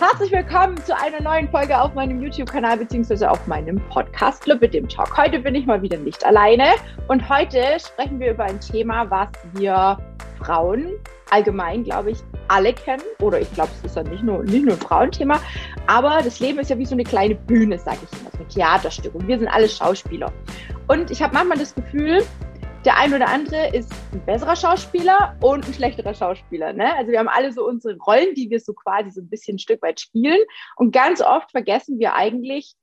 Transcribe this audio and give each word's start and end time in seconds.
Herzlich 0.00 0.32
willkommen 0.32 0.76
zu 0.84 0.96
einer 0.96 1.20
neuen 1.22 1.48
Folge 1.48 1.78
auf 1.80 1.94
meinem 1.94 2.20
YouTube-Kanal 2.20 2.78
beziehungsweise 2.78 3.30
auf 3.30 3.46
meinem 3.46 3.80
Podcast 3.90 4.42
Club 4.42 4.60
mit 4.60 4.74
dem 4.74 4.88
Talk. 4.88 5.16
Heute 5.16 5.38
bin 5.38 5.54
ich 5.54 5.66
mal 5.66 5.80
wieder 5.82 5.96
nicht 5.98 6.24
alleine 6.26 6.64
und 7.06 7.28
heute 7.28 7.62
sprechen 7.78 8.18
wir 8.18 8.32
über 8.32 8.44
ein 8.44 8.60
Thema, 8.60 9.08
was 9.08 9.28
wir 9.52 9.96
Frauen 10.40 10.94
allgemein, 11.30 11.84
glaube 11.84 12.10
ich, 12.10 12.18
alle 12.48 12.72
kennen. 12.72 13.02
Oder 13.20 13.40
ich 13.40 13.52
glaube, 13.54 13.70
es 13.78 13.90
ist 13.90 13.96
ja 13.96 14.02
nicht 14.02 14.22
nur, 14.22 14.42
nicht 14.42 14.64
nur 14.64 14.74
ein 14.74 14.80
Frauenthema, 14.80 15.40
aber 15.86 16.20
das 16.22 16.40
Leben 16.40 16.58
ist 16.58 16.70
ja 16.70 16.78
wie 16.78 16.86
so 16.86 16.94
eine 16.94 17.04
kleine 17.04 17.36
Bühne, 17.36 17.78
sage 17.78 17.98
ich 18.02 18.20
immer, 18.20 18.30
so 18.32 18.38
ein 18.38 18.48
Theaterstück 18.48 19.14
und 19.14 19.28
wir 19.28 19.38
sind 19.38 19.48
alle 19.48 19.68
Schauspieler. 19.68 20.32
Und 20.88 21.10
ich 21.10 21.22
habe 21.22 21.34
manchmal 21.34 21.58
das 21.58 21.74
Gefühl, 21.74 22.22
der 22.84 22.98
ein 22.98 23.14
oder 23.14 23.28
andere 23.28 23.74
ist 23.74 23.90
ein 24.12 24.24
besserer 24.26 24.56
Schauspieler 24.56 25.36
und 25.40 25.66
ein 25.66 25.72
schlechterer 25.72 26.14
Schauspieler. 26.14 26.72
Ne? 26.72 26.94
Also 26.96 27.12
wir 27.12 27.18
haben 27.18 27.28
alle 27.28 27.52
so 27.52 27.66
unsere 27.66 27.96
Rollen, 27.96 28.34
die 28.34 28.50
wir 28.50 28.60
so 28.60 28.74
quasi 28.74 29.10
so 29.10 29.22
ein 29.22 29.30
bisschen 29.30 29.56
ein 29.56 29.58
Stück 29.58 29.80
weit 29.82 30.00
spielen. 30.00 30.40
Und 30.76 30.92
ganz 30.92 31.20
oft 31.22 31.50
vergessen 31.50 31.98
wir 31.98 32.14
eigentlich, 32.14 32.74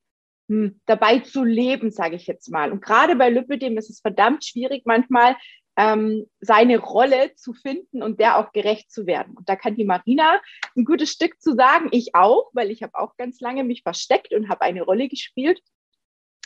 hm, 0.49 0.81
dabei 0.85 1.19
zu 1.19 1.43
leben, 1.43 1.91
sage 1.91 2.15
ich 2.15 2.25
jetzt 2.25 2.51
mal. 2.51 2.71
Und 2.71 2.81
gerade 2.81 3.15
bei 3.15 3.29
Lüppedem 3.29 3.77
ist 3.77 3.89
es 3.89 4.01
verdammt 4.01 4.43
schwierig, 4.43 4.83
manchmal 4.85 5.35
ähm, 5.77 6.25
seine 6.39 6.79
Rolle 6.79 7.33
zu 7.35 7.53
finden 7.53 8.03
und 8.03 8.19
der 8.19 8.37
auch 8.37 8.51
gerecht 8.51 8.91
zu 8.91 9.05
werden. 9.05 9.37
Und 9.37 9.47
da 9.47 9.55
kann 9.55 9.75
die 9.75 9.85
Marina 9.85 10.41
ein 10.75 10.83
gutes 10.83 11.11
Stück 11.11 11.39
zu 11.39 11.55
sagen, 11.55 11.89
ich 11.91 12.15
auch, 12.15 12.49
weil 12.53 12.71
ich 12.71 12.83
habe 12.83 12.95
auch 12.95 13.15
ganz 13.17 13.39
lange 13.39 13.63
mich 13.63 13.83
versteckt 13.83 14.33
und 14.33 14.49
habe 14.49 14.61
eine 14.61 14.81
Rolle 14.81 15.07
gespielt. 15.07 15.61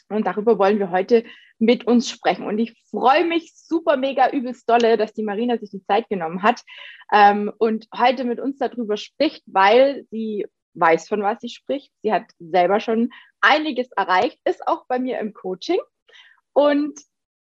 Und 0.10 0.28
darüber 0.28 0.60
wollen 0.60 0.80
wir 0.80 0.92
heute 0.92 1.24
mit 1.58 1.88
uns 1.88 2.10
sprechen. 2.10 2.46
Und 2.46 2.60
ich 2.60 2.76
freue 2.90 3.26
mich 3.26 3.54
super 3.56 3.98
mega 3.98 4.30
übelst 4.30 4.70
dolle, 4.70 4.98
dass 4.98 5.14
die 5.14 5.24
Marina 5.24 5.58
sich 5.58 5.72
die 5.72 5.84
Zeit 5.84 6.08
genommen 6.10 6.44
hat 6.44 6.62
ähm, 7.12 7.52
und 7.58 7.88
heute 7.96 8.24
mit 8.24 8.40
uns 8.40 8.58
darüber 8.58 8.98
spricht, 8.98 9.44
weil 9.48 10.06
sie 10.12 10.46
weiß, 10.74 11.08
von 11.08 11.24
was 11.24 11.40
sie 11.40 11.50
spricht. 11.50 11.92
Sie 12.02 12.12
hat 12.12 12.26
selber 12.40 12.80
schon 12.80 13.10
einiges 13.42 13.90
erreicht, 13.96 14.40
ist 14.46 14.68
auch 14.68 14.86
bei 14.88 15.00
mir 15.00 15.20
im 15.20 15.34
Coaching. 15.34 15.80
Und 16.54 17.00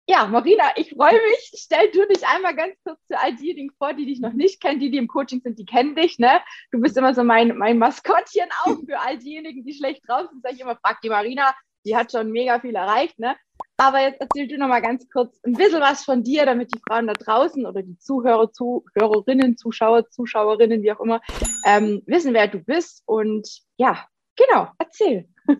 ja, 0.05 0.27
Marina, 0.27 0.71
ich 0.75 0.89
freue 0.89 1.13
mich. 1.13 1.51
Stell 1.55 1.89
du 1.91 2.05
dich 2.07 2.27
einmal 2.27 2.55
ganz 2.55 2.75
kurz 2.83 2.99
zu 3.07 3.17
all 3.17 3.35
diejenigen 3.35 3.71
vor, 3.77 3.93
die 3.93 4.05
dich 4.05 4.19
noch 4.19 4.33
nicht 4.33 4.61
kennen. 4.61 4.81
Die, 4.81 4.91
die 4.91 4.97
im 4.97 5.07
Coaching 5.07 5.41
sind, 5.41 5.57
die 5.57 5.65
kennen 5.65 5.95
dich. 5.95 6.19
Ne? 6.19 6.41
Du 6.71 6.81
bist 6.81 6.97
immer 6.97 7.13
so 7.13 7.23
mein, 7.23 7.57
mein 7.57 7.77
Maskottchen 7.77 8.49
auch 8.65 8.77
für 8.85 8.99
all 8.99 9.17
diejenigen, 9.17 9.63
die 9.63 9.73
schlecht 9.73 10.01
drauf 10.07 10.27
sind. 10.29 10.43
Sag 10.43 10.53
ich 10.53 10.59
immer, 10.59 10.75
frag 10.75 10.99
die 11.01 11.09
Marina, 11.09 11.55
die 11.85 11.95
hat 11.95 12.11
schon 12.11 12.31
mega 12.31 12.59
viel 12.59 12.75
erreicht, 12.75 13.19
ne? 13.19 13.35
Aber 13.77 14.01
jetzt 14.01 14.21
erzähl 14.21 14.47
du 14.47 14.57
noch 14.57 14.67
mal 14.67 14.81
ganz 14.81 15.09
kurz 15.09 15.39
ein 15.43 15.53
bisschen 15.53 15.81
was 15.81 16.03
von 16.03 16.23
dir, 16.23 16.45
damit 16.45 16.73
die 16.73 16.81
Frauen 16.87 17.07
da 17.07 17.13
draußen 17.13 17.65
oder 17.65 17.81
die 17.81 17.97
Zuhörer, 17.97 18.51
Zuhörerinnen, 18.51 19.57
Zuschauer, 19.57 20.09
Zuschauerinnen, 20.09 20.83
wie 20.83 20.91
auch 20.91 20.99
immer, 20.99 21.21
ähm, 21.65 22.01
wissen, 22.05 22.33
wer 22.33 22.47
du 22.47 22.59
bist. 22.59 23.01
Und 23.05 23.47
ja, 23.77 24.05
genau, 24.35 24.67
erzähl. 24.77 25.27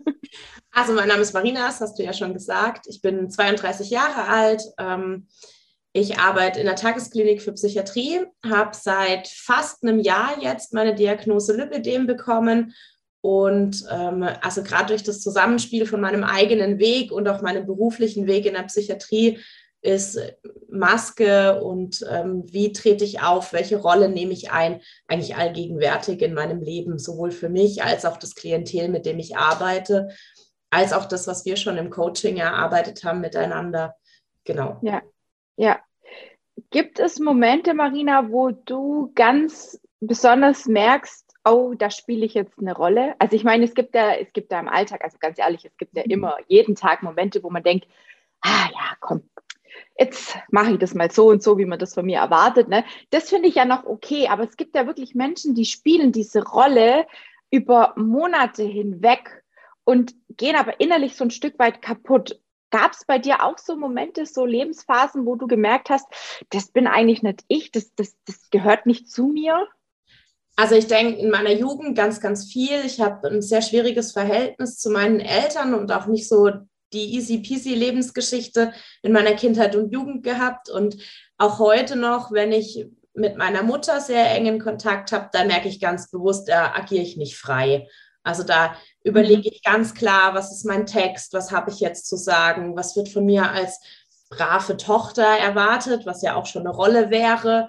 Also 0.76 0.92
mein 0.92 1.06
Name 1.06 1.20
ist 1.20 1.32
Marina, 1.32 1.68
das 1.68 1.80
hast 1.80 1.96
du 2.00 2.02
ja 2.02 2.12
schon 2.12 2.34
gesagt. 2.34 2.86
Ich 2.88 3.00
bin 3.00 3.30
32 3.30 3.90
Jahre 3.90 4.26
alt. 4.26 4.60
Ähm, 4.76 5.28
ich 5.92 6.18
arbeite 6.18 6.58
in 6.58 6.66
der 6.66 6.74
Tagesklinik 6.74 7.40
für 7.40 7.52
Psychiatrie, 7.52 8.26
habe 8.44 8.72
seit 8.74 9.28
fast 9.28 9.84
einem 9.84 10.00
Jahr 10.00 10.42
jetzt 10.42 10.74
meine 10.74 10.96
Diagnose 10.96 11.56
Lipidem 11.56 12.08
bekommen 12.08 12.74
und 13.24 13.86
ähm, 13.90 14.22
also 14.42 14.62
gerade 14.62 14.88
durch 14.88 15.02
das 15.02 15.22
Zusammenspiel 15.22 15.86
von 15.86 15.98
meinem 15.98 16.24
eigenen 16.24 16.78
Weg 16.78 17.10
und 17.10 17.26
auch 17.26 17.40
meinem 17.40 17.64
beruflichen 17.64 18.26
Weg 18.26 18.44
in 18.44 18.52
der 18.52 18.64
Psychiatrie 18.64 19.38
ist 19.80 20.20
Maske 20.68 21.62
und 21.62 22.04
ähm, 22.10 22.44
wie 22.52 22.72
trete 22.72 23.02
ich 23.02 23.22
auf, 23.22 23.54
welche 23.54 23.78
Rolle 23.78 24.10
nehme 24.10 24.34
ich 24.34 24.52
ein, 24.52 24.82
eigentlich 25.08 25.36
allgegenwärtig 25.36 26.20
in 26.20 26.34
meinem 26.34 26.60
Leben, 26.60 26.98
sowohl 26.98 27.30
für 27.30 27.48
mich 27.48 27.82
als 27.82 28.04
auch 28.04 28.18
das 28.18 28.34
Klientel, 28.34 28.90
mit 28.90 29.06
dem 29.06 29.18
ich 29.18 29.38
arbeite, 29.38 30.08
als 30.68 30.92
auch 30.92 31.06
das, 31.06 31.26
was 31.26 31.46
wir 31.46 31.56
schon 31.56 31.78
im 31.78 31.88
Coaching 31.88 32.36
erarbeitet 32.36 33.04
haben 33.04 33.22
miteinander. 33.22 33.94
Genau. 34.44 34.80
Ja, 34.82 35.00
ja. 35.56 35.80
Gibt 36.68 37.00
es 37.00 37.18
Momente, 37.18 37.72
Marina, 37.72 38.30
wo 38.30 38.50
du 38.50 39.12
ganz 39.14 39.80
besonders 40.00 40.66
merkst, 40.66 41.23
oh, 41.44 41.74
da 41.74 41.90
spiele 41.90 42.24
ich 42.24 42.34
jetzt 42.34 42.58
eine 42.58 42.74
Rolle. 42.74 43.14
Also 43.18 43.36
ich 43.36 43.44
meine, 43.44 43.64
es 43.64 43.74
gibt 43.74 43.94
ja, 43.94 44.14
es 44.14 44.32
gibt 44.32 44.50
ja 44.52 44.60
im 44.60 44.68
Alltag, 44.68 45.04
also 45.04 45.18
ganz 45.18 45.38
ehrlich, 45.38 45.64
es 45.64 45.76
gibt 45.76 45.96
ja 45.96 46.02
mhm. 46.04 46.10
immer 46.10 46.36
jeden 46.48 46.74
Tag 46.74 47.02
Momente, 47.02 47.42
wo 47.42 47.50
man 47.50 47.62
denkt, 47.62 47.86
ah 48.40 48.68
ja, 48.72 48.96
komm, 49.00 49.22
jetzt 49.98 50.36
mache 50.50 50.72
ich 50.72 50.78
das 50.78 50.94
mal 50.94 51.10
so 51.10 51.28
und 51.28 51.42
so, 51.42 51.58
wie 51.58 51.64
man 51.64 51.78
das 51.78 51.94
von 51.94 52.06
mir 52.06 52.18
erwartet. 52.18 52.68
Ne? 52.68 52.84
Das 53.10 53.30
finde 53.30 53.48
ich 53.48 53.56
ja 53.56 53.64
noch 53.64 53.84
okay, 53.84 54.28
aber 54.28 54.44
es 54.44 54.56
gibt 54.56 54.74
ja 54.74 54.86
wirklich 54.86 55.14
Menschen, 55.14 55.54
die 55.54 55.64
spielen 55.64 56.12
diese 56.12 56.44
Rolle 56.44 57.06
über 57.50 57.94
Monate 57.96 58.64
hinweg 58.64 59.44
und 59.84 60.14
gehen 60.36 60.56
aber 60.56 60.80
innerlich 60.80 61.16
so 61.16 61.24
ein 61.24 61.30
Stück 61.30 61.58
weit 61.58 61.82
kaputt. 61.82 62.40
Gab 62.70 62.92
es 62.92 63.04
bei 63.04 63.18
dir 63.18 63.44
auch 63.44 63.58
so 63.58 63.76
Momente, 63.76 64.26
so 64.26 64.44
Lebensphasen, 64.46 65.26
wo 65.26 65.36
du 65.36 65.46
gemerkt 65.46 65.90
hast, 65.90 66.06
das 66.50 66.72
bin 66.72 66.88
eigentlich 66.88 67.22
nicht 67.22 67.44
ich, 67.46 67.70
das, 67.70 67.94
das, 67.94 68.16
das 68.24 68.50
gehört 68.50 68.86
nicht 68.86 69.08
zu 69.08 69.26
mir? 69.28 69.68
Also 70.56 70.76
ich 70.76 70.86
denke 70.86 71.18
in 71.18 71.30
meiner 71.30 71.52
Jugend 71.52 71.96
ganz, 71.96 72.20
ganz 72.20 72.44
viel. 72.44 72.84
Ich 72.84 73.00
habe 73.00 73.28
ein 73.28 73.42
sehr 73.42 73.62
schwieriges 73.62 74.12
Verhältnis 74.12 74.78
zu 74.78 74.90
meinen 74.90 75.20
Eltern 75.20 75.74
und 75.74 75.90
auch 75.90 76.06
nicht 76.06 76.28
so 76.28 76.50
die 76.92 77.14
easy 77.16 77.38
peasy 77.38 77.74
Lebensgeschichte 77.74 78.72
in 79.02 79.12
meiner 79.12 79.32
Kindheit 79.32 79.74
und 79.74 79.92
Jugend 79.92 80.22
gehabt. 80.22 80.70
Und 80.70 80.96
auch 81.38 81.58
heute 81.58 81.96
noch, 81.96 82.30
wenn 82.30 82.52
ich 82.52 82.86
mit 83.14 83.36
meiner 83.36 83.62
Mutter 83.62 84.00
sehr 84.00 84.30
engen 84.30 84.60
Kontakt 84.60 85.12
habe, 85.12 85.28
da 85.32 85.44
merke 85.44 85.68
ich 85.68 85.80
ganz 85.80 86.10
bewusst, 86.10 86.48
da 86.48 86.72
agiere 86.72 87.02
ich 87.02 87.16
nicht 87.16 87.36
frei. 87.36 87.88
Also 88.22 88.42
da 88.42 88.76
überlege 89.02 89.48
ich 89.48 89.62
ganz 89.62 89.94
klar, 89.94 90.34
was 90.34 90.50
ist 90.50 90.64
mein 90.64 90.86
Text, 90.86 91.32
was 91.34 91.52
habe 91.52 91.70
ich 91.70 91.80
jetzt 91.80 92.08
zu 92.08 92.16
sagen, 92.16 92.76
was 92.76 92.96
wird 92.96 93.08
von 93.08 93.26
mir 93.26 93.50
als 93.50 93.80
brave 94.30 94.76
Tochter 94.76 95.26
erwartet, 95.26 96.06
was 96.06 96.22
ja 96.22 96.34
auch 96.34 96.46
schon 96.46 96.62
eine 96.62 96.74
Rolle 96.74 97.10
wäre. 97.10 97.68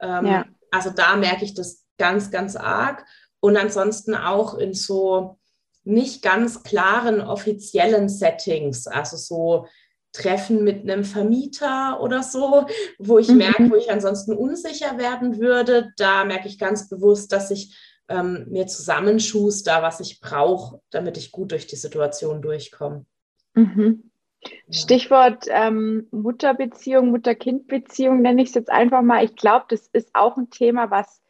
Ähm, 0.00 0.26
ja. 0.26 0.44
Also 0.70 0.90
da 0.90 1.16
merke 1.16 1.44
ich 1.44 1.54
das 1.54 1.85
ganz, 1.98 2.30
ganz 2.30 2.56
arg. 2.56 3.04
Und 3.40 3.56
ansonsten 3.56 4.14
auch 4.14 4.54
in 4.54 4.74
so 4.74 5.38
nicht 5.84 6.22
ganz 6.22 6.62
klaren 6.64 7.20
offiziellen 7.20 8.08
Settings, 8.08 8.86
also 8.86 9.16
so 9.16 9.66
Treffen 10.12 10.64
mit 10.64 10.82
einem 10.82 11.04
Vermieter 11.04 12.00
oder 12.00 12.22
so, 12.22 12.66
wo 12.98 13.18
ich 13.18 13.28
mhm. 13.28 13.36
merke, 13.36 13.70
wo 13.70 13.76
ich 13.76 13.90
ansonsten 13.90 14.34
unsicher 14.34 14.98
werden 14.98 15.38
würde. 15.38 15.92
Da 15.96 16.24
merke 16.24 16.48
ich 16.48 16.58
ganz 16.58 16.88
bewusst, 16.88 17.32
dass 17.32 17.50
ich 17.50 17.76
ähm, 18.08 18.46
mir 18.48 18.66
zusammenschuster, 18.66 19.82
was 19.82 20.00
ich 20.00 20.20
brauche, 20.20 20.80
damit 20.90 21.16
ich 21.18 21.32
gut 21.32 21.52
durch 21.52 21.66
die 21.66 21.76
Situation 21.76 22.40
durchkomme. 22.40 23.04
Mhm. 23.54 24.10
Stichwort 24.70 25.46
ähm, 25.48 26.06
Mutterbeziehung, 26.10 27.10
Mutter-Kind-Beziehung 27.10 28.22
nenne 28.22 28.42
ich 28.42 28.50
es 28.50 28.54
jetzt 28.54 28.70
einfach 28.70 29.02
mal. 29.02 29.24
Ich 29.24 29.34
glaube, 29.34 29.66
das 29.68 29.88
ist 29.92 30.10
auch 30.14 30.36
ein 30.36 30.50
Thema, 30.50 30.90
was 30.90 31.20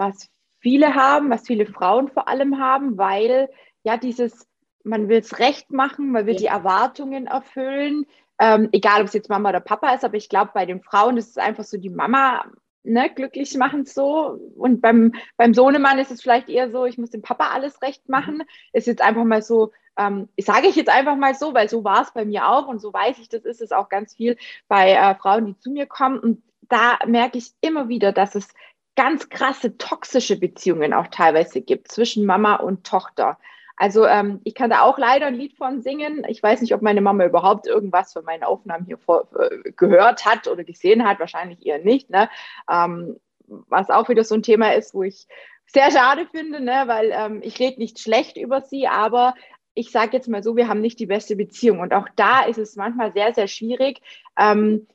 was 0.00 0.28
viele 0.58 0.96
haben, 0.96 1.30
was 1.30 1.46
viele 1.46 1.66
Frauen 1.66 2.08
vor 2.08 2.26
allem 2.26 2.58
haben, 2.58 2.98
weil 2.98 3.48
ja 3.84 3.96
dieses, 3.96 4.48
man 4.82 5.08
will 5.08 5.18
es 5.18 5.38
recht 5.38 5.70
machen, 5.70 6.10
man 6.10 6.26
will 6.26 6.34
ja. 6.34 6.40
die 6.40 6.46
Erwartungen 6.46 7.26
erfüllen, 7.26 8.06
ähm, 8.40 8.68
egal 8.72 9.02
ob 9.02 9.06
es 9.06 9.12
jetzt 9.12 9.28
Mama 9.28 9.50
oder 9.50 9.60
Papa 9.60 9.94
ist, 9.94 10.04
aber 10.04 10.16
ich 10.16 10.28
glaube, 10.28 10.50
bei 10.54 10.66
den 10.66 10.82
Frauen 10.82 11.16
ist 11.16 11.30
es 11.30 11.38
einfach 11.38 11.64
so, 11.64 11.76
die 11.76 11.90
Mama 11.90 12.44
ne, 12.82 13.10
glücklich 13.14 13.56
machen 13.56 13.84
so. 13.84 14.38
Und 14.56 14.80
beim, 14.80 15.12
beim 15.36 15.54
Sohnemann 15.54 15.98
ist 15.98 16.10
es 16.10 16.22
vielleicht 16.22 16.48
eher 16.48 16.70
so, 16.70 16.86
ich 16.86 16.98
muss 16.98 17.10
dem 17.10 17.22
Papa 17.22 17.50
alles 17.50 17.82
recht 17.82 18.08
machen. 18.08 18.42
Ist 18.72 18.86
jetzt 18.86 19.02
einfach 19.02 19.24
mal 19.24 19.42
so, 19.42 19.72
ähm, 19.98 20.28
sage 20.38 20.68
ich 20.68 20.76
jetzt 20.76 20.90
einfach 20.90 21.16
mal 21.16 21.34
so, 21.34 21.54
weil 21.54 21.68
so 21.68 21.84
war 21.84 22.02
es 22.02 22.12
bei 22.12 22.24
mir 22.24 22.48
auch 22.48 22.66
und 22.66 22.80
so 22.80 22.92
weiß 22.92 23.18
ich, 23.18 23.28
das 23.28 23.44
ist 23.44 23.60
es 23.60 23.72
auch 23.72 23.88
ganz 23.88 24.14
viel 24.14 24.36
bei 24.68 24.92
äh, 24.92 25.14
Frauen, 25.16 25.46
die 25.46 25.58
zu 25.58 25.70
mir 25.70 25.86
kommen. 25.86 26.18
Und 26.18 26.42
da 26.68 26.98
merke 27.06 27.38
ich 27.38 27.52
immer 27.60 27.88
wieder, 27.88 28.12
dass 28.12 28.34
es 28.34 28.48
ganz 28.96 29.28
krasse 29.28 29.78
toxische 29.78 30.38
Beziehungen 30.38 30.92
auch 30.92 31.08
teilweise 31.08 31.60
gibt 31.60 31.88
zwischen 31.88 32.26
Mama 32.26 32.56
und 32.56 32.84
Tochter. 32.86 33.38
Also 33.80 34.04
ähm, 34.04 34.40
ich 34.44 34.54
kann 34.54 34.68
da 34.68 34.82
auch 34.82 34.98
leider 34.98 35.26
ein 35.26 35.34
Lied 35.34 35.56
von 35.56 35.80
singen. 35.80 36.26
Ich 36.28 36.42
weiß 36.42 36.60
nicht, 36.60 36.74
ob 36.74 36.82
meine 36.82 37.00
Mama 37.00 37.24
überhaupt 37.24 37.66
irgendwas 37.66 38.12
von 38.12 38.26
meinen 38.26 38.42
Aufnahmen 38.42 38.84
hier 38.84 38.98
vor, 38.98 39.28
äh, 39.38 39.72
gehört 39.72 40.26
hat 40.26 40.48
oder 40.48 40.64
gesehen 40.64 41.08
hat. 41.08 41.18
Wahrscheinlich 41.18 41.64
eher 41.64 41.78
nicht. 41.78 42.10
Ne? 42.10 42.28
Ähm, 42.70 43.18
was 43.46 43.88
auch 43.88 44.10
wieder 44.10 44.22
so 44.22 44.34
ein 44.34 44.42
Thema 44.42 44.74
ist, 44.74 44.92
wo 44.92 45.02
ich 45.02 45.26
sehr 45.64 45.90
schade 45.90 46.26
finde, 46.26 46.60
ne? 46.60 46.82
weil 46.86 47.10
ähm, 47.10 47.40
ich 47.42 47.58
rede 47.58 47.78
nicht 47.78 47.98
schlecht 48.00 48.36
über 48.36 48.60
sie, 48.60 48.86
aber 48.86 49.34
ich 49.72 49.90
sage 49.90 50.14
jetzt 50.14 50.28
mal 50.28 50.42
so, 50.42 50.56
wir 50.56 50.68
haben 50.68 50.82
nicht 50.82 50.98
die 50.98 51.06
beste 51.06 51.34
Beziehung. 51.34 51.80
Und 51.80 51.94
auch 51.94 52.08
da 52.16 52.42
ist 52.42 52.58
es 52.58 52.76
manchmal 52.76 53.14
sehr, 53.14 53.32
sehr 53.32 53.48
schwierig, 53.48 54.02
ähm, 54.38 54.88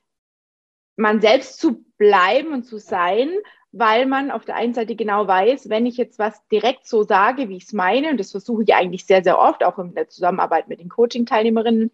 man 0.96 1.22
selbst 1.22 1.60
zu 1.60 1.84
bleiben 1.98 2.54
und 2.54 2.64
zu 2.66 2.78
sein 2.78 3.32
weil 3.78 4.06
man 4.06 4.32
auf 4.32 4.46
der 4.46 4.56
einen 4.56 4.74
Seite 4.74 4.96
genau 4.96 5.28
weiß, 5.28 5.68
wenn 5.70 5.86
ich 5.86 5.98
jetzt 5.98 6.18
was 6.18 6.48
direkt 6.48 6.88
so 6.88 7.04
sage, 7.04 7.50
wie 7.50 7.58
ich 7.58 7.66
es 7.66 7.74
meine, 7.74 8.10
und 8.10 8.18
das 8.18 8.32
versuche 8.32 8.64
ich 8.64 8.74
eigentlich 8.74 9.06
sehr, 9.06 9.22
sehr 9.22 9.38
oft, 9.38 9.66
auch 9.66 9.78
in 9.80 9.94
der 9.94 10.08
Zusammenarbeit 10.08 10.70
mit 10.70 10.80
den 10.80 10.88
Coaching-Teilnehmerinnen, 10.88 11.92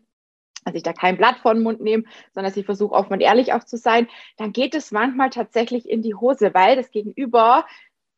dass 0.64 0.76
ich 0.76 0.84
da 0.84 0.94
kein 0.94 1.18
Blatt 1.18 1.38
vor 1.38 1.56
den 1.56 1.64
Mund 1.64 1.82
nehme, 1.82 2.04
sondern 2.36 2.52
dass 2.52 2.58
ich 2.58 2.68
versuche, 2.68 2.94
offen 2.94 3.14
und 3.14 3.22
ehrlich 3.22 3.54
auch 3.54 3.64
zu 3.64 3.78
sein, 3.78 4.08
dann 4.38 4.54
geht 4.54 4.76
es 4.76 4.92
manchmal 4.92 5.32
tatsächlich 5.32 5.90
in 5.90 6.04
die 6.04 6.14
Hose, 6.14 6.54
weil 6.54 6.76
das 6.76 6.92
Gegenüber 6.92 7.66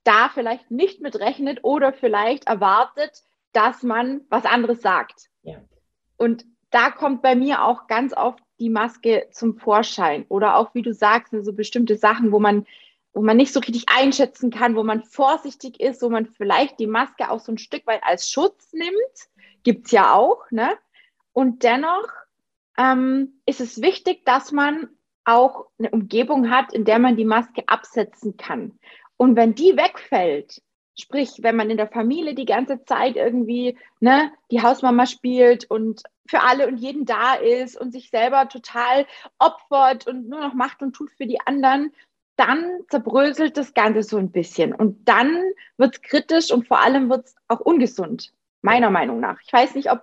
da 0.04 0.30
vielleicht 0.34 0.70
nicht 0.70 1.00
mit 1.00 1.18
rechnet 1.22 1.64
oder 1.64 1.94
vielleicht 1.94 2.48
erwartet, 2.48 3.24
dass 3.54 3.82
man 3.82 4.26
was 4.28 4.44
anderes 4.44 4.82
sagt. 4.82 5.30
Ja. 5.44 5.56
Und 6.18 6.44
da 6.70 6.92
kommt 6.92 7.22
bei 7.22 7.36
mir 7.36 7.64
auch 7.64 7.88
ganz 7.88 8.14
oft 8.14 8.44
die 8.60 8.70
Maske 8.70 9.28
zum 9.32 9.58
Vorschein 9.58 10.26
oder 10.28 10.58
auch, 10.58 10.74
wie 10.74 10.82
du 10.82 10.94
sagst, 10.94 11.34
so 11.40 11.54
bestimmte 11.54 11.96
Sachen, 11.96 12.34
wo 12.34 12.40
man, 12.40 12.66
wo 13.14 13.22
man 13.22 13.38
nicht 13.38 13.54
so 13.54 13.60
richtig 13.60 13.86
einschätzen 13.88 14.50
kann, 14.50 14.76
wo 14.76 14.84
man 14.84 15.04
vorsichtig 15.04 15.80
ist, 15.80 16.02
wo 16.02 16.10
man 16.10 16.26
vielleicht 16.26 16.80
die 16.80 16.88
Maske 16.88 17.30
auch 17.30 17.40
so 17.40 17.52
ein 17.52 17.58
Stück 17.58 17.86
weit 17.86 18.04
als 18.04 18.30
Schutz 18.30 18.74
nimmt, 18.74 18.94
gibt 19.64 19.86
es 19.86 19.92
ja 19.92 20.14
auch, 20.14 20.50
ne? 20.52 20.78
Und 21.32 21.64
dennoch 21.64 22.08
ähm, 22.78 23.40
ist 23.46 23.62
es 23.62 23.82
wichtig, 23.82 24.26
dass 24.26 24.52
man 24.52 24.90
auch 25.26 25.68
eine 25.80 25.92
Umgebung 25.92 26.50
hat, 26.50 26.74
in 26.74 26.86
der 26.86 27.00
man 27.00 27.16
die 27.16 27.26
Maske 27.26 27.64
absetzen 27.68 28.36
kann. 28.38 28.78
Und 29.18 29.36
wenn 29.36 29.56
die 29.56 29.78
wegfällt, 29.78 30.62
sprich, 31.00 31.40
wenn 31.42 31.56
man 31.56 31.70
in 31.70 31.78
der 31.78 31.88
Familie 31.88 32.36
die 32.36 32.46
ganze 32.46 32.84
Zeit 32.84 33.16
irgendwie 33.16 33.78
ne, 34.00 34.32
die 34.52 34.62
Hausmama 34.62 35.06
spielt 35.06 35.70
und 35.70 36.04
für 36.28 36.42
alle 36.42 36.68
und 36.68 36.78
jeden 36.78 37.06
da 37.06 37.36
ist 37.36 37.80
und 37.80 37.92
sich 37.92 38.10
selber 38.10 38.48
total 38.48 39.06
opfert 39.40 40.08
und 40.08 40.30
nur 40.30 40.42
noch 40.42 40.54
macht 40.54 40.82
und 40.82 40.94
tut 40.94 41.12
für 41.12 41.26
die 41.26 41.42
anderen, 41.42 41.94
dann 42.36 42.82
zerbröselt 42.90 43.58
das 43.58 43.74
Ganze 43.74 44.04
so 44.04 44.18
ein 44.18 44.32
bisschen. 44.32 44.74
Und 44.74 45.08
dann 45.08 45.44
wird 45.78 45.96
es 45.96 46.02
kritisch 46.02 46.52
und 46.52 46.68
vor 46.68 46.82
allem 46.82 47.10
wird 47.10 47.26
es 47.28 47.36
auch 47.48 47.60
ungesund, 47.60 48.34
meiner 48.62 48.90
Meinung 48.90 49.20
nach. 49.20 49.40
Ich 49.46 49.54
weiß 49.54 49.76
nicht, 49.76 49.92
ob, 49.92 50.02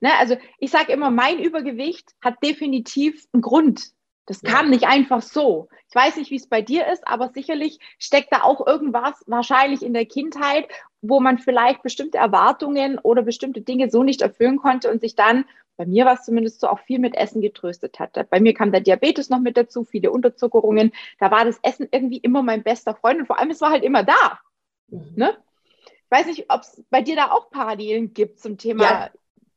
ne, 0.00 0.10
also 0.18 0.36
ich 0.58 0.70
sage 0.70 0.92
immer, 0.92 1.10
mein 1.10 1.38
Übergewicht 1.38 2.14
hat 2.20 2.42
definitiv 2.42 3.26
einen 3.32 3.42
Grund. 3.42 3.92
Das 4.26 4.42
kam 4.42 4.70
nicht 4.70 4.86
einfach 4.86 5.22
so. 5.22 5.68
Ich 5.88 5.94
weiß 5.96 6.16
nicht, 6.16 6.30
wie 6.30 6.36
es 6.36 6.46
bei 6.46 6.62
dir 6.62 6.86
ist, 6.86 7.02
aber 7.08 7.30
sicherlich 7.30 7.80
steckt 7.98 8.32
da 8.32 8.42
auch 8.42 8.64
irgendwas 8.64 9.24
wahrscheinlich 9.26 9.82
in 9.82 9.92
der 9.92 10.06
Kindheit, 10.06 10.68
wo 11.02 11.18
man 11.18 11.38
vielleicht 11.38 11.82
bestimmte 11.82 12.18
Erwartungen 12.18 13.00
oder 13.00 13.22
bestimmte 13.22 13.62
Dinge 13.62 13.90
so 13.90 14.04
nicht 14.04 14.22
erfüllen 14.22 14.58
konnte 14.58 14.88
und 14.88 15.00
sich 15.00 15.16
dann, 15.16 15.46
bei 15.80 15.86
mir 15.86 16.04
war 16.04 16.12
es 16.12 16.26
zumindest 16.26 16.60
so, 16.60 16.68
auch 16.68 16.80
viel 16.80 16.98
mit 16.98 17.16
Essen 17.16 17.40
getröstet 17.40 17.98
hat. 18.00 18.28
Bei 18.28 18.38
mir 18.38 18.52
kam 18.52 18.70
der 18.70 18.82
Diabetes 18.82 19.30
noch 19.30 19.40
mit 19.40 19.56
dazu, 19.56 19.82
viele 19.82 20.10
Unterzuckerungen. 20.10 20.92
Da 21.18 21.30
war 21.30 21.46
das 21.46 21.58
Essen 21.62 21.88
irgendwie 21.90 22.18
immer 22.18 22.42
mein 22.42 22.62
bester 22.62 22.94
Freund 22.94 23.18
und 23.20 23.24
vor 23.24 23.38
allem, 23.38 23.48
es 23.48 23.62
war 23.62 23.70
halt 23.70 23.82
immer 23.82 24.04
da. 24.04 24.40
Mhm. 24.88 25.12
Ne? 25.16 25.38
Ich 25.86 26.10
weiß 26.10 26.26
nicht, 26.26 26.44
ob 26.50 26.60
es 26.60 26.84
bei 26.90 27.00
dir 27.00 27.16
da 27.16 27.30
auch 27.30 27.50
Parallelen 27.50 28.12
gibt 28.12 28.40
zum 28.40 28.58
Thema 28.58 29.10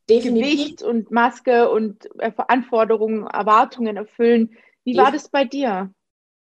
ja. 0.07 0.19
Gewicht 0.21 0.81
und 0.81 1.11
Maske 1.11 1.69
und 1.69 2.07
äh, 2.19 2.31
Anforderungen, 2.47 3.27
Erwartungen 3.27 3.97
erfüllen. 3.97 4.55
Wie 4.85 4.95
war 4.95 5.11
das 5.11 5.27
bei 5.27 5.43
dir? 5.43 5.91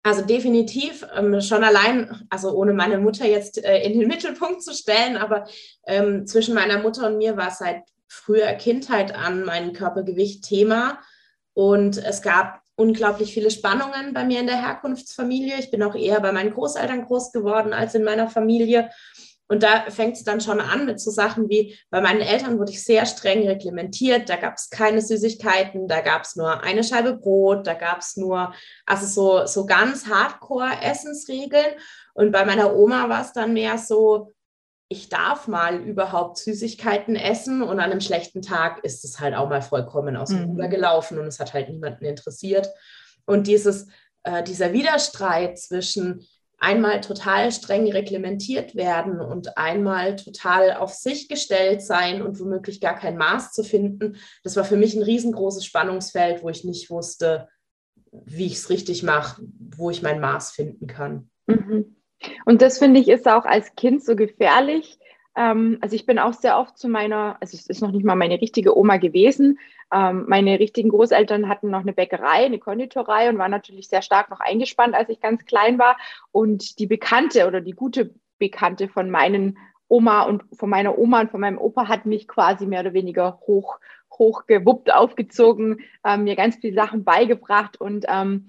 Also 0.03 0.27
definitiv 0.27 1.07
ähm, 1.17 1.41
schon 1.41 1.65
allein, 1.65 2.27
also 2.29 2.53
ohne 2.53 2.75
meine 2.75 2.99
Mutter 2.99 3.27
jetzt 3.27 3.65
äh, 3.65 3.79
in 3.79 3.99
den 3.99 4.09
Mittelpunkt 4.11 4.63
zu 4.63 4.75
stellen, 4.75 5.17
aber 5.17 5.47
ähm, 5.87 6.27
zwischen 6.27 6.55
meiner 6.55 6.83
Mutter 6.83 7.07
und 7.07 7.17
mir 7.17 7.39
war 7.39 7.49
es 7.49 7.57
seit 7.57 7.85
früher 8.11 8.53
Kindheit 8.55 9.15
an 9.15 9.45
mein 9.45 9.73
Körpergewicht 9.73 10.45
Thema 10.45 10.99
und 11.55 11.97
es 11.97 12.23
gab 12.23 12.61
unglaublich 12.75 13.33
viele 13.33 13.51
Spannungen 13.51 14.13
bei 14.13 14.25
mir 14.25 14.41
in 14.41 14.47
der 14.47 14.61
Herkunftsfamilie. 14.61 15.59
Ich 15.59 15.71
bin 15.71 15.83
auch 15.83 15.95
eher 15.95 16.21
bei 16.21 16.33
meinen 16.33 16.53
Großeltern 16.53 17.05
groß 17.05 17.31
geworden 17.33 17.73
als 17.73 17.95
in 17.95 18.05
meiner 18.05 18.29
Familie 18.29 18.91
und 19.51 19.65
da 19.65 19.91
fängt 19.91 20.17
es 20.17 20.23
dann 20.23 20.41
schon 20.41 20.61
an 20.61 20.87
mit 20.87 21.01
so 21.01 21.11
Sachen 21.11 21.49
wie, 21.49 21.77
bei 21.91 22.01
meinen 22.01 22.21
Eltern 22.21 22.61
wurde 22.61 22.71
ich 22.71 22.85
sehr 22.85 23.05
streng 23.05 23.49
reglementiert, 23.49 24.29
da 24.29 24.37
gab 24.37 24.55
es 24.55 24.71
keine 24.71 25.03
Süßigkeiten, 25.03 25.89
da 25.89 26.03
gab 26.03 26.23
es 26.23 26.37
nur 26.37 26.63
eine 26.63 26.85
Scheibe 26.85 27.17
Brot, 27.17 27.67
da 27.67 27.75
gab 27.75 27.99
es 27.99 28.17
nur, 28.17 28.55
also 28.87 29.07
so, 29.07 29.47
so 29.47 29.67
ganz 29.67 30.07
Hardcore-Essensregeln. 30.07 31.75
Und 32.15 32.31
bei 32.31 32.45
meiner 32.45 32.77
Oma 32.77 33.09
war 33.09 33.23
es 33.23 33.33
dann 33.33 33.53
mehr 33.53 33.77
so, 33.77 34.33
ich 34.93 35.09
darf 35.09 35.47
mal 35.47 35.81
überhaupt 35.81 36.37
Süßigkeiten 36.39 37.15
essen 37.15 37.63
und 37.63 37.79
an 37.79 37.91
einem 37.91 38.01
schlechten 38.01 38.43
Tag 38.43 38.85
ist 38.85 39.05
es 39.05 39.21
halt 39.21 39.35
auch 39.35 39.49
mal 39.49 39.63
vollkommen 39.63 40.17
aus 40.17 40.31
dem 40.31 40.51
Ruder 40.51 40.67
mhm. 40.67 40.71
gelaufen 40.71 41.19
und 41.19 41.27
es 41.27 41.39
hat 41.39 41.55
halt 41.55 41.71
niemanden 41.71 42.05
interessiert. 42.05 42.69
Und 43.25 43.47
dieses, 43.47 43.87
äh, 44.25 44.43
dieser 44.43 44.73
Widerstreit 44.73 45.59
zwischen, 45.59 46.27
einmal 46.61 47.01
total 47.01 47.51
streng 47.53 47.91
reglementiert 47.91 48.75
werden 48.75 49.21
und 49.21 49.57
einmal 49.57 50.17
total 50.17 50.75
auf 50.75 50.93
sich 50.93 51.29
gestellt 51.29 51.83
sein 51.83 52.21
und 52.21 52.39
womöglich 52.39 52.81
gar 52.81 52.97
kein 52.97 53.17
Maß 53.17 53.53
zu 53.53 53.65
finden. 53.65 54.17
Das 54.45 54.57
war 54.57 54.65
für 54.65 54.77
mich 54.77 54.95
ein 54.95 55.03
riesengroßes 55.03 55.65
Spannungsfeld, 55.65 56.43
wo 56.43 56.51
ich 56.51 56.65
nicht 56.65 56.91
wusste, 56.91 57.49
wie 58.13 58.47
ich 58.47 58.55
es 58.55 58.71
richtig 58.71 59.03
mache, 59.03 59.43
wo 59.59 59.91
ich 59.91 60.03
mein 60.03 60.21
Maß 60.21 60.51
finden 60.51 60.87
kann. 60.87 61.31
Mhm. 61.47 61.90
Und 62.51 62.63
das 62.63 62.81
finde 62.81 62.99
ich 62.99 63.07
ist 63.07 63.29
auch 63.29 63.45
als 63.45 63.77
Kind 63.77 64.03
so 64.03 64.17
gefährlich, 64.17 64.99
ähm, 65.37 65.79
also 65.83 65.95
ich 65.95 66.05
bin 66.05 66.19
auch 66.19 66.33
sehr 66.33 66.59
oft 66.59 66.77
zu 66.77 66.89
meiner, 66.89 67.37
also 67.41 67.57
es 67.57 67.69
ist 67.69 67.81
noch 67.81 67.93
nicht 67.93 68.05
mal 68.05 68.17
meine 68.17 68.41
richtige 68.41 68.77
Oma 68.77 68.97
gewesen. 68.97 69.61
Ähm, 69.95 70.25
meine 70.27 70.59
richtigen 70.59 70.89
Großeltern 70.89 71.49
hatten 71.49 71.71
noch 71.71 71.83
eine 71.83 71.93
Bäckerei, 71.93 72.47
eine 72.47 72.59
Konditorei 72.59 73.29
und 73.29 73.39
waren 73.39 73.53
natürlich 73.53 73.89
sehr 73.89 74.03
stark 74.03 74.31
noch 74.31 74.41
eingespannt, 74.41 74.97
als 74.97 75.11
ich 75.11 75.21
ganz 75.21 75.45
klein 75.45 75.79
war. 75.79 75.97
Und 76.33 76.81
die 76.81 76.89
Bekannte 76.89 77.47
oder 77.47 77.61
die 77.61 77.71
gute 77.71 78.17
Bekannte 78.41 78.89
von 78.89 79.11
meinen 79.11 79.57
Oma 79.87 80.23
und 80.23 80.43
von 80.53 80.71
meiner 80.71 80.99
Oma 80.99 81.21
und 81.21 81.31
von 81.31 81.41
meinem 81.41 81.59
Opa 81.59 81.87
hat 81.87 82.05
mich 82.05 82.27
quasi 82.27 82.67
mehr 82.67 82.81
oder 82.81 82.95
weniger 82.95 83.39
hoch 83.47 83.79
hochgewuppt, 84.19 84.93
aufgezogen, 84.93 85.83
ähm, 86.05 86.25
mir 86.25 86.35
ganz 86.35 86.57
viele 86.57 86.75
Sachen 86.75 87.05
beigebracht 87.05 87.81
und 87.81 88.07
ähm, 88.09 88.49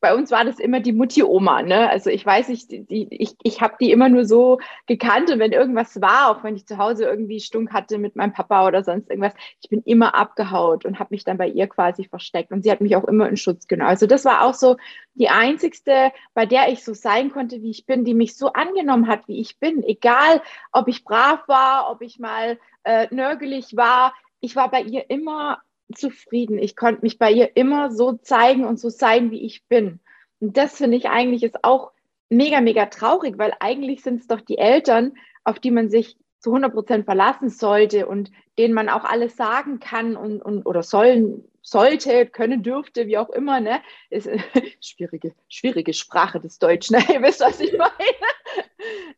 bei 0.00 0.14
uns 0.14 0.30
war 0.30 0.44
das 0.44 0.58
immer 0.58 0.80
die 0.80 0.92
Mutti-Oma, 0.92 1.62
ne? 1.62 1.88
Also 1.88 2.10
ich 2.10 2.24
weiß 2.24 2.48
nicht, 2.48 2.70
die, 2.70 3.06
ich, 3.10 3.34
ich 3.42 3.60
habe 3.60 3.76
die 3.80 3.90
immer 3.90 4.08
nur 4.08 4.24
so 4.24 4.58
gekannt 4.86 5.30
und 5.30 5.38
wenn 5.38 5.52
irgendwas 5.52 6.00
war, 6.00 6.30
auch 6.30 6.44
wenn 6.44 6.56
ich 6.56 6.66
zu 6.66 6.78
Hause 6.78 7.04
irgendwie 7.04 7.40
Stunk 7.40 7.72
hatte 7.72 7.98
mit 7.98 8.16
meinem 8.16 8.32
Papa 8.32 8.66
oder 8.66 8.82
sonst 8.84 9.10
irgendwas, 9.10 9.34
ich 9.60 9.70
bin 9.70 9.82
immer 9.84 10.14
abgehaut 10.14 10.84
und 10.84 10.98
habe 10.98 11.08
mich 11.10 11.24
dann 11.24 11.38
bei 11.38 11.48
ihr 11.48 11.66
quasi 11.66 12.04
versteckt 12.04 12.52
und 12.52 12.62
sie 12.62 12.70
hat 12.70 12.80
mich 12.80 12.96
auch 12.96 13.04
immer 13.04 13.28
in 13.28 13.36
Schutz 13.36 13.66
genommen. 13.66 13.90
Also 13.90 14.06
das 14.06 14.24
war 14.24 14.42
auch 14.42 14.54
so 14.54 14.76
die 15.14 15.28
einzigste, 15.28 16.12
bei 16.34 16.46
der 16.46 16.68
ich 16.68 16.84
so 16.84 16.94
sein 16.94 17.30
konnte, 17.30 17.62
wie 17.62 17.70
ich 17.70 17.86
bin, 17.86 18.04
die 18.04 18.14
mich 18.14 18.36
so 18.36 18.52
angenommen 18.52 19.08
hat, 19.08 19.28
wie 19.28 19.40
ich 19.40 19.58
bin, 19.58 19.82
egal 19.82 20.42
ob 20.72 20.88
ich 20.88 21.04
brav 21.04 21.46
war, 21.48 21.90
ob 21.90 22.02
ich 22.02 22.18
mal 22.18 22.58
äh, 22.84 23.06
nörgelig 23.10 23.76
war, 23.76 24.14
ich 24.40 24.56
war 24.56 24.70
bei 24.70 24.82
ihr 24.82 25.08
immer 25.08 25.58
zufrieden. 25.94 26.58
Ich 26.58 26.76
konnte 26.76 27.02
mich 27.02 27.18
bei 27.18 27.30
ihr 27.30 27.56
immer 27.56 27.90
so 27.90 28.12
zeigen 28.12 28.64
und 28.64 28.78
so 28.78 28.88
sein, 28.88 29.30
wie 29.30 29.44
ich 29.44 29.66
bin. 29.68 30.00
Und 30.40 30.56
das 30.56 30.76
finde 30.76 30.96
ich 30.96 31.08
eigentlich 31.08 31.42
ist 31.42 31.64
auch 31.64 31.92
mega, 32.28 32.60
mega 32.60 32.86
traurig, 32.86 33.38
weil 33.38 33.54
eigentlich 33.60 34.02
sind 34.02 34.20
es 34.20 34.26
doch 34.26 34.40
die 34.40 34.58
Eltern, 34.58 35.14
auf 35.44 35.58
die 35.58 35.70
man 35.70 35.90
sich 35.90 36.16
zu 36.38 36.50
100 36.50 36.72
Prozent 36.72 37.04
verlassen 37.04 37.50
sollte 37.50 38.06
und 38.06 38.30
denen 38.58 38.74
man 38.74 38.88
auch 38.88 39.04
alles 39.04 39.36
sagen 39.36 39.78
kann 39.78 40.16
und, 40.16 40.42
und 40.42 40.66
oder 40.66 40.82
sollen, 40.82 41.44
sollte, 41.62 42.26
können, 42.26 42.64
dürfte, 42.64 43.06
wie 43.06 43.16
auch 43.16 43.30
immer, 43.30 43.60
ne? 43.60 43.80
Ist 44.10 44.28
schwierige, 44.80 45.34
schwierige 45.48 45.92
Sprache 45.92 46.40
des 46.40 46.58
Deutschen, 46.58 46.96
ihr 47.12 47.22
wisst, 47.22 47.40
was 47.40 47.60
ich 47.60 47.72
meine. 47.78 47.92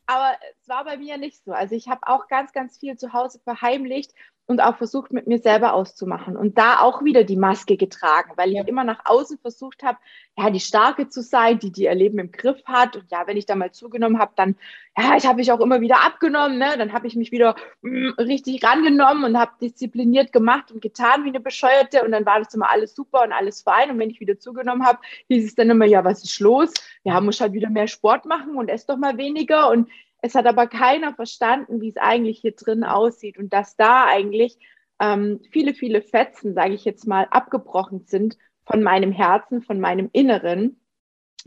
Aber 0.05 0.37
es 0.61 0.69
war 0.69 0.85
bei 0.85 0.99
mir 0.99 1.17
nicht 1.17 1.43
so. 1.43 1.53
Also 1.53 1.75
ich 1.75 1.89
habe 1.89 2.03
auch 2.07 2.29
ganz, 2.29 2.53
ganz 2.53 2.77
viel 2.77 2.99
zu 2.99 3.15
Hause 3.15 3.41
verheimlicht 3.43 4.13
und 4.47 4.61
auch 4.61 4.77
versucht, 4.77 5.13
mit 5.13 5.27
mir 5.27 5.39
selber 5.39 5.73
auszumachen. 5.73 6.37
Und 6.37 6.59
da 6.59 6.81
auch 6.81 7.03
wieder 7.03 7.25
die 7.25 7.37
Maske 7.37 7.77
getragen, 7.77 8.33
weil 8.37 8.51
ich 8.51 8.57
ja. 8.57 8.65
immer 8.65 8.85
nach 8.85 9.01
außen 9.07 9.39
versucht 9.39 9.83
habe, 9.83 9.99
ja, 10.37 10.51
die 10.51 10.61
Starke 10.61 11.09
zu 11.09 11.23
sein, 11.23 11.59
die 11.59 11.73
die 11.73 11.85
ihr 11.85 11.95
Leben 11.95 12.19
im 12.19 12.31
Griff 12.31 12.63
hat. 12.67 12.97
Und 12.97 13.11
ja, 13.11 13.27
wenn 13.27 13.37
ich 13.37 13.47
da 13.47 13.55
mal 13.55 13.73
zugenommen 13.73 14.19
habe, 14.19 14.33
dann, 14.37 14.57
ja, 14.99 15.17
ich 15.17 15.27
habe 15.27 15.37
mich 15.37 15.51
auch 15.51 15.61
immer 15.61 15.81
wieder 15.81 16.05
abgenommen. 16.05 16.59
Ne? 16.59 16.75
Dann 16.77 16.93
habe 16.93 17.07
ich 17.07 17.17
mich 17.17 17.33
wieder 17.33 17.55
mm, 17.83 18.11
richtig 18.19 18.63
rangenommen 18.65 19.25
und 19.25 19.39
habe 19.39 19.53
diszipliniert 19.63 20.33
gemacht 20.33 20.71
und 20.73 20.83
getan 20.83 21.25
wie 21.25 21.29
eine 21.29 21.41
Bescheuerte. 21.41 22.05
Und 22.05 22.13
dann 22.13 22.27
war 22.27 22.41
das 22.41 22.53
immer 22.53 22.69
alles 22.69 22.95
super 22.95 23.23
und 23.23 23.33
alles 23.33 23.63
fein. 23.63 23.91
Und 23.91 23.99
wenn 23.99 24.11
ich 24.11 24.21
wieder 24.21 24.39
zugenommen 24.39 24.85
habe, 24.85 24.99
hieß 25.29 25.47
es 25.47 25.55
dann 25.55 25.71
immer, 25.71 25.87
ja, 25.87 26.05
was 26.05 26.23
ist 26.23 26.41
los? 26.41 26.73
Ja, 27.05 27.21
muss 27.21 27.41
halt 27.41 27.53
wieder 27.53 27.71
mehr 27.71 27.87
Sport 27.87 28.27
machen 28.27 28.57
und 28.57 28.69
ess 28.69 28.85
doch 28.85 28.97
mal 28.97 29.17
weniger. 29.17 29.71
Und 29.71 29.89
es 30.25 30.35
hat 30.35 30.47
aber 30.47 30.67
keiner 30.69 31.13
verstanden, 31.13 31.83
wie 31.83 31.91
es 31.91 31.99
eigentlich 31.99 32.41
hier 32.41 32.53
drin 32.53 32.83
aussieht 32.83 33.37
und 33.37 33.53
dass 33.53 33.77
da 33.77 34.07
eigentlich 34.07 34.59
ähm, 34.99 35.43
viele, 35.51 35.75
viele 35.75 36.01
Fetzen, 36.01 36.55
sage 36.55 36.73
ich 36.73 36.87
jetzt 36.87 37.07
mal, 37.07 37.27
abgebrochen 37.31 38.07
sind 38.07 38.39
von 38.65 38.83
meinem 38.83 39.13
Herzen, 39.13 39.61
von 39.61 39.81
meinem 39.81 40.09
Inneren, 40.15 40.81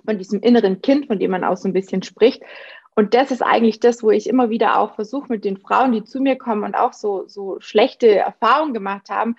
von 0.05 0.19
diesem 0.19 0.41
inneren 0.41 0.84
Kind, 0.84 1.07
von 1.07 1.17
dem 1.17 1.31
man 1.31 1.43
auch 1.43 1.57
so 1.57 1.67
ein 1.67 1.74
bisschen 1.74 2.03
spricht. 2.03 2.43
Und 2.96 3.15
das 3.15 3.31
ist 3.31 3.41
eigentlich 3.41 3.79
das, 3.79 4.03
wo 4.03 4.12
ich 4.12 4.27
immer 4.27 4.51
wieder 4.51 4.77
auch 4.77 4.93
versuche, 4.93 5.25
mit 5.27 5.43
den 5.43 5.57
Frauen, 5.57 5.91
die 5.91 6.03
zu 6.03 6.19
mir 6.19 6.38
kommen 6.38 6.63
und 6.63 6.75
auch 6.75 6.93
so, 6.93 7.27
so 7.27 7.60
schlechte 7.60 8.15
Erfahrungen 8.15 8.75
gemacht 8.75 9.10
haben, 9.10 9.38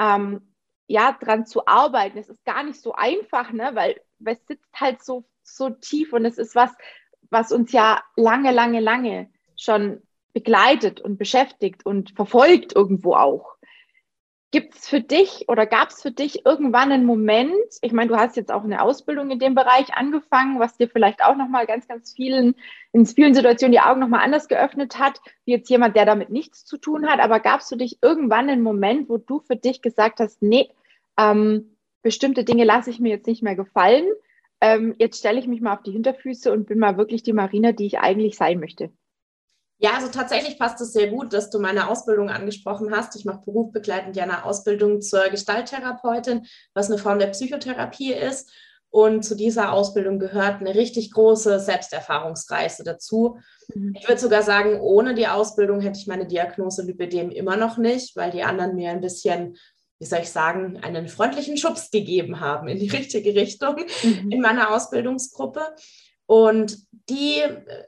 ähm, 0.00 0.40
ja, 0.86 1.14
dran 1.20 1.44
zu 1.44 1.66
arbeiten. 1.66 2.16
Es 2.16 2.30
ist 2.30 2.46
gar 2.46 2.62
nicht 2.62 2.80
so 2.80 2.94
einfach, 2.94 3.52
ne? 3.52 3.72
weil, 3.74 4.00
es 4.24 4.46
sitzt 4.46 4.72
halt 4.72 5.04
so, 5.04 5.26
so 5.42 5.68
tief 5.68 6.14
und 6.14 6.24
es 6.24 6.38
ist 6.38 6.54
was, 6.54 6.70
was 7.30 7.52
uns 7.52 7.72
ja 7.72 8.02
lange, 8.16 8.52
lange, 8.52 8.80
lange 8.80 9.30
schon 9.56 10.02
begleitet 10.32 11.00
und 11.00 11.18
beschäftigt 11.18 11.84
und 11.84 12.10
verfolgt 12.10 12.74
irgendwo 12.74 13.14
auch. 13.14 13.56
Gibt 14.52 14.74
es 14.74 14.88
für 14.88 15.00
dich 15.00 15.44
oder 15.48 15.64
gab 15.64 15.90
es 15.90 16.02
für 16.02 16.10
dich 16.10 16.44
irgendwann 16.44 16.90
einen 16.90 17.04
Moment, 17.04 17.54
ich 17.82 17.92
meine, 17.92 18.08
du 18.08 18.16
hast 18.16 18.36
jetzt 18.36 18.50
auch 18.50 18.64
eine 18.64 18.82
Ausbildung 18.82 19.30
in 19.30 19.38
dem 19.38 19.54
Bereich 19.54 19.94
angefangen, 19.94 20.58
was 20.58 20.76
dir 20.76 20.88
vielleicht 20.88 21.22
auch 21.22 21.36
nochmal 21.36 21.66
ganz, 21.66 21.86
ganz 21.86 22.12
vielen, 22.12 22.56
in 22.92 23.06
vielen 23.06 23.34
Situationen 23.34 23.70
die 23.70 23.80
Augen 23.80 24.00
nochmal 24.00 24.24
anders 24.24 24.48
geöffnet 24.48 24.98
hat, 24.98 25.20
wie 25.44 25.52
jetzt 25.52 25.70
jemand, 25.70 25.94
der 25.94 26.04
damit 26.04 26.30
nichts 26.30 26.64
zu 26.64 26.78
tun 26.78 27.06
hat, 27.06 27.20
aber 27.20 27.38
gab 27.38 27.60
es 27.60 27.68
für 27.68 27.76
dich 27.76 27.98
irgendwann 28.02 28.50
einen 28.50 28.62
Moment, 28.62 29.08
wo 29.08 29.18
du 29.18 29.38
für 29.38 29.56
dich 29.56 29.82
gesagt 29.82 30.18
hast, 30.18 30.42
nee, 30.42 30.68
ähm, 31.16 31.76
bestimmte 32.02 32.42
Dinge 32.42 32.64
lasse 32.64 32.90
ich 32.90 32.98
mir 32.98 33.10
jetzt 33.10 33.28
nicht 33.28 33.42
mehr 33.44 33.56
gefallen, 33.56 34.06
ähm, 34.60 34.94
jetzt 34.98 35.18
stelle 35.18 35.40
ich 35.40 35.46
mich 35.46 35.60
mal 35.60 35.74
auf 35.74 35.82
die 35.82 35.92
Hinterfüße 35.92 36.52
und 36.52 36.66
bin 36.66 36.78
mal 36.78 36.96
wirklich 36.96 37.22
die 37.22 37.32
Marina, 37.32 37.72
die 37.72 37.86
ich 37.86 37.98
eigentlich 37.98 38.36
sein 38.36 38.60
möchte? 38.60 38.90
Ja, 39.82 39.92
also 39.94 40.08
tatsächlich 40.08 40.58
passt 40.58 40.78
es 40.82 40.92
sehr 40.92 41.08
gut, 41.08 41.32
dass 41.32 41.48
du 41.48 41.58
meine 41.58 41.88
Ausbildung 41.88 42.28
angesprochen 42.28 42.94
hast. 42.94 43.16
Ich 43.16 43.24
mache 43.24 43.40
berufsbegleitend 43.46 44.14
ja 44.14 44.24
eine 44.24 44.44
Ausbildung 44.44 45.00
zur 45.00 45.28
Gestalttherapeutin, 45.30 46.46
was 46.74 46.90
eine 46.90 46.98
Form 46.98 47.18
der 47.18 47.28
Psychotherapie 47.28 48.12
ist. 48.12 48.52
Und 48.90 49.24
zu 49.24 49.36
dieser 49.36 49.72
Ausbildung 49.72 50.18
gehört 50.18 50.60
eine 50.60 50.74
richtig 50.74 51.12
große 51.12 51.60
Selbsterfahrungsreise 51.60 52.84
dazu. 52.84 53.38
Mhm. 53.74 53.94
Ich 53.98 54.06
würde 54.06 54.20
sogar 54.20 54.42
sagen, 54.42 54.80
ohne 54.80 55.14
die 55.14 55.28
Ausbildung 55.28 55.80
hätte 55.80 55.98
ich 55.98 56.08
meine 56.08 56.26
Diagnose 56.26 56.82
Lipidem 56.82 57.30
immer 57.30 57.56
noch 57.56 57.78
nicht, 57.78 58.16
weil 58.16 58.32
die 58.32 58.42
anderen 58.42 58.74
mir 58.74 58.90
ein 58.90 59.00
bisschen, 59.00 59.56
wie 60.00 60.06
soll 60.06 60.20
ich 60.20 60.30
sagen, 60.30 60.78
einen 60.78 61.08
freundlichen 61.08 61.58
Schubs 61.58 61.90
gegeben 61.90 62.40
haben 62.40 62.68
in 62.68 62.78
die 62.78 62.88
richtige 62.88 63.34
Richtung 63.34 63.76
mhm. 64.02 64.32
in 64.32 64.40
meiner 64.40 64.74
Ausbildungsgruppe. 64.74 65.60
Und 66.26 66.78
die 67.08 67.42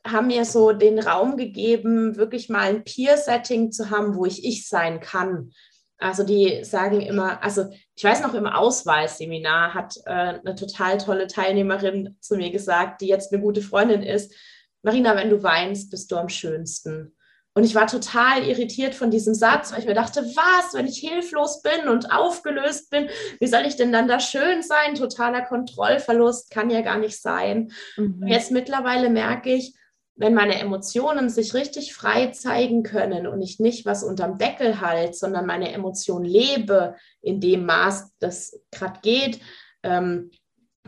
haben 0.07 0.27
mir 0.27 0.45
so 0.45 0.73
den 0.73 0.99
Raum 0.99 1.37
gegeben, 1.37 2.17
wirklich 2.17 2.49
mal 2.49 2.69
ein 2.69 2.85
Peer-Setting 2.85 3.73
zu 3.73 3.91
haben, 3.91 4.15
wo 4.17 4.27
ich 4.27 4.45
ich 4.45 4.69
sein 4.69 5.01
kann. 5.01 5.53
Also 5.97 6.25
die 6.25 6.65
sagen 6.65 7.01
immer, 7.01 7.43
also 7.43 7.67
ich 7.95 8.03
weiß 8.03 8.23
noch 8.23 8.35
im 8.35 8.47
Ausweisseminar 8.47 9.75
hat 9.75 9.97
äh, 10.05 10.11
eine 10.11 10.55
total 10.57 10.99
tolle 10.99 11.29
Teilnehmerin 11.29 12.17
zu 12.21 12.37
mir 12.37 12.51
gesagt, 12.51 13.01
die 13.01 13.07
jetzt 13.07 13.33
eine 13.33 13.41
gute 13.41 13.63
Freundin 13.63 14.03
ist, 14.03 14.35
Marina, 14.83 15.15
wenn 15.15 15.31
du 15.31 15.43
weinst, 15.45 15.91
bist 15.93 16.11
du 16.11 16.17
am 16.17 16.29
schönsten. 16.29 17.15
Und 17.55 17.65
ich 17.65 17.75
war 17.75 17.87
total 17.87 18.45
irritiert 18.45 18.95
von 18.95 19.11
diesem 19.11 19.35
Satz, 19.35 19.73
weil 19.73 19.81
ich 19.81 19.87
mir 19.87 19.95
dachte, 19.95 20.23
was, 20.23 20.73
wenn 20.73 20.87
ich 20.87 20.99
hilflos 20.99 21.61
bin 21.61 21.89
und 21.89 22.11
aufgelöst 22.11 22.89
bin, 22.91 23.09
wie 23.41 23.47
soll 23.47 23.67
ich 23.67 23.77
denn 23.77 23.93
dann 23.93 24.09
da 24.09 24.21
schön 24.21 24.63
sein? 24.63 24.95
Totaler 24.95 25.43
Kontrollverlust 25.43 26.51
kann 26.51 26.71
ja 26.71 26.81
gar 26.81 26.99
nicht 26.99 27.21
sein. 27.21 27.71
Mhm. 27.97 28.27
Jetzt 28.27 28.53
mittlerweile 28.53 29.11
merke 29.11 29.53
ich, 29.53 29.75
wenn 30.15 30.35
meine 30.35 30.59
Emotionen 30.61 31.29
sich 31.29 31.53
richtig 31.53 31.95
frei 31.95 32.29
zeigen 32.29 32.83
können 32.83 33.27
und 33.27 33.43
ich 33.43 33.61
nicht 33.61 33.85
was 33.85 34.03
unterm 34.03 34.39
Deckel 34.39 34.81
halte, 34.81 35.15
sondern 35.15 35.47
meine 35.47 35.73
Emotion 35.73 36.25
lebe 36.25 36.97
in 37.21 37.41
dem 37.41 37.67
Maß, 37.67 38.13
das 38.19 38.61
gerade 38.71 39.01
geht, 39.03 39.41
ähm, 39.83 40.31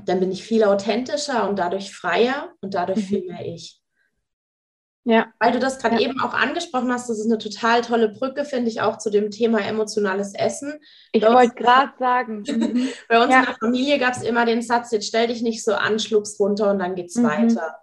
dann 0.05 0.21
bin 0.21 0.31
ich 0.33 0.45
viel 0.45 0.65
authentischer 0.65 1.49
und 1.49 1.59
dadurch 1.59 1.95
freier 1.95 2.53
und 2.61 2.75
dadurch 2.75 2.99
mhm. 2.99 3.03
viel 3.03 3.27
mehr 3.27 3.47
ich. 3.47 3.81
Ja. 5.05 5.27
Weil 5.39 5.53
du 5.53 5.59
das 5.59 5.79
gerade 5.79 5.97
ja. 5.97 6.09
eben 6.09 6.21
auch 6.21 6.33
angesprochen 6.33 6.91
hast, 6.91 7.11
das 7.11 7.19
ist 7.19 7.27
eine 7.27 7.37
total 7.39 7.83
tolle 7.83 8.09
Brücke, 8.09 8.45
finde 8.45 8.71
ich, 8.71 8.81
auch 8.81 8.97
zu 8.97 9.11
dem 9.11 9.31
Thema 9.31 9.61
emotionales 9.61 10.35
Essen. 10.35 10.81
Ich 11.13 11.23
wollte 11.23 11.55
gerade 11.55 11.93
sagen. 11.99 12.43
Bei 13.09 13.23
uns 13.23 13.31
ja. 13.31 13.41
in 13.41 13.45
der 13.45 13.57
Familie 13.61 13.99
gab 13.99 14.15
es 14.15 14.23
immer 14.23 14.47
den 14.47 14.63
Satz, 14.63 14.91
jetzt 14.93 15.07
stell 15.07 15.27
dich 15.27 15.43
nicht 15.43 15.63
so 15.63 15.75
an, 15.75 15.99
schluck's 15.99 16.41
runter 16.41 16.71
und 16.71 16.79
dann 16.79 16.95
geht's 16.95 17.17
mhm. 17.17 17.25
weiter. 17.25 17.77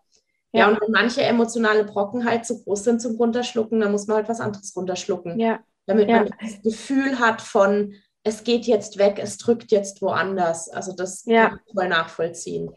Ja. 0.52 0.62
ja, 0.62 0.70
und 0.70 0.82
wenn 0.82 0.92
manche 0.92 1.22
emotionale 1.22 1.84
Brocken 1.84 2.26
halt 2.26 2.46
zu 2.46 2.64
groß 2.64 2.84
sind 2.84 3.02
zum 3.02 3.16
Runterschlucken, 3.16 3.80
dann 3.80 3.92
muss 3.92 4.08
man 4.08 4.18
halt 4.18 4.30
was 4.30 4.42
anderes 4.42 4.76
runterschlucken. 4.76 5.40
Ja. 5.40 5.60
Damit 5.86 6.10
man 6.10 6.30
das 6.42 6.62
Gefühl 6.64 7.20
hat 7.20 7.42
von, 7.42 7.94
es 8.24 8.44
geht 8.44 8.66
jetzt 8.66 8.98
weg, 8.98 9.20
es 9.22 9.38
drückt 9.38 9.72
jetzt 9.72 10.02
woanders. 10.02 10.70
Also 10.70 10.94
das 10.94 11.26
kann 11.26 11.60
ich 11.66 11.74
voll 11.74 11.88
nachvollziehen. 11.88 12.72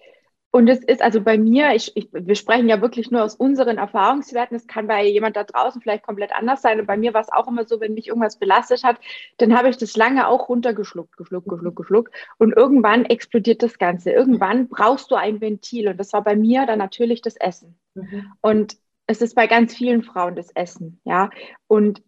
Und 0.55 0.69
es 0.69 0.85
ist 0.85 1.03
also 1.03 1.21
bei 1.21 1.37
mir, 1.37 1.75
ich, 1.75 1.97
ich, 1.97 2.09
wir 2.13 2.37
sprechen 2.37 2.69
ja 2.69 2.81
wirklich 2.81 3.11
nur 3.11 3.25
aus 3.25 3.35
unseren 3.35 3.77
Erfahrungswerten. 3.77 4.57
Es 4.57 4.69
kann 4.69 4.87
bei 4.87 5.05
jemand 5.05 5.35
da 5.35 5.43
draußen 5.43 5.83
vielleicht 5.83 6.05
komplett 6.05 6.33
anders 6.33 6.63
sein. 6.63 6.79
Und 6.79 6.87
bei 6.87 6.97
mir 6.97 7.13
war 7.13 7.23
es 7.23 7.33
auch 7.33 7.49
immer 7.49 7.65
so, 7.65 7.81
wenn 7.81 7.95
mich 7.95 8.07
irgendwas 8.07 8.39
belastet 8.39 8.85
hat, 8.85 9.01
dann 9.39 9.59
habe 9.59 9.69
ich 9.69 9.79
das 9.79 9.97
lange 9.97 10.29
auch 10.29 10.49
runtergeschluckt, 10.49 11.17
geschluckt, 11.17 11.49
geschluckt, 11.49 11.75
geschluckt. 11.77 12.15
Und 12.39 12.53
irgendwann 12.53 13.05
explodiert 13.05 13.65
das 13.65 13.81
Ganze. 13.81 14.13
Irgendwann 14.13 14.69
brauchst 14.69 15.11
du 15.11 15.17
ein 15.17 15.41
Ventil. 15.41 15.89
Und 15.89 15.97
das 15.97 16.13
war 16.13 16.23
bei 16.23 16.37
mir 16.37 16.67
dann 16.67 16.79
natürlich 16.79 17.21
das 17.21 17.35
Essen. 17.35 17.77
Mhm. 17.95 18.33
Und 18.41 18.77
es 19.09 19.23
ist 19.23 19.35
bei 19.35 19.49
ganz 19.49 19.75
vielen 19.75 20.05
Frauen 20.05 20.37
das 20.37 20.53
Essen. 20.53 21.01
Ja. 21.03 21.31
Und 21.67 22.01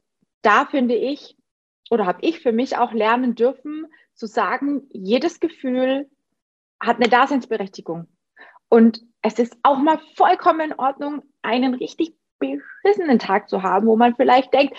da 0.43 0.67
finde 0.67 0.95
ich, 0.95 1.37
oder 1.91 2.07
habe 2.07 2.21
ich 2.21 2.39
für 2.39 2.53
mich 2.53 2.77
auch 2.79 2.93
lernen 2.93 3.35
dürfen, 3.35 3.87
zu 4.15 4.29
sagen, 4.29 4.87
jedes 4.93 5.41
Gefühl 5.41 6.09
hat 6.79 6.99
eine 6.99 7.09
Daseinsberechtigung. 7.09 8.07
Und 8.69 9.01
es 9.23 9.39
ist 9.39 9.57
auch 9.63 9.79
mal 9.79 9.99
vollkommen 10.15 10.73
in 10.73 10.79
Ordnung, 10.79 11.23
einen 11.43 11.75
richtig 11.75 12.15
beschissenen 12.39 13.19
Tag 13.19 13.49
zu 13.49 13.63
haben, 13.63 13.87
wo 13.87 13.97
man 13.97 14.15
vielleicht 14.15 14.53
denkt, 14.53 14.77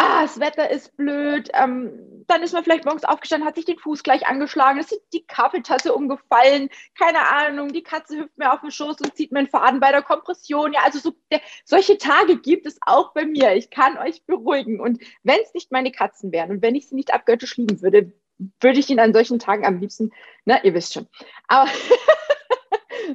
ah, 0.00 0.22
das 0.22 0.40
Wetter 0.40 0.70
ist 0.70 0.96
blöd, 0.96 1.50
ähm, 1.52 2.24
dann 2.26 2.42
ist 2.42 2.52
man 2.52 2.64
vielleicht 2.64 2.84
morgens 2.84 3.04
aufgestanden, 3.04 3.46
hat 3.46 3.56
sich 3.56 3.66
den 3.66 3.78
Fuß 3.78 4.02
gleich 4.02 4.26
angeschlagen, 4.26 4.80
ist 4.80 4.98
die 5.12 5.26
Kaffeetasse 5.26 5.94
umgefallen, 5.94 6.70
keine 6.98 7.28
Ahnung, 7.28 7.72
die 7.72 7.82
Katze 7.82 8.18
hüpft 8.18 8.38
mir 8.38 8.52
auf 8.52 8.60
den 8.60 8.70
Schoß 8.70 9.00
und 9.00 9.14
zieht 9.14 9.30
mir 9.30 9.40
einen 9.40 9.48
Faden 9.48 9.78
bei 9.78 9.92
der 9.92 10.02
Kompression. 10.02 10.72
Ja, 10.72 10.80
also 10.84 10.98
so, 10.98 11.12
der, 11.30 11.40
solche 11.64 11.98
Tage 11.98 12.38
gibt 12.38 12.66
es 12.66 12.78
auch 12.80 13.12
bei 13.12 13.26
mir. 13.26 13.54
Ich 13.54 13.70
kann 13.70 13.98
euch 13.98 14.24
beruhigen. 14.24 14.80
Und 14.80 15.02
wenn 15.22 15.38
es 15.42 15.52
nicht 15.52 15.70
meine 15.70 15.92
Katzen 15.92 16.32
wären 16.32 16.50
und 16.50 16.62
wenn 16.62 16.74
ich 16.74 16.88
sie 16.88 16.94
nicht 16.94 17.12
abgöttisch 17.12 17.56
lieben 17.58 17.82
würde, 17.82 18.12
würde 18.60 18.78
ich 18.78 18.88
ihn 18.88 19.00
an 19.00 19.12
solchen 19.12 19.38
Tagen 19.38 19.66
am 19.66 19.80
liebsten, 19.80 20.12
na, 20.46 20.64
ihr 20.64 20.72
wisst 20.72 20.94
schon. 20.94 21.08
Aber 21.46 21.68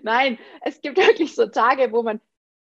Nein, 0.03 0.37
es 0.61 0.81
gibt 0.81 0.97
wirklich 1.07 1.35
so 1.35 1.47
Tage, 1.47 1.91
wo 1.91 2.03
man 2.03 2.21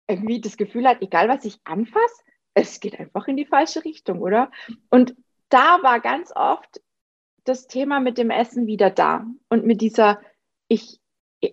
irgendwie 0.08 0.40
das 0.40 0.56
Gefühl 0.56 0.86
hat, 0.88 1.02
egal 1.02 1.28
was 1.28 1.44
ich 1.44 1.58
anfasse, 1.64 2.22
es 2.54 2.80
geht 2.80 2.98
einfach 2.98 3.28
in 3.28 3.36
die 3.36 3.46
falsche 3.46 3.84
Richtung, 3.84 4.20
oder? 4.20 4.50
Und 4.90 5.14
da 5.48 5.82
war 5.82 6.00
ganz 6.00 6.32
oft 6.34 6.80
das 7.44 7.66
Thema 7.66 8.00
mit 8.00 8.18
dem 8.18 8.30
Essen 8.30 8.66
wieder 8.66 8.90
da 8.90 9.26
und 9.48 9.64
mit 9.64 9.80
dieser, 9.80 10.20
ich 10.68 11.00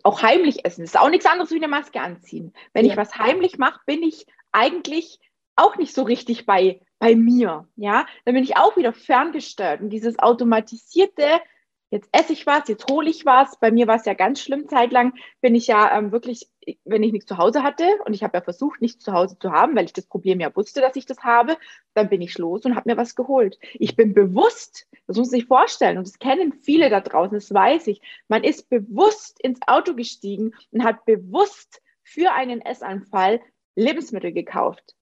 auch 0.03 0.21
heimlich 0.21 0.65
essen. 0.65 0.81
Das 0.81 0.91
ist 0.91 0.99
auch 0.99 1.09
nichts 1.09 1.25
anderes 1.25 1.51
wie 1.51 1.57
eine 1.57 1.67
Maske 1.67 2.01
anziehen. 2.01 2.53
Wenn 2.73 2.85
ja. 2.85 2.91
ich 2.91 2.97
was 2.97 3.17
heimlich 3.17 3.57
mache, 3.57 3.79
bin 3.85 4.03
ich 4.03 4.25
eigentlich 4.51 5.19
auch 5.55 5.77
nicht 5.77 5.93
so 5.93 6.03
richtig 6.03 6.45
bei, 6.45 6.81
bei 6.99 7.15
mir. 7.15 7.67
Ja, 7.75 8.05
dann 8.25 8.33
bin 8.33 8.43
ich 8.43 8.57
auch 8.57 8.75
wieder 8.75 8.93
ferngesteuert 8.93 9.81
und 9.81 9.89
dieses 9.89 10.19
automatisierte 10.19 11.41
jetzt 11.89 12.09
esse 12.11 12.33
ich 12.33 12.45
was, 12.45 12.67
jetzt 12.67 12.89
hole 12.89 13.09
ich 13.09 13.25
was. 13.25 13.59
Bei 13.59 13.71
mir 13.71 13.87
war 13.87 13.95
es 13.95 14.05
ja 14.05 14.13
ganz 14.13 14.41
schlimm. 14.41 14.67
Zeitlang 14.67 15.13
bin 15.41 15.55
ich 15.55 15.67
ja 15.67 15.97
ähm, 15.97 16.11
wirklich, 16.11 16.49
wenn 16.83 17.03
ich 17.03 17.13
nichts 17.13 17.27
zu 17.27 17.37
Hause 17.37 17.63
hatte 17.63 17.85
und 18.05 18.13
ich 18.13 18.23
habe 18.23 18.37
ja 18.37 18.41
versucht, 18.41 18.81
nichts 18.81 19.03
zu 19.03 19.13
Hause 19.13 19.37
zu 19.39 19.51
haben, 19.51 19.75
weil 19.75 19.85
ich 19.85 19.93
das 19.93 20.05
Problem 20.05 20.39
ja 20.39 20.53
wusste, 20.55 20.81
dass 20.81 20.95
ich 20.95 21.05
das 21.05 21.19
habe, 21.19 21.57
dann 21.93 22.09
bin 22.09 22.21
ich 22.21 22.37
los 22.37 22.65
und 22.65 22.75
habe 22.75 22.89
mir 22.89 22.97
was 22.97 23.15
geholt. 23.15 23.57
Ich 23.73 23.95
bin 23.95 24.13
bewusst, 24.13 24.87
das 25.07 25.17
muss 25.17 25.29
sich 25.29 25.45
vorstellen 25.45 25.97
und 25.97 26.07
das 26.07 26.19
kennen 26.19 26.53
viele 26.53 26.89
da 26.89 26.99
draußen, 26.99 27.35
das 27.35 27.53
weiß 27.53 27.87
ich. 27.87 28.01
Man 28.27 28.43
ist 28.43 28.69
bewusst 28.69 29.39
ins 29.41 29.59
Auto 29.67 29.95
gestiegen 29.95 30.53
und 30.71 30.83
hat 30.83 31.05
bewusst 31.05 31.81
für 32.03 32.33
einen 32.33 32.61
Essanfall 32.61 33.41
Lebensmittel 33.75 34.33
gekauft. 34.33 34.95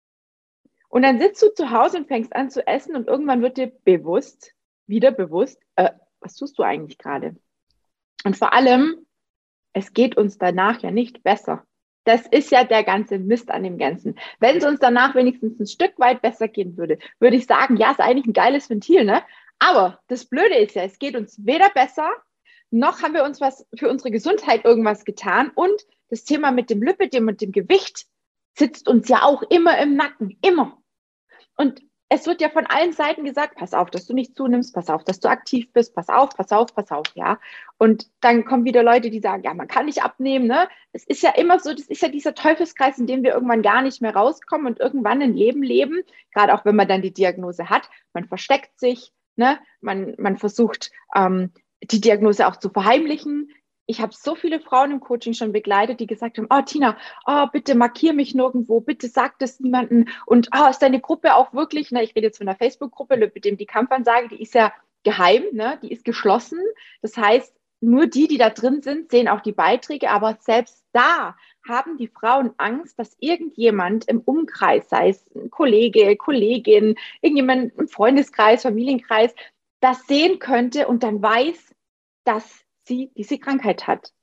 Und 0.90 1.02
dann 1.02 1.20
sitzt 1.20 1.42
du 1.42 1.54
zu 1.54 1.72
Hause 1.72 1.98
und 1.98 2.08
fängst 2.08 2.36
an 2.36 2.50
zu 2.50 2.66
essen 2.66 2.96
und 2.96 3.08
irgendwann 3.08 3.42
wird 3.42 3.58
dir 3.58 3.72
bewusst, 3.84 4.54
wieder 4.88 5.12
bewusst, 5.12 5.62
äh, 5.76 5.90
was 6.26 6.36
tust 6.36 6.58
du 6.58 6.64
eigentlich 6.64 6.98
gerade? 6.98 7.36
Und 8.24 8.36
vor 8.36 8.52
allem, 8.52 9.06
es 9.74 9.94
geht 9.94 10.18
uns 10.18 10.38
danach 10.38 10.82
ja 10.82 10.90
nicht 10.90 11.24
besser. 11.24 11.66
Das 12.04 12.26
ist 12.28 12.52
ja 12.52 12.64
der 12.64 12.84
ganze 12.84 13.20
Mist 13.20 13.52
an 13.52 13.64
dem 13.64 13.78
Ganzen. 13.78 14.18
Wenn 14.40 14.58
es 14.58 14.66
uns 14.66 14.80
danach 14.80 15.16
wenigstens 15.16 15.60
ein 15.60 15.68
Stück 15.68 15.98
weit 16.00 16.22
besser 16.22 16.48
gehen 16.48 16.78
würde, 16.78 16.98
würde 17.20 17.38
ich 17.38 17.46
sagen, 17.46 17.78
ja, 17.78 17.92
ist 17.92 18.00
eigentlich 18.00 18.26
ein 18.26 18.34
geiles 18.34 18.70
Ventil, 18.70 19.06
ne? 19.06 19.24
Aber 19.60 20.00
das 20.08 20.26
Blöde 20.26 20.56
ist 20.56 20.76
ja, 20.76 20.84
es 20.84 21.00
geht 21.00 21.16
uns 21.16 21.46
weder 21.46 21.70
besser, 21.70 22.10
noch 22.72 23.02
haben 23.02 23.14
wir 23.14 23.24
uns 23.24 23.40
was 23.40 23.66
für 23.78 23.90
unsere 23.90 24.12
Gesundheit 24.12 24.66
irgendwas 24.66 25.06
getan. 25.06 25.52
Und 25.54 25.86
das 26.10 26.24
Thema 26.24 26.52
mit 26.52 26.70
dem 26.70 26.82
Lipidem 26.82 27.28
und 27.28 27.42
dem 27.42 27.52
Gewicht 27.52 28.06
sitzt 28.58 28.88
uns 28.88 29.08
ja 29.08 29.24
auch 29.24 29.44
immer 29.44 29.78
im 29.78 29.96
Nacken, 29.96 30.38
immer. 30.42 30.82
Und 31.56 31.82
es 32.10 32.28
wird 32.28 32.40
ja 32.40 32.50
von 32.50 32.68
allen 32.68 32.94
Seiten 32.94 33.24
gesagt, 33.24 33.56
pass 33.56 33.74
auf, 33.74 33.90
dass 33.90 34.06
du 34.06 34.14
nicht 34.14 34.36
zunimmst, 34.36 34.76
pass 34.76 34.90
auf, 34.90 35.04
dass 35.04 35.20
du 35.20 35.28
aktiv 35.28 35.72
bist, 35.74 35.96
pass 35.96 36.10
auf, 36.10 36.30
pass 36.30 36.52
auf, 36.52 36.74
pass 36.76 36.92
auf, 36.92 37.08
ja. 37.16 37.40
Und 37.78 38.08
dann 38.22 38.46
kommen 38.46 38.64
wieder 38.64 38.84
Leute, 38.84 39.10
die 39.10 39.20
sagen, 39.20 39.44
ja, 39.44 39.54
man 39.54 39.68
kann 39.68 39.86
nicht 39.86 40.04
abnehmen, 40.04 40.46
ne? 40.46 40.68
Es 40.92 41.04
ist 41.06 41.24
ja 41.24 41.32
immer 41.32 41.60
so, 41.60 41.74
das 41.74 41.88
ist 41.88 42.02
ja 42.02 42.10
dieser 42.10 42.36
Teufelskreis, 42.36 43.00
in 43.00 43.08
dem 43.08 43.24
wir 43.24 43.34
irgendwann 43.34 43.64
gar 43.64 43.82
nicht 43.82 44.02
mehr 44.02 44.16
rauskommen 44.16 44.68
und 44.68 44.80
irgendwann 44.80 45.22
ein 45.22 45.34
Leben 45.34 45.64
leben, 45.64 46.04
gerade 46.32 46.54
auch 46.54 46.64
wenn 46.64 46.76
man 46.76 46.88
dann 46.88 47.02
die 47.02 47.14
Diagnose 47.14 47.70
hat, 47.70 47.90
man 48.14 48.26
versteckt 48.26 48.80
sich, 48.80 49.12
ne? 49.36 49.58
Man, 49.82 50.14
man 50.20 50.38
versucht, 50.38 50.92
ähm, 51.16 51.52
die 51.82 52.02
Diagnose 52.02 52.48
auch 52.48 52.58
zu 52.58 52.70
verheimlichen 52.70 53.52
ich 53.88 54.02
habe 54.02 54.14
so 54.14 54.36
viele 54.36 54.60
Frauen 54.60 54.92
im 54.92 55.00
Coaching 55.00 55.34
schon 55.34 55.52
begleitet, 55.52 56.00
die 56.00 56.08
gesagt 56.08 56.38
haben, 56.38 56.48
oh 56.50 56.62
Tina, 56.62 56.98
oh, 57.26 57.46
bitte 57.52 57.76
markier 57.76 58.14
mich 58.14 58.34
nirgendwo, 58.34 58.82
bitte 58.82 59.08
sag 59.08 59.38
das 59.40 59.60
niemanden 59.60 60.10
und 60.26 60.50
oh, 60.56 60.70
ist 60.70 60.82
deine 60.82 61.00
Gruppe 61.00 61.36
auch 61.36 61.54
wirklich, 61.54 61.92
ne, 61.92 62.04
ich 62.04 62.16
rede 62.16 62.28
jetzt 62.28 62.38
von 62.38 62.48
der 62.48 62.56
Facebook-Gruppe, 62.56 63.18
mit 63.18 63.46
dem 63.46 63.58
die 63.58 63.66
Kampfansage, 63.66 64.30
die 64.30 64.42
ist 64.42 64.54
ja 64.56 64.74
geheim, 65.06 65.44
ne? 65.54 65.80
die 65.82 65.92
ist 65.92 66.04
geschlossen. 66.04 66.60
Das 67.02 67.16
heißt, 67.16 67.56
nur 67.80 68.08
die, 68.08 68.28
die 68.28 68.38
da 68.38 68.50
drin 68.50 68.82
sind, 68.82 69.12
sehen 69.12 69.28
auch 69.30 69.42
die 69.42 69.52
Beiträge, 69.52 70.10
aber 70.10 70.38
selbst 70.42 70.84
da 70.92 71.38
haben 71.68 71.98
die 71.98 72.08
Frauen 72.08 72.54
Angst, 72.58 72.98
dass 73.00 73.16
irgendjemand 73.20 74.06
im 74.08 74.22
Umkreis, 74.22 74.90
sei 74.90 75.10
es 75.10 75.26
ein 75.36 75.50
Kollege, 75.50 76.16
Kollegin, 76.16 76.96
irgendjemand 77.22 77.78
im 77.78 77.88
Freundeskreis, 77.88 78.64
Familienkreis, 78.64 79.34
das 79.80 80.06
sehen 80.08 80.40
könnte 80.40 80.88
und 80.88 81.04
dann 81.04 81.22
weiß, 81.22 81.76
dass 82.24 82.65
sie 82.86 83.12
diese 83.16 83.38
Krankheit 83.38 83.88
hat. 83.88 84.14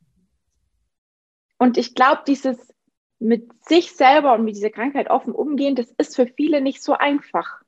Und 1.59 1.79
ich 1.79 1.95
glaube, 1.95 2.23
dieses 2.27 2.73
mit 3.19 3.53
sich 3.65 3.93
selber 3.93 4.35
und 4.35 4.45
mit 4.45 4.57
dieser 4.57 4.71
Krankheit 4.71 5.09
offen 5.09 5.33
umgehen, 5.33 5.77
das 5.77 5.93
ist 5.97 6.17
für 6.17 6.27
viele 6.27 6.61
nicht 6.61 6.83
so 6.83 6.95
einfach. 6.95 7.63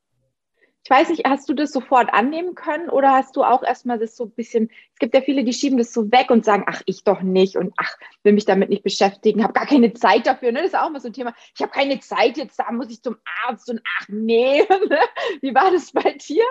Ich 0.82 0.90
weiß 0.90 1.08
nicht, 1.08 1.24
hast 1.24 1.48
du 1.48 1.54
das 1.54 1.72
sofort 1.72 2.12
annehmen 2.12 2.54
können 2.54 2.90
oder 2.90 3.12
hast 3.12 3.36
du 3.36 3.42
auch 3.42 3.62
erstmal 3.62 3.98
das 3.98 4.16
so 4.16 4.24
ein 4.24 4.32
bisschen, 4.32 4.70
es 4.92 4.98
gibt 4.98 5.14
ja 5.14 5.22
viele, 5.22 5.42
die 5.42 5.54
schieben 5.54 5.78
das 5.78 5.94
so 5.94 6.12
weg 6.12 6.30
und 6.30 6.44
sagen, 6.44 6.64
ach, 6.66 6.82
ich 6.84 7.04
doch 7.04 7.22
nicht 7.22 7.56
und 7.56 7.72
ach, 7.78 7.96
will 8.22 8.34
mich 8.34 8.44
damit 8.44 8.68
nicht 8.68 8.82
beschäftigen, 8.82 9.42
habe 9.42 9.54
gar 9.54 9.64
keine 9.64 9.94
Zeit 9.94 10.26
dafür. 10.26 10.52
Ne? 10.52 10.58
Das 10.58 10.72
ist 10.72 10.78
auch 10.78 10.90
mal 10.90 11.00
so 11.00 11.08
ein 11.08 11.14
Thema. 11.14 11.34
Ich 11.54 11.62
habe 11.62 11.72
keine 11.72 12.00
Zeit 12.00 12.36
jetzt, 12.36 12.58
da 12.58 12.70
muss 12.70 12.90
ich 12.90 13.00
zum 13.00 13.16
Arzt 13.46 13.70
und 13.70 13.80
ach 13.98 14.08
nee. 14.08 14.62
Ne? 14.88 14.98
Wie 15.40 15.54
war 15.54 15.70
das 15.70 15.92
bei 15.92 16.12
dir? 16.12 16.44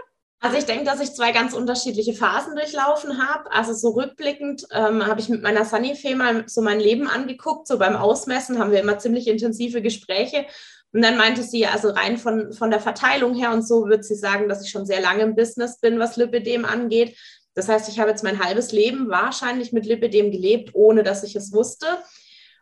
Also 0.44 0.58
ich 0.58 0.66
denke, 0.66 0.84
dass 0.84 1.00
ich 1.00 1.14
zwei 1.14 1.32
ganz 1.32 1.54
unterschiedliche 1.54 2.14
Phasen 2.14 2.58
durchlaufen 2.58 3.26
habe. 3.26 3.50
Also 3.50 3.74
so 3.74 3.92
rückblickend 3.92 4.66
ähm, 4.72 5.08
habe 5.08 5.22
ich 5.22 5.30
mit 5.30 5.42
meiner 5.42 5.64
Sunny-Fee 5.64 6.16
mal 6.16 6.44
so 6.48 6.62
mein 6.62 6.82
Leben 6.82 7.08
angeguckt. 7.08 7.66
So 7.66 7.80
beim 7.80 7.96
Ausmessen 7.96 8.60
haben 8.60 8.74
wir 8.74 8.82
immer 8.82 9.00
ziemlich 9.00 9.30
intensive 9.30 9.82
Gespräche. 9.82 10.46
Und 10.92 11.02
dann 11.02 11.16
meinte 11.16 11.44
sie, 11.44 11.66
also 11.66 11.92
rein 11.92 12.18
von, 12.18 12.52
von 12.52 12.72
der 12.72 12.82
Verteilung 12.82 13.36
her 13.36 13.54
und 13.54 13.66
so 13.66 13.86
würde 13.86 14.04
sie 14.04 14.16
sagen, 14.16 14.50
dass 14.50 14.62
ich 14.62 14.70
schon 14.70 14.86
sehr 14.86 15.00
lange 15.00 15.24
im 15.24 15.38
Business 15.38 15.80
bin, 15.80 15.98
was 15.98 16.18
Lipidem 16.18 16.66
angeht. 16.66 17.18
Das 17.54 17.70
heißt, 17.70 17.88
ich 17.88 18.02
habe 18.02 18.10
jetzt 18.10 18.26
mein 18.26 18.44
halbes 18.44 18.74
Leben 18.74 19.10
wahrscheinlich 19.10 19.72
mit 19.72 19.86
Lipidem 19.86 20.30
gelebt, 20.30 20.72
ohne 20.74 21.04
dass 21.04 21.24
ich 21.24 21.38
es 21.38 21.54
wusste. 21.54 21.88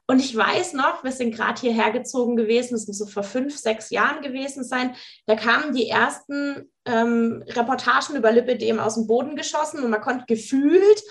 Und 0.08 0.20
ich 0.20 0.36
weiß 0.36 0.74
noch, 0.74 1.03
wir 1.03 1.12
sind 1.12 1.34
gerade 1.34 1.62
hierher 1.62 1.91
gezogen 1.91 2.36
gewesen, 2.36 2.75
es 2.75 2.88
muss 2.88 2.98
so 2.98 3.05
vor 3.05 3.24
fünf, 3.24 3.58
sechs 3.58 3.91
Jahren 3.91 4.22
gewesen 4.22 4.63
sein. 4.63 4.96
Da 5.25 5.36
kamen 5.36 5.74
die 5.74 5.88
ersten 5.88 6.70
ähm, 6.86 7.43
Reportagen 7.48 8.15
über 8.15 8.31
Lipidem 8.31 8.79
aus 8.79 8.96
dem 8.96 9.08
Boden 9.08 9.36
geschossen 9.36 9.84
und 9.84 9.89
man 9.89 10.01
konnte 10.01 10.25
gefühlt 10.27 11.01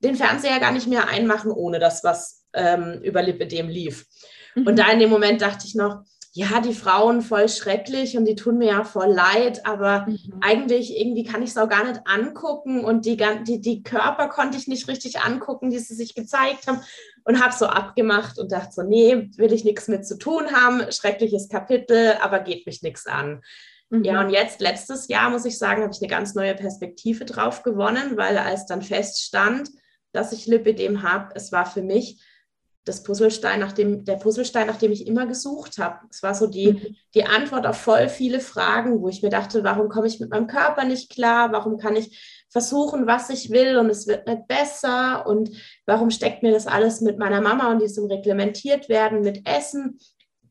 den 0.00 0.14
Fernseher 0.14 0.60
gar 0.60 0.72
nicht 0.72 0.86
mehr 0.86 1.08
einmachen, 1.08 1.50
ohne 1.50 1.78
dass 1.78 2.04
was 2.04 2.44
ähm, 2.54 3.00
über 3.02 3.22
Lipidem 3.22 3.68
lief. 3.68 4.06
Mhm. 4.54 4.66
Und 4.66 4.78
da 4.78 4.90
in 4.90 5.00
dem 5.00 5.10
Moment 5.10 5.42
dachte 5.42 5.66
ich 5.66 5.74
noch, 5.74 6.04
ja, 6.38 6.60
die 6.60 6.72
Frauen 6.72 7.20
voll 7.20 7.48
schrecklich 7.48 8.16
und 8.16 8.24
die 8.24 8.36
tun 8.36 8.58
mir 8.58 8.68
ja 8.68 8.84
voll 8.84 9.12
leid, 9.12 9.66
aber 9.66 10.06
mhm. 10.06 10.34
eigentlich 10.40 10.96
irgendwie 10.96 11.24
kann 11.24 11.42
ich 11.42 11.50
es 11.50 11.56
auch 11.56 11.68
gar 11.68 11.84
nicht 11.84 12.02
angucken 12.04 12.84
und 12.84 13.06
die, 13.06 13.16
die, 13.42 13.60
die 13.60 13.82
Körper 13.82 14.28
konnte 14.28 14.56
ich 14.56 14.68
nicht 14.68 14.86
richtig 14.86 15.20
angucken, 15.20 15.70
die 15.70 15.80
sie 15.80 15.96
sich 15.96 16.14
gezeigt 16.14 16.68
haben 16.68 16.80
und 17.24 17.42
habe 17.42 17.52
so 17.52 17.66
abgemacht 17.66 18.38
und 18.38 18.52
dachte 18.52 18.70
so, 18.70 18.82
nee, 18.84 19.30
will 19.36 19.52
ich 19.52 19.64
nichts 19.64 19.88
mit 19.88 20.06
zu 20.06 20.16
tun 20.16 20.52
haben, 20.52 20.92
schreckliches 20.92 21.48
Kapitel, 21.48 22.16
aber 22.22 22.38
geht 22.38 22.66
mich 22.66 22.82
nichts 22.82 23.08
an. 23.08 23.42
Mhm. 23.90 24.04
Ja, 24.04 24.20
und 24.20 24.30
jetzt, 24.30 24.60
letztes 24.60 25.08
Jahr, 25.08 25.30
muss 25.30 25.44
ich 25.44 25.58
sagen, 25.58 25.82
habe 25.82 25.92
ich 25.92 26.00
eine 26.00 26.08
ganz 26.08 26.36
neue 26.36 26.54
Perspektive 26.54 27.24
drauf 27.24 27.64
gewonnen, 27.64 28.16
weil 28.16 28.38
als 28.38 28.64
dann 28.66 28.82
feststand, 28.82 29.70
dass 30.12 30.30
ich 30.30 30.46
Lipidem 30.46 31.02
habe, 31.02 31.32
es 31.34 31.50
war 31.50 31.66
für 31.66 31.82
mich 31.82 32.22
das 32.88 33.02
Puzzlestein, 33.02 33.60
nach 33.60 33.72
dem, 33.72 34.04
der 34.04 34.16
Puzzlestein, 34.16 34.66
nach 34.66 34.78
dem 34.78 34.90
ich 34.90 35.06
immer 35.06 35.26
gesucht 35.26 35.78
habe. 35.78 35.98
Es 36.10 36.22
war 36.22 36.34
so 36.34 36.46
die, 36.46 36.72
mhm. 36.72 36.96
die 37.14 37.24
Antwort 37.24 37.66
auf 37.66 37.76
voll 37.76 38.08
viele 38.08 38.40
Fragen, 38.40 39.00
wo 39.00 39.08
ich 39.08 39.22
mir 39.22 39.28
dachte, 39.28 39.62
warum 39.62 39.88
komme 39.88 40.06
ich 40.06 40.18
mit 40.20 40.30
meinem 40.30 40.46
Körper 40.46 40.84
nicht 40.84 41.10
klar? 41.10 41.52
Warum 41.52 41.78
kann 41.78 41.96
ich 41.96 42.46
versuchen, 42.48 43.06
was 43.06 43.28
ich 43.30 43.50
will 43.50 43.76
und 43.76 43.90
es 43.90 44.06
wird 44.06 44.26
nicht 44.26 44.48
besser? 44.48 45.26
Und 45.26 45.50
warum 45.86 46.10
steckt 46.10 46.42
mir 46.42 46.52
das 46.52 46.66
alles 46.66 47.00
mit 47.00 47.18
meiner 47.18 47.40
Mama 47.40 47.70
und 47.70 47.82
diesem 47.82 48.06
reglementiert 48.06 48.88
werden 48.88 49.20
mit 49.20 49.46
Essen 49.46 49.98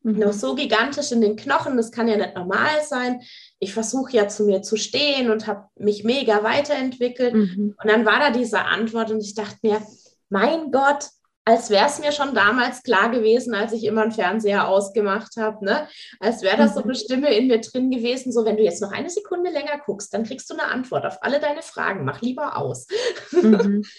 mhm. 0.03 0.20
noch 0.20 0.34
so 0.34 0.53
gigantisch 0.53 1.12
in 1.12 1.22
den 1.22 1.36
Knochen? 1.36 1.75
Das 1.75 1.91
kann 1.91 2.08
ja 2.08 2.17
nicht 2.17 2.36
normal 2.36 2.84
sein. 2.88 3.22
Ich 3.60 3.74
versuche 3.74 4.15
ja 4.15 4.27
zu 4.27 4.46
mir 4.46 4.62
zu 4.62 4.77
stehen 4.77 5.32
und 5.32 5.48
habe 5.48 5.65
mich 5.75 6.03
mega 6.03 6.44
weiterentwickelt. 6.44 7.33
Mhm. 7.33 7.75
Und 7.81 7.90
dann 7.90 8.05
war 8.05 8.20
da 8.20 8.29
diese 8.29 8.59
Antwort 8.59 9.09
und 9.09 9.22
ich 9.22 9.33
dachte 9.33 9.57
mir, 9.64 9.81
mein 10.29 10.72
Gott, 10.72 11.09
als 11.48 11.70
wäre 11.70 11.86
es 11.86 11.98
mir 12.00 12.12
schon 12.12 12.36
damals 12.36 12.83
klar 12.83 13.10
gewesen, 13.10 13.55
als 13.55 13.72
ich 13.72 13.86
immer 13.86 14.01
einen 14.01 14.12
Fernseher 14.12 14.68
ausgemacht 14.68 15.38
habe, 15.38 15.64
ne? 15.64 15.88
Als 16.20 16.42
wäre 16.42 16.57
das 16.57 16.74
so 16.74 16.81
eine 16.81 16.92
mhm. 16.92 16.98
Stimme 16.98 17.33
in 17.33 17.48
mir 17.48 17.62
drin 17.62 17.90
gewesen, 17.90 18.33
so 18.33 18.44
wenn 18.44 18.57
du 18.57 18.64
jetzt 18.64 18.81
noch 18.81 18.92
eine 18.92 19.10
Sekunde 19.10 19.50
länger 19.50 19.79
guckst, 19.86 20.14
dann 20.14 20.25
kriegst 20.25 20.50
du 20.50 20.55
eine 20.55 20.66
Antwort 20.66 21.05
auf 21.05 21.24
alle 21.24 21.40
deine 21.40 21.62
Fragen. 21.62 22.03
Mach 22.03 22.22
lieber 22.22 22.57
aus. 22.57 22.88
Mhm. 23.31 23.83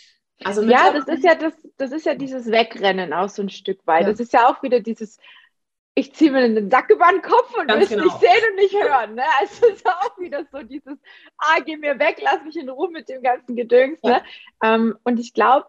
Also 0.45 0.63
ja, 0.63 0.93
das 0.93 1.09
ist 1.09 1.25
ja 1.25 1.35
das, 1.35 1.53
das 1.79 1.91
ist 1.91 2.07
ja 2.07 2.15
dieses 2.15 2.49
Wegrennen 2.49 3.13
auch 3.13 3.29
so 3.29 3.43
ein 3.43 3.49
Stück 3.49 3.85
weit. 3.89 4.03
Ja. 4.03 4.11
Das 4.11 4.21
ist 4.21 4.33
ja 4.33 4.49
auch 4.49 4.63
wieder 4.63 4.79
dieses, 4.79 5.19
ich 5.97 6.15
ziehe 6.15 6.31
mir 6.31 6.49
den 6.49 6.71
Sack 6.71 6.91
über 6.91 7.07
den 7.11 7.23
Kopf 7.23 7.53
und 7.59 7.69
will 7.69 7.83
es 7.83 7.89
genau. 7.89 8.05
nicht 8.05 8.21
sehen 8.21 8.45
und 8.49 8.55
nicht 8.55 8.73
hören. 8.73 9.17
Ne? 9.17 9.25
Also 9.41 9.67
es 9.67 9.75
ist 9.79 9.87
auch 9.89 10.17
wieder 10.17 10.47
so 10.53 10.63
dieses, 10.63 10.97
ah, 11.39 11.59
geh 11.67 11.77
mir 11.77 11.99
weg, 11.99 12.21
lass 12.23 12.45
mich 12.45 12.55
in 12.55 12.69
Ruhe 12.69 12.89
mit 12.89 13.09
dem 13.09 13.21
ganzen 13.21 13.57
Gedöns. 13.57 13.99
Ja. 14.05 14.11
Ne? 14.11 14.23
Ähm, 14.63 14.99
und 15.03 15.19
ich 15.19 15.35
glaube, 15.35 15.67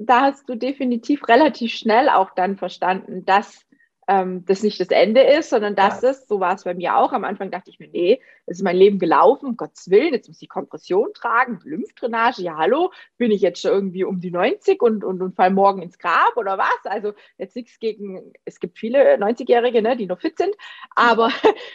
da 0.00 0.22
hast 0.22 0.48
du 0.48 0.54
definitiv 0.54 1.28
relativ 1.28 1.72
schnell 1.72 2.08
auch 2.08 2.30
dann 2.34 2.56
verstanden, 2.56 3.24
dass 3.24 3.66
ähm, 4.08 4.44
das 4.44 4.64
nicht 4.64 4.80
das 4.80 4.88
Ende 4.88 5.22
ist, 5.22 5.50
sondern 5.50 5.76
dass 5.76 6.02
ja. 6.02 6.10
es, 6.10 6.26
so 6.26 6.40
war 6.40 6.54
es 6.54 6.64
bei 6.64 6.74
mir 6.74 6.96
auch. 6.96 7.12
Am 7.12 7.22
Anfang 7.22 7.50
dachte 7.50 7.70
ich 7.70 7.78
mir, 7.78 7.88
nee, 7.88 8.20
es 8.46 8.58
ist 8.58 8.64
mein 8.64 8.76
Leben 8.76 8.98
gelaufen, 8.98 9.46
um 9.46 9.56
Gottes 9.56 9.88
Willen, 9.88 10.12
jetzt 10.12 10.26
muss 10.26 10.42
ich 10.42 10.48
Kompression 10.48 11.10
tragen, 11.14 11.60
Lymphdrainage, 11.62 12.42
ja 12.42 12.56
hallo, 12.56 12.92
bin 13.18 13.30
ich 13.30 13.40
jetzt 13.40 13.60
schon 13.60 13.70
irgendwie 13.70 14.02
um 14.02 14.20
die 14.20 14.32
90 14.32 14.82
und, 14.82 15.04
und, 15.04 15.22
und 15.22 15.36
fall 15.36 15.50
morgen 15.50 15.82
ins 15.82 15.98
Grab 15.98 16.36
oder 16.36 16.58
was? 16.58 16.80
Also 16.84 17.12
jetzt 17.38 17.54
nichts 17.54 17.78
gegen, 17.78 18.32
es 18.44 18.58
gibt 18.58 18.78
viele 18.78 19.16
90-Jährige, 19.16 19.80
ne, 19.80 19.96
die 19.96 20.06
noch 20.06 20.20
fit 20.20 20.38
sind, 20.38 20.54
aber 20.96 21.30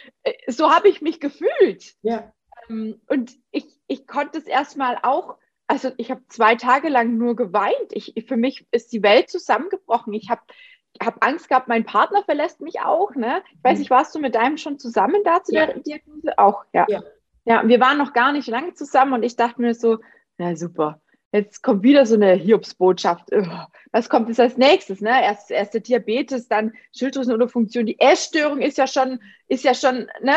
so 0.48 0.70
habe 0.70 0.88
ich 0.88 1.00
mich 1.00 1.20
gefühlt. 1.20 1.94
Ja. 2.02 2.32
Ähm, 2.68 3.00
und 3.06 3.32
ich, 3.50 3.80
ich 3.86 4.06
konnte 4.06 4.36
es 4.36 4.46
erstmal 4.46 4.98
auch 5.02 5.38
also 5.66 5.90
ich 5.96 6.10
habe 6.10 6.22
zwei 6.28 6.54
Tage 6.54 6.88
lang 6.88 7.16
nur 7.16 7.36
geweint. 7.36 7.90
Ich, 7.90 8.14
für 8.26 8.36
mich 8.36 8.66
ist 8.70 8.92
die 8.92 9.02
Welt 9.02 9.30
zusammengebrochen. 9.30 10.12
Ich 10.12 10.30
habe 10.30 10.42
hab 11.02 11.24
Angst 11.24 11.48
gehabt, 11.48 11.68
mein 11.68 11.84
Partner 11.84 12.22
verlässt 12.22 12.60
mich 12.60 12.80
auch. 12.80 13.14
Ne? 13.14 13.42
Ich 13.52 13.64
weiß 13.64 13.74
mhm. 13.74 13.78
nicht, 13.80 13.90
warst 13.90 14.14
du 14.14 14.18
mit 14.18 14.34
deinem 14.34 14.56
schon 14.56 14.78
zusammen 14.78 15.22
da 15.24 15.42
zu 15.42 15.54
ja. 15.54 15.66
der 15.66 15.80
Diagnose? 15.80 16.38
Auch, 16.38 16.64
ja. 16.72 16.86
ja. 16.88 17.02
Ja, 17.44 17.66
wir 17.66 17.78
waren 17.78 17.96
noch 17.96 18.12
gar 18.12 18.32
nicht 18.32 18.48
lange 18.48 18.74
zusammen 18.74 19.12
und 19.12 19.22
ich 19.22 19.36
dachte 19.36 19.60
mir 19.60 19.72
so, 19.72 19.98
na 20.36 20.56
super, 20.56 21.00
jetzt 21.30 21.62
kommt 21.62 21.84
wieder 21.84 22.04
so 22.04 22.16
eine 22.16 22.32
Hiobsbotschaft. 22.32 23.30
Was 23.92 24.08
kommt 24.08 24.28
jetzt 24.28 24.40
als 24.40 24.56
nächstes? 24.56 25.00
Ne? 25.00 25.22
Erst, 25.22 25.52
erst 25.52 25.72
der 25.72 25.80
Diabetes, 25.80 26.48
dann 26.48 26.72
Schilddrüsenunterfunktion. 26.96 27.86
Die 27.86 28.00
Essstörung 28.00 28.60
ist 28.60 28.78
ja 28.78 28.88
schon, 28.88 29.20
ist 29.46 29.62
ja 29.62 29.74
schon, 29.74 30.08
ne? 30.22 30.34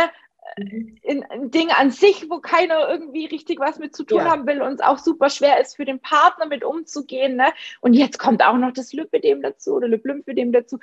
In, 0.55 1.23
ein 1.29 1.51
Ding 1.51 1.69
an 1.69 1.91
sich, 1.91 2.29
wo 2.29 2.39
keiner 2.39 2.89
irgendwie 2.89 3.25
richtig 3.25 3.59
was 3.59 3.79
mit 3.79 3.95
zu 3.95 4.03
tun 4.03 4.19
ja. 4.19 4.31
haben 4.31 4.47
will 4.47 4.61
und 4.61 4.73
es 4.73 4.81
auch 4.81 4.97
super 4.97 5.29
schwer 5.29 5.59
ist 5.59 5.75
für 5.75 5.85
den 5.85 5.99
Partner 5.99 6.45
mit 6.45 6.63
umzugehen. 6.63 7.35
Ne? 7.35 7.51
Und 7.81 7.93
jetzt 7.93 8.19
kommt 8.19 8.43
auch 8.43 8.57
noch 8.57 8.73
das 8.73 8.93
Lipidem 8.93 9.41
dazu 9.41 9.75
oder 9.75 9.87
Lymphödem 9.87 10.51
dazu. 10.51 10.79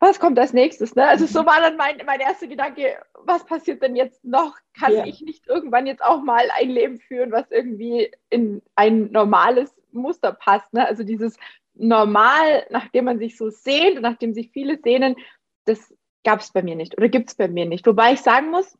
Was 0.00 0.20
kommt 0.20 0.38
als 0.38 0.52
nächstes? 0.52 0.94
Ne? 0.96 1.06
Also 1.06 1.26
so 1.26 1.42
mhm. 1.42 1.46
war 1.46 1.60
dann 1.60 1.76
mein, 1.76 2.02
mein 2.04 2.20
erster 2.20 2.46
Gedanke, 2.46 2.98
was 3.14 3.44
passiert 3.46 3.82
denn 3.82 3.96
jetzt 3.96 4.24
noch? 4.24 4.56
Kann 4.78 4.92
ja. 4.92 5.06
ich 5.06 5.20
nicht 5.20 5.46
irgendwann 5.46 5.86
jetzt 5.86 6.04
auch 6.04 6.22
mal 6.22 6.48
ein 6.58 6.70
Leben 6.70 6.98
führen, 6.98 7.32
was 7.32 7.50
irgendwie 7.50 8.10
in 8.28 8.62
ein 8.74 9.10
normales 9.12 9.74
Muster 9.92 10.32
passt? 10.32 10.72
Ne? 10.72 10.86
Also 10.86 11.04
dieses 11.04 11.38
Normal, 11.76 12.66
nachdem 12.70 13.06
man 13.06 13.18
sich 13.18 13.36
so 13.36 13.50
sehnt 13.50 13.96
und 13.96 14.02
nachdem 14.02 14.32
sich 14.32 14.50
viele 14.52 14.78
sehnen, 14.78 15.16
das 15.64 15.94
gab 16.22 16.40
es 16.40 16.52
bei 16.52 16.62
mir 16.62 16.76
nicht 16.76 16.96
oder 16.96 17.08
gibt 17.08 17.30
es 17.30 17.34
bei 17.34 17.48
mir 17.48 17.66
nicht. 17.66 17.86
Wobei 17.86 18.12
ich 18.12 18.20
sagen 18.20 18.50
muss, 18.50 18.76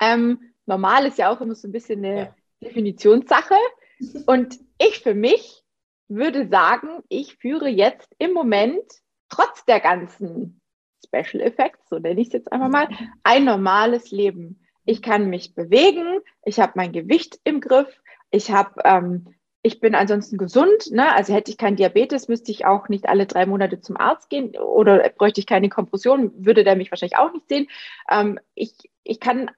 ähm, 0.00 0.40
normal 0.66 1.06
ist 1.06 1.18
ja 1.18 1.30
auch 1.30 1.40
immer 1.40 1.54
so 1.54 1.68
ein 1.68 1.72
bisschen 1.72 2.04
eine 2.04 2.18
ja. 2.18 2.34
Definitionssache. 2.62 3.54
Und 4.26 4.58
ich 4.78 5.00
für 5.00 5.14
mich 5.14 5.62
würde 6.08 6.48
sagen, 6.48 7.02
ich 7.08 7.36
führe 7.36 7.68
jetzt 7.68 8.08
im 8.18 8.32
Moment 8.32 8.84
trotz 9.28 9.64
der 9.64 9.80
ganzen 9.80 10.60
Special 11.04 11.42
Effects, 11.42 11.88
so 11.88 11.98
nenne 11.98 12.20
ich 12.20 12.28
es 12.28 12.32
jetzt 12.32 12.52
einfach 12.52 12.68
mal, 12.68 12.88
ein 13.22 13.44
normales 13.44 14.10
Leben. 14.10 14.60
Ich 14.84 15.02
kann 15.02 15.28
mich 15.28 15.54
bewegen, 15.54 16.20
ich 16.44 16.60
habe 16.60 16.72
mein 16.76 16.92
Gewicht 16.92 17.38
im 17.44 17.60
Griff, 17.60 18.00
ich 18.30 18.50
habe 18.50 18.80
ähm, 18.84 19.34
ich 19.62 19.80
bin 19.80 19.94
ansonsten 19.94 20.38
gesund, 20.38 20.90
ne? 20.92 21.14
also 21.14 21.34
hätte 21.34 21.50
ich 21.50 21.58
keinen 21.58 21.76
Diabetes, 21.76 22.28
müsste 22.28 22.52
ich 22.52 22.64
auch 22.64 22.88
nicht 22.88 23.08
alle 23.08 23.26
drei 23.26 23.44
Monate 23.44 23.80
zum 23.80 23.96
Arzt 23.96 24.30
gehen 24.30 24.56
oder 24.56 25.08
bräuchte 25.10 25.40
ich 25.40 25.46
keine 25.46 25.68
Kompression, 25.68 26.32
würde 26.44 26.64
der 26.64 26.76
mich 26.76 26.90
wahrscheinlich 26.90 27.18
auch 27.18 27.32
nicht 27.32 27.48
sehen. 27.48 27.68
Ähm, 28.10 28.38
ich, 28.54 28.74
ich 29.02 29.20
kann 29.20 29.50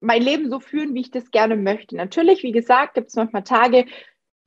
mein 0.00 0.22
Leben 0.22 0.50
so 0.50 0.60
führen, 0.60 0.94
wie 0.94 1.00
ich 1.00 1.10
das 1.10 1.30
gerne 1.30 1.56
möchte. 1.56 1.96
Natürlich, 1.96 2.42
wie 2.42 2.52
gesagt, 2.52 2.94
gibt 2.94 3.08
es 3.08 3.16
manchmal 3.16 3.44
Tage, 3.44 3.86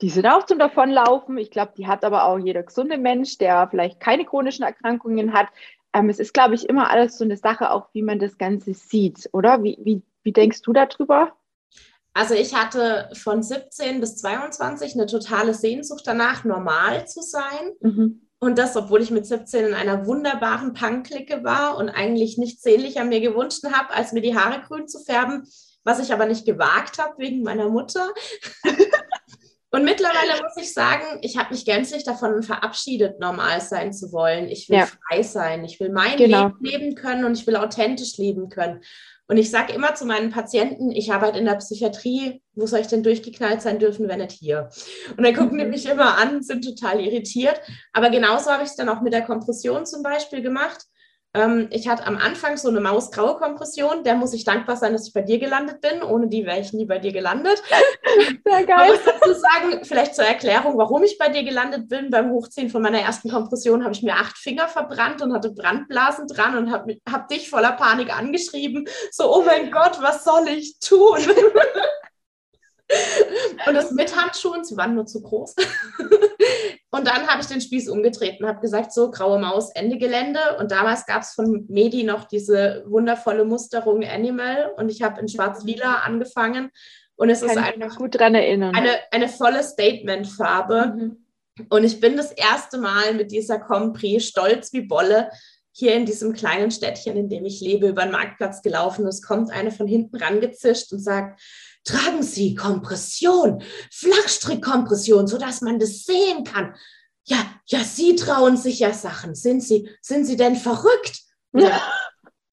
die 0.02 0.10
sind 0.10 0.26
auch 0.26 0.46
zum 0.46 0.60
Davonlaufen. 0.60 1.38
Ich 1.38 1.52
glaube, 1.52 1.74
die 1.78 1.88
hat 1.88 2.04
aber 2.04 2.26
auch 2.26 2.38
jeder 2.38 2.64
gesunde 2.64 2.98
Mensch, 2.98 3.38
der 3.38 3.68
vielleicht 3.70 4.00
keine 4.00 4.26
chronischen 4.26 4.66
Erkrankungen 4.66 5.34
hat. 5.34 5.48
Ähm, 5.94 6.10
es 6.10 6.20
ist, 6.20 6.34
glaube 6.34 6.56
ich, 6.56 6.68
immer 6.68 6.90
alles 6.90 7.18
so 7.18 7.24
eine 7.24 7.38
Sache, 7.38 7.72
auch 7.72 7.88
wie 7.94 8.02
man 8.02 8.20
das 8.20 8.38
Ganze 8.38 8.74
sieht, 8.74 9.30
oder? 9.32 9.64
Wie, 9.64 9.78
wie, 9.82 10.02
wie 10.24 10.34
denkst 10.34 10.62
du 10.64 10.74
darüber? 10.74 11.34
Also 12.14 12.36
ich 12.36 12.54
hatte 12.54 13.10
von 13.14 13.42
17 13.42 14.00
bis 14.00 14.18
22 14.18 14.94
eine 14.94 15.08
totale 15.08 15.54
Sehnsucht 15.54 16.04
danach, 16.06 16.44
normal 16.44 17.08
zu 17.08 17.22
sein. 17.22 17.72
Mhm. 17.80 18.28
Und 18.44 18.58
das, 18.58 18.76
obwohl 18.76 19.02
ich 19.02 19.10
mit 19.10 19.26
17 19.26 19.68
in 19.68 19.74
einer 19.74 20.06
wunderbaren 20.06 20.74
Punk-Clique 20.74 21.46
war 21.46 21.78
und 21.78 21.88
eigentlich 21.88 22.38
nichts 22.38 22.62
sehnlicher 22.62 23.06
mir 23.06 23.22
gewünscht 23.22 23.64
habe, 23.72 23.94
als 23.94 24.12
mir 24.12 24.20
die 24.20 24.36
Haare 24.36 24.62
grün 24.68 24.86
zu 24.86 25.00
färben, 25.00 25.48
was 25.86 26.02
ich 26.02 26.12
aber 26.12 26.26
nicht 26.26 26.46
gewagt 26.46 26.98
habe 26.98 27.14
wegen 27.20 27.42
meiner 27.44 27.70
Mutter. 27.70 28.10
und 29.72 29.86
mittlerweile 29.86 30.42
muss 30.42 30.58
ich 30.58 30.74
sagen, 30.74 31.20
ich 31.22 31.38
habe 31.38 31.54
mich 31.54 31.64
gänzlich 31.64 32.04
davon 32.04 32.44
verabschiedet, 32.44 33.18
normal 33.22 33.62
sein 33.62 33.94
zu 33.94 34.12
wollen. 34.12 34.50
Ich 34.50 34.68
will 34.68 34.80
ja. 34.80 34.88
frei 34.88 35.24
sein, 35.24 35.64
ich 35.64 35.80
will 35.80 35.90
mein 35.90 36.18
genau. 36.18 36.48
Leben 36.48 36.58
leben 36.60 36.96
können 36.96 37.24
und 37.24 37.38
ich 37.38 37.48
will 37.48 37.56
authentisch 37.56 38.18
leben 38.18 38.50
können. 38.50 38.82
Und 39.34 39.40
ich 39.40 39.50
sage 39.50 39.74
immer 39.74 39.96
zu 39.96 40.06
meinen 40.06 40.30
Patienten, 40.30 40.92
ich 40.92 41.12
arbeite 41.12 41.40
in 41.40 41.46
der 41.46 41.56
Psychiatrie, 41.56 42.44
wo 42.54 42.68
soll 42.68 42.82
ich 42.82 42.88
denn 42.88 43.02
durchgeknallt 43.02 43.64
sein 43.64 43.80
dürfen, 43.80 44.08
wenn 44.08 44.20
nicht 44.20 44.34
hier? 44.34 44.70
Und 45.18 45.24
dann 45.24 45.34
gucken 45.34 45.58
die 45.58 45.64
mhm. 45.64 45.72
mich 45.72 45.90
immer 45.90 46.20
an, 46.20 46.44
sind 46.44 46.64
total 46.64 47.00
irritiert. 47.00 47.60
Aber 47.94 48.12
genauso 48.12 48.52
habe 48.52 48.62
ich 48.62 48.70
es 48.70 48.76
dann 48.76 48.90
auch 48.90 49.02
mit 49.02 49.12
der 49.12 49.24
Kompression 49.24 49.88
zum 49.88 50.04
Beispiel 50.04 50.44
gemacht. 50.44 50.86
Ähm, 51.36 51.68
ich 51.72 51.88
hatte 51.88 52.06
am 52.06 52.18
Anfang 52.18 52.58
so 52.58 52.70
eine 52.70 52.80
mausgraue 52.80 53.38
Kompression. 53.38 54.04
Der 54.04 54.14
muss 54.16 54.34
ich 54.34 54.44
dankbar 54.44 54.78
sein, 54.78 54.94
dass 54.94 55.08
ich 55.08 55.14
bei 55.14 55.24
dir 55.24 55.40
gelandet 55.40 55.82
bin. 55.82 56.04
Ohne 56.04 56.28
die 56.28 56.46
wäre 56.46 56.60
ich 56.60 56.74
nie 56.74 56.86
bei 56.86 57.00
dir 57.00 57.12
gelandet. 57.12 57.60
Sehr 58.46 58.66
geil. 58.66 58.78
Man 58.78 58.90
muss 58.90 59.00
dazu 59.04 59.34
sagen, 59.34 59.84
vielleicht 59.84 60.14
zur 60.16 60.26
Erklärung, 60.26 60.78
warum 60.78 61.02
ich 61.04 61.18
bei 61.18 61.30
dir 61.30 61.44
gelandet 61.44 61.90
bin. 61.90 62.12
Beim 62.12 62.30
Hochziehen 62.32 62.70
von 62.70 62.84
meiner 62.84 63.00
ersten 63.00 63.32
Kompression 63.32 63.84
habe 63.84 63.94
ich 63.94 64.04
mir 64.04 64.14
acht 64.14 64.38
Finger 64.38 64.68
verbrannt 64.68 65.24
und 65.24 65.34
hatte 65.34 65.50
Brandblasen 65.52 66.28
dran 66.28 66.56
und 66.56 66.72
habe 66.72 66.98
hab 67.12 67.28
dich 67.30 67.50
voller 67.50 67.72
Panik 67.72 68.16
angeschrieben. 68.16 68.88
So, 69.12 69.36
oh 69.36 69.42
mein 69.44 69.72
Gott, 69.72 69.98
was 70.02 70.24
soll 70.24 70.48
ich 70.50 70.78
tun? 70.80 71.18
und 73.68 73.74
das 73.74 73.90
mit 73.92 74.16
Handschuhen, 74.16 74.64
sie 74.64 74.78
waren 74.78 74.94
nur 74.94 75.08
zu 75.08 75.24
groß. 75.24 75.56
Und 76.94 77.08
dann 77.08 77.26
habe 77.26 77.42
ich 77.42 77.48
den 77.48 77.60
Spieß 77.60 77.90
umgedreht 77.90 78.40
und 78.40 78.48
habe 78.48 78.60
gesagt, 78.60 78.94
so, 78.94 79.10
graue 79.10 79.40
Maus, 79.40 79.72
Ende 79.72 79.98
Gelände. 79.98 80.40
Und 80.60 80.70
damals 80.70 81.08
gab 81.08 81.24
es 81.24 81.32
von 81.32 81.66
Medi 81.68 82.04
noch 82.04 82.26
diese 82.26 82.84
wundervolle 82.86 83.46
Musterung 83.46 84.04
Animal 84.04 84.72
und 84.78 84.90
ich 84.90 85.02
habe 85.02 85.20
in 85.20 85.28
schwarz-lila 85.28 86.02
angefangen. 86.06 86.70
Und 87.16 87.32
es 87.32 87.40
Kann 87.40 87.50
ist 87.50 87.58
einfach 87.58 87.98
gut 87.98 88.20
dran 88.20 88.36
erinnern. 88.36 88.76
Eine, 88.76 88.92
eine 89.10 89.28
volle 89.28 89.64
Statement-Farbe. 89.64 90.94
Mhm. 90.96 91.26
Und 91.72 91.84
ich 91.84 92.00
bin 92.00 92.16
das 92.16 92.32
erste 92.32 92.78
Mal 92.78 93.16
mit 93.16 93.32
dieser 93.32 93.58
Compris 93.58 94.28
stolz 94.28 94.72
wie 94.72 94.82
Bolle 94.82 95.32
hier 95.72 95.96
in 95.96 96.06
diesem 96.06 96.34
kleinen 96.34 96.70
Städtchen, 96.70 97.18
in 97.18 97.28
dem 97.28 97.44
ich 97.46 97.60
lebe, 97.60 97.88
über 97.88 98.04
den 98.04 98.12
Marktplatz 98.12 98.62
gelaufen. 98.62 99.08
Es 99.08 99.24
kommt 99.24 99.50
eine 99.50 99.72
von 99.72 99.88
hinten 99.88 100.18
rangezischt 100.18 100.94
und 100.94 101.00
sagt, 101.00 101.42
tragen 101.84 102.24
Sie 102.24 102.56
Kompression, 102.56 103.64
Flachstrickkompression, 103.92 105.28
sodass 105.28 105.62
man 105.62 105.80
das 105.80 106.04
sehen 106.06 106.44
kann. 106.44 106.76
Ja, 107.26 107.46
ja, 107.68 107.80
Sie 107.84 108.16
trauen 108.16 108.58
sich 108.58 108.80
ja 108.80 108.94
Sachen. 108.94 109.36
Sind 109.36 109.62
Sie, 109.62 109.90
sind 110.02 110.26
Sie 110.26 110.36
denn 110.36 110.56
verrückt? 110.56 111.22
Ja. 111.54 111.82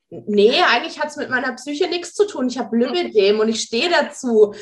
Nee, 0.09 0.61
eigentlich 0.69 1.01
hat 1.01 1.11
es 1.11 1.17
mit 1.17 1.31
meiner 1.31 1.53
Psyche 1.53 1.89
nichts 1.89 2.15
zu 2.15 2.27
tun. 2.27 2.49
Ich 2.49 2.59
habe 2.59 2.77
Lymphedem 2.77 3.39
und 3.39 3.49
ich 3.49 3.61
stehe 3.61 3.89
dazu 3.89 4.53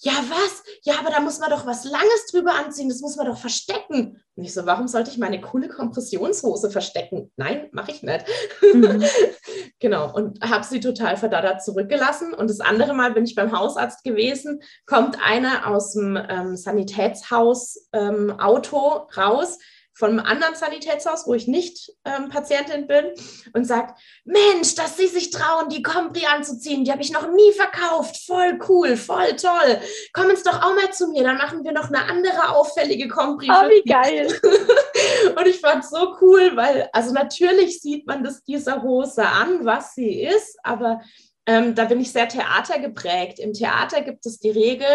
ja, 0.00 0.12
was? 0.12 0.62
Ja, 0.82 1.00
aber 1.00 1.10
da 1.10 1.18
muss 1.18 1.40
man 1.40 1.50
doch 1.50 1.66
was 1.66 1.84
Langes 1.84 2.26
drüber 2.30 2.54
anziehen, 2.54 2.88
das 2.88 3.00
muss 3.00 3.16
man 3.16 3.26
doch 3.26 3.38
verstecken. 3.38 4.22
Und 4.36 4.44
ich 4.44 4.54
so, 4.54 4.64
warum 4.64 4.86
sollte 4.86 5.10
ich 5.10 5.18
meine 5.18 5.40
coole 5.40 5.68
Kompressionshose 5.68 6.70
verstecken? 6.70 7.32
Nein, 7.36 7.68
mache 7.72 7.90
ich 7.90 8.02
nicht. 8.02 8.24
Mhm. 8.72 9.02
genau, 9.80 10.12
und 10.14 10.40
habe 10.42 10.64
sie 10.64 10.80
total 10.80 11.16
verdattert 11.16 11.62
zurückgelassen. 11.62 12.34
Und 12.34 12.50
das 12.50 12.60
andere 12.60 12.94
Mal 12.94 13.12
bin 13.12 13.24
ich 13.24 13.34
beim 13.34 13.56
Hausarzt 13.56 14.04
gewesen, 14.04 14.60
kommt 14.86 15.18
einer 15.24 15.66
aus 15.66 15.92
dem 15.92 16.16
ähm, 16.16 16.56
Sanitätshaus 16.56 17.88
ähm, 17.92 18.38
Auto 18.38 19.08
raus, 19.16 19.58
von 19.98 20.10
einem 20.10 20.20
anderen 20.20 20.54
Sanitätshaus, 20.54 21.26
wo 21.26 21.34
ich 21.34 21.48
nicht 21.48 21.92
ähm, 22.04 22.28
Patientin 22.28 22.86
bin, 22.86 23.06
und 23.52 23.64
sagt, 23.64 24.00
Mensch, 24.24 24.76
dass 24.76 24.96
Sie 24.96 25.08
sich 25.08 25.30
trauen, 25.30 25.70
die 25.70 25.82
Compri 25.82 26.24
anzuziehen, 26.26 26.84
die 26.84 26.92
habe 26.92 27.02
ich 27.02 27.10
noch 27.10 27.28
nie 27.32 27.52
verkauft, 27.52 28.16
voll 28.24 28.60
cool, 28.68 28.96
voll 28.96 29.34
toll. 29.34 29.80
Kommen 30.12 30.36
Sie 30.36 30.44
doch 30.44 30.62
auch 30.62 30.74
mal 30.74 30.92
zu 30.92 31.08
mir, 31.08 31.24
dann 31.24 31.36
machen 31.36 31.64
wir 31.64 31.72
noch 31.72 31.88
eine 31.88 32.04
andere 32.04 32.50
auffällige 32.50 33.08
Compri. 33.08 33.48
Oh, 33.50 33.68
wie 33.68 33.82
geil. 33.82 34.28
und 35.36 35.46
ich 35.48 35.58
fand 35.58 35.82
es 35.82 35.90
so 35.90 36.16
cool, 36.20 36.52
weil, 36.54 36.88
also 36.92 37.12
natürlich 37.12 37.80
sieht 37.80 38.06
man 38.06 38.22
das 38.22 38.44
dieser 38.44 38.82
Hose 38.82 39.26
an, 39.26 39.64
was 39.64 39.96
sie 39.96 40.22
ist, 40.22 40.58
aber 40.62 41.00
ähm, 41.44 41.74
da 41.74 41.86
bin 41.86 42.00
ich 42.00 42.12
sehr 42.12 42.28
theatergeprägt. 42.28 43.40
Im 43.40 43.52
Theater 43.52 44.02
gibt 44.02 44.26
es 44.26 44.38
die 44.38 44.50
Regel, 44.50 44.86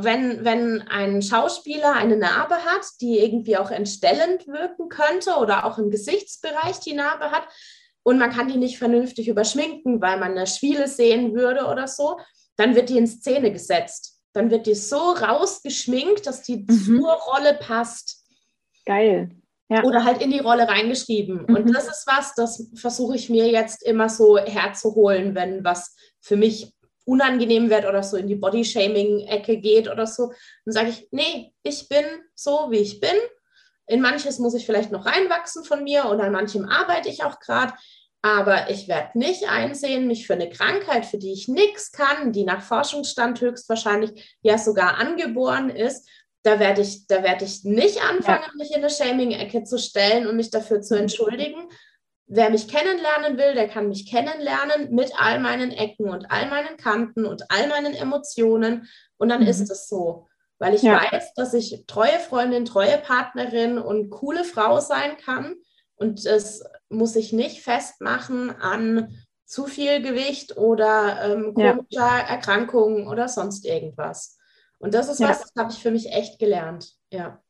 wenn, 0.00 0.44
wenn 0.44 0.82
ein 0.82 1.22
Schauspieler 1.22 1.92
eine 1.92 2.16
Narbe 2.16 2.56
hat, 2.56 2.86
die 3.00 3.18
irgendwie 3.18 3.56
auch 3.56 3.70
entstellend 3.70 4.46
wirken 4.46 4.88
könnte 4.88 5.34
oder 5.36 5.64
auch 5.64 5.78
im 5.78 5.90
Gesichtsbereich 5.90 6.80
die 6.80 6.94
Narbe 6.94 7.30
hat 7.30 7.46
und 8.02 8.18
man 8.18 8.30
kann 8.30 8.48
die 8.48 8.58
nicht 8.58 8.78
vernünftig 8.78 9.28
überschminken, 9.28 10.00
weil 10.00 10.18
man 10.18 10.32
eine 10.32 10.46
Schwiele 10.46 10.88
sehen 10.88 11.34
würde 11.34 11.66
oder 11.66 11.88
so, 11.88 12.18
dann 12.56 12.74
wird 12.74 12.90
die 12.90 12.98
in 12.98 13.06
Szene 13.06 13.52
gesetzt. 13.52 14.20
Dann 14.32 14.50
wird 14.50 14.66
die 14.66 14.74
so 14.74 15.12
rausgeschminkt, 15.12 16.26
dass 16.26 16.42
die 16.42 16.66
mhm. 16.68 16.68
zur 16.68 17.12
Rolle 17.12 17.54
passt. 17.54 18.24
Geil. 18.84 19.30
Ja. 19.70 19.82
Oder 19.84 20.04
halt 20.04 20.20
in 20.20 20.30
die 20.30 20.40
Rolle 20.40 20.68
reingeschrieben. 20.68 21.46
Mhm. 21.48 21.56
Und 21.56 21.74
das 21.74 21.88
ist 21.88 22.04
was, 22.06 22.34
das 22.34 22.70
versuche 22.74 23.16
ich 23.16 23.30
mir 23.30 23.48
jetzt 23.48 23.82
immer 23.82 24.08
so 24.08 24.36
herzuholen, 24.36 25.34
wenn 25.34 25.64
was 25.64 25.96
für 26.20 26.36
mich 26.36 26.73
unangenehm 27.04 27.70
wird 27.70 27.86
oder 27.86 28.02
so 28.02 28.16
in 28.16 28.26
die 28.26 28.36
Body-Shaming-Ecke 28.36 29.58
geht 29.58 29.88
oder 29.88 30.06
so, 30.06 30.32
dann 30.64 30.72
sage 30.72 30.88
ich, 30.90 31.08
nee, 31.10 31.52
ich 31.62 31.88
bin 31.88 32.04
so, 32.34 32.68
wie 32.70 32.78
ich 32.78 33.00
bin. 33.00 33.16
In 33.86 34.00
manches 34.00 34.38
muss 34.38 34.54
ich 34.54 34.64
vielleicht 34.64 34.90
noch 34.90 35.04
reinwachsen 35.04 35.64
von 35.64 35.84
mir 35.84 36.06
oder 36.06 36.24
an 36.24 36.32
manchem 36.32 36.66
arbeite 36.66 37.08
ich 37.08 37.24
auch 37.24 37.38
gerade. 37.38 37.74
Aber 38.22 38.70
ich 38.70 38.88
werde 38.88 39.18
nicht 39.18 39.50
einsehen, 39.50 40.06
mich 40.06 40.26
für 40.26 40.32
eine 40.32 40.48
Krankheit, 40.48 41.04
für 41.04 41.18
die 41.18 41.32
ich 41.32 41.46
nichts 41.46 41.92
kann, 41.92 42.32
die 42.32 42.44
nach 42.44 42.62
Forschungsstand 42.62 43.38
höchstwahrscheinlich 43.42 44.38
ja 44.40 44.56
sogar 44.56 44.96
angeboren 44.96 45.68
ist, 45.68 46.08
da 46.42 46.58
werde 46.58 46.82
ich, 46.82 47.06
da 47.06 47.22
werde 47.22 47.44
ich 47.44 47.64
nicht 47.64 48.02
anfangen, 48.02 48.44
ja. 48.46 48.52
mich 48.56 48.70
in 48.70 48.76
eine 48.76 48.90
Shaming-Ecke 48.90 49.64
zu 49.64 49.78
stellen 49.78 50.26
und 50.26 50.36
mich 50.36 50.50
dafür 50.50 50.80
zu 50.80 50.94
entschuldigen, 50.94 51.68
wer 52.26 52.50
mich 52.50 52.68
kennenlernen 52.68 53.38
will, 53.38 53.54
der 53.54 53.68
kann 53.68 53.88
mich 53.88 54.10
kennenlernen 54.10 54.94
mit 54.94 55.12
all 55.16 55.40
meinen 55.40 55.70
Ecken 55.70 56.08
und 56.08 56.30
all 56.30 56.48
meinen 56.48 56.76
Kanten 56.76 57.26
und 57.26 57.50
all 57.50 57.68
meinen 57.68 57.94
Emotionen. 57.94 58.88
Und 59.16 59.28
dann 59.28 59.42
mhm. 59.42 59.48
ist 59.48 59.70
es 59.70 59.88
so. 59.88 60.26
Weil 60.58 60.74
ich 60.74 60.82
ja. 60.82 61.00
weiß, 61.02 61.34
dass 61.34 61.52
ich 61.52 61.84
treue 61.86 62.18
Freundin, 62.18 62.64
treue 62.64 62.98
Partnerin 62.98 63.78
und 63.78 64.10
coole 64.10 64.44
Frau 64.44 64.80
sein 64.80 65.16
kann. 65.16 65.56
Und 65.96 66.24
das 66.24 66.64
muss 66.88 67.16
ich 67.16 67.32
nicht 67.32 67.62
festmachen 67.62 68.50
an 68.50 69.14
zu 69.44 69.66
viel 69.66 70.00
Gewicht 70.02 70.56
oder 70.56 71.22
ähm, 71.22 71.54
komischer 71.54 71.84
ja. 71.88 72.18
Erkrankungen 72.18 73.06
oder 73.06 73.28
sonst 73.28 73.64
irgendwas. 73.64 74.38
Und 74.78 74.94
das 74.94 75.08
ist 75.08 75.20
was, 75.20 75.40
das 75.40 75.52
habe 75.56 75.72
ich 75.72 75.82
für 75.82 75.90
mich 75.90 76.12
echt 76.12 76.38
gelernt. 76.38 76.92
Ja. 77.10 77.42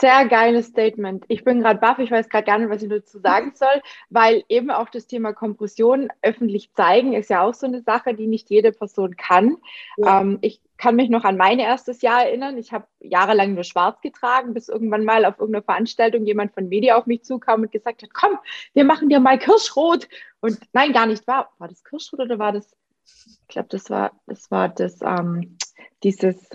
Sehr 0.00 0.26
geiles 0.28 0.68
Statement. 0.68 1.26
Ich 1.28 1.44
bin 1.44 1.60
gerade 1.60 1.78
baff, 1.78 1.98
ich 1.98 2.10
weiß 2.10 2.30
gerade 2.30 2.46
gar 2.46 2.58
nicht, 2.58 2.70
was 2.70 2.82
ich 2.82 2.88
dazu 2.88 3.18
sagen 3.18 3.52
soll, 3.54 3.82
weil 4.08 4.44
eben 4.48 4.70
auch 4.70 4.88
das 4.88 5.06
Thema 5.06 5.34
Kompression 5.34 6.08
öffentlich 6.22 6.72
zeigen 6.72 7.12
ist 7.12 7.28
ja 7.28 7.42
auch 7.42 7.52
so 7.52 7.66
eine 7.66 7.82
Sache, 7.82 8.14
die 8.14 8.26
nicht 8.26 8.48
jede 8.48 8.72
Person 8.72 9.16
kann. 9.16 9.58
Ja. 9.98 10.22
Ähm, 10.22 10.38
ich 10.40 10.62
kann 10.78 10.96
mich 10.96 11.10
noch 11.10 11.24
an 11.24 11.36
mein 11.36 11.58
erstes 11.58 12.00
Jahr 12.00 12.24
erinnern. 12.24 12.56
Ich 12.56 12.72
habe 12.72 12.86
jahrelang 13.00 13.52
nur 13.52 13.64
schwarz 13.64 14.00
getragen, 14.00 14.54
bis 14.54 14.70
irgendwann 14.70 15.04
mal 15.04 15.26
auf 15.26 15.38
irgendeiner 15.38 15.64
Veranstaltung 15.64 16.24
jemand 16.24 16.54
von 16.54 16.70
Media 16.70 16.96
auf 16.96 17.04
mich 17.04 17.22
zukam 17.22 17.60
und 17.60 17.70
gesagt 17.70 18.02
hat, 18.02 18.14
komm, 18.14 18.38
wir 18.72 18.84
machen 18.84 19.10
dir 19.10 19.20
mal 19.20 19.38
Kirschrot. 19.38 20.08
Und 20.40 20.58
nein, 20.72 20.94
gar 20.94 21.04
nicht. 21.04 21.26
War, 21.26 21.52
war 21.58 21.68
das 21.68 21.84
Kirschrot 21.84 22.20
oder 22.20 22.38
war 22.38 22.52
das, 22.52 22.74
ich 23.04 23.46
glaube, 23.48 23.68
das 23.68 23.90
war, 23.90 24.12
das 24.26 24.50
war 24.50 24.70
das, 24.70 25.02
ähm, 25.02 25.58
dieses, 26.02 26.48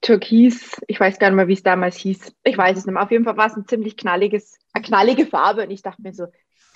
Türkis, 0.00 0.80
ich 0.86 1.00
weiß 1.00 1.18
gar 1.18 1.28
nicht 1.28 1.36
mehr, 1.36 1.48
wie 1.48 1.54
es 1.54 1.62
damals 1.62 1.96
hieß. 1.96 2.34
Ich 2.44 2.56
weiß 2.56 2.78
es 2.78 2.86
nicht 2.86 2.94
mehr. 2.94 3.02
Auf 3.02 3.10
jeden 3.10 3.24
Fall 3.24 3.36
war 3.36 3.46
es 3.46 3.56
ein 3.56 3.66
ziemlich 3.66 3.96
knalliges, 3.96 4.58
eine 4.72 4.84
knallige 4.84 5.26
Farbe. 5.26 5.64
Und 5.64 5.70
ich 5.70 5.82
dachte 5.82 6.02
mir 6.02 6.12
so, 6.12 6.26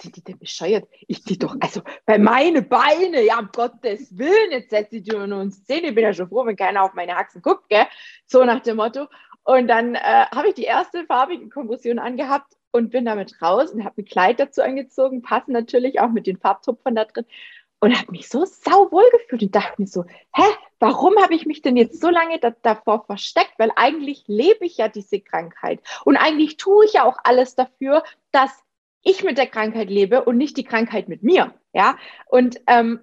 sind 0.01 0.17
die 0.17 0.25
denn 0.25 0.39
bescheuert? 0.39 0.89
Ich 1.07 1.23
die 1.23 1.39
doch, 1.39 1.55
also 1.61 1.83
bei 2.05 2.19
meine 2.19 2.63
Beine, 2.63 3.23
ja, 3.23 3.39
um 3.39 3.51
Gottes 3.53 4.17
Willen, 4.19 4.51
jetzt 4.51 4.71
setze 4.71 4.97
ich 4.97 5.05
die 5.05 5.17
nur 5.17 5.41
in 5.41 5.53
Szene. 5.53 5.89
Ich 5.89 5.95
bin 5.95 6.05
ja 6.05 6.13
schon 6.13 6.29
froh, 6.29 6.45
wenn 6.45 6.57
keiner 6.57 6.83
auf 6.83 6.95
meine 6.95 7.15
Haxen 7.15 7.43
guckt, 7.43 7.69
gell? 7.69 7.87
So 8.27 8.45
nach 8.45 8.61
dem 8.61 8.77
Motto. 8.77 9.07
Und 9.45 9.69
dann 9.69 9.95
äh, 9.95 10.27
habe 10.35 10.49
ich 10.49 10.55
die 10.55 10.65
erste 10.65 11.05
farbige 11.05 11.49
Kompression 11.49 11.99
angehabt 11.99 12.53
und 12.73 12.91
bin 12.91 13.05
damit 13.05 13.41
raus 13.43 13.71
und 13.71 13.85
habe 13.85 14.03
ein 14.03 14.05
Kleid 14.05 14.41
dazu 14.41 14.63
angezogen, 14.63 15.23
passend 15.23 15.51
natürlich 15.51 16.01
auch 16.01 16.11
mit 16.11 16.27
den 16.27 16.39
Farbtupfern 16.39 16.95
da 16.95 17.05
drin 17.05 17.27
und 17.81 17.99
habe 17.99 18.13
mich 18.13 18.29
so 18.29 18.45
sauwohl 18.45 19.05
gefühlt 19.11 19.43
und 19.43 19.55
dachte 19.55 19.81
mir 19.83 19.89
so, 19.89 20.05
hä, 20.35 20.45
warum 20.83 21.15
habe 21.23 21.35
ich 21.35 21.47
mich 21.47 21.63
denn 21.63 21.77
jetzt 21.77 22.01
so 22.01 22.11
lange 22.11 22.41
da, 22.41 22.51
davor 22.51 23.05
versteckt? 23.07 23.55
Weil 23.57 23.71
eigentlich 23.77 24.25
lebe 24.27 24.67
ich 24.67 24.79
ja 24.79 24.89
diese 24.89 25.21
Krankheit 25.21 25.81
und 26.05 26.17
eigentlich 26.17 26.57
tue 26.57 26.85
ich 26.85 26.95
ja 26.95 27.05
auch 27.05 27.19
alles 27.23 27.55
dafür, 27.55 28.03
dass 28.33 28.51
ich 29.03 29.23
mit 29.23 29.39
der 29.39 29.47
Krankheit 29.47 29.89
lebe 29.89 30.25
und 30.25 30.37
nicht 30.37 30.57
die 30.57 30.65
Krankheit 30.65 31.09
mit 31.09 31.23
mir. 31.23 31.55
Ja, 31.73 31.97
und 32.27 32.61
ähm, 32.67 33.01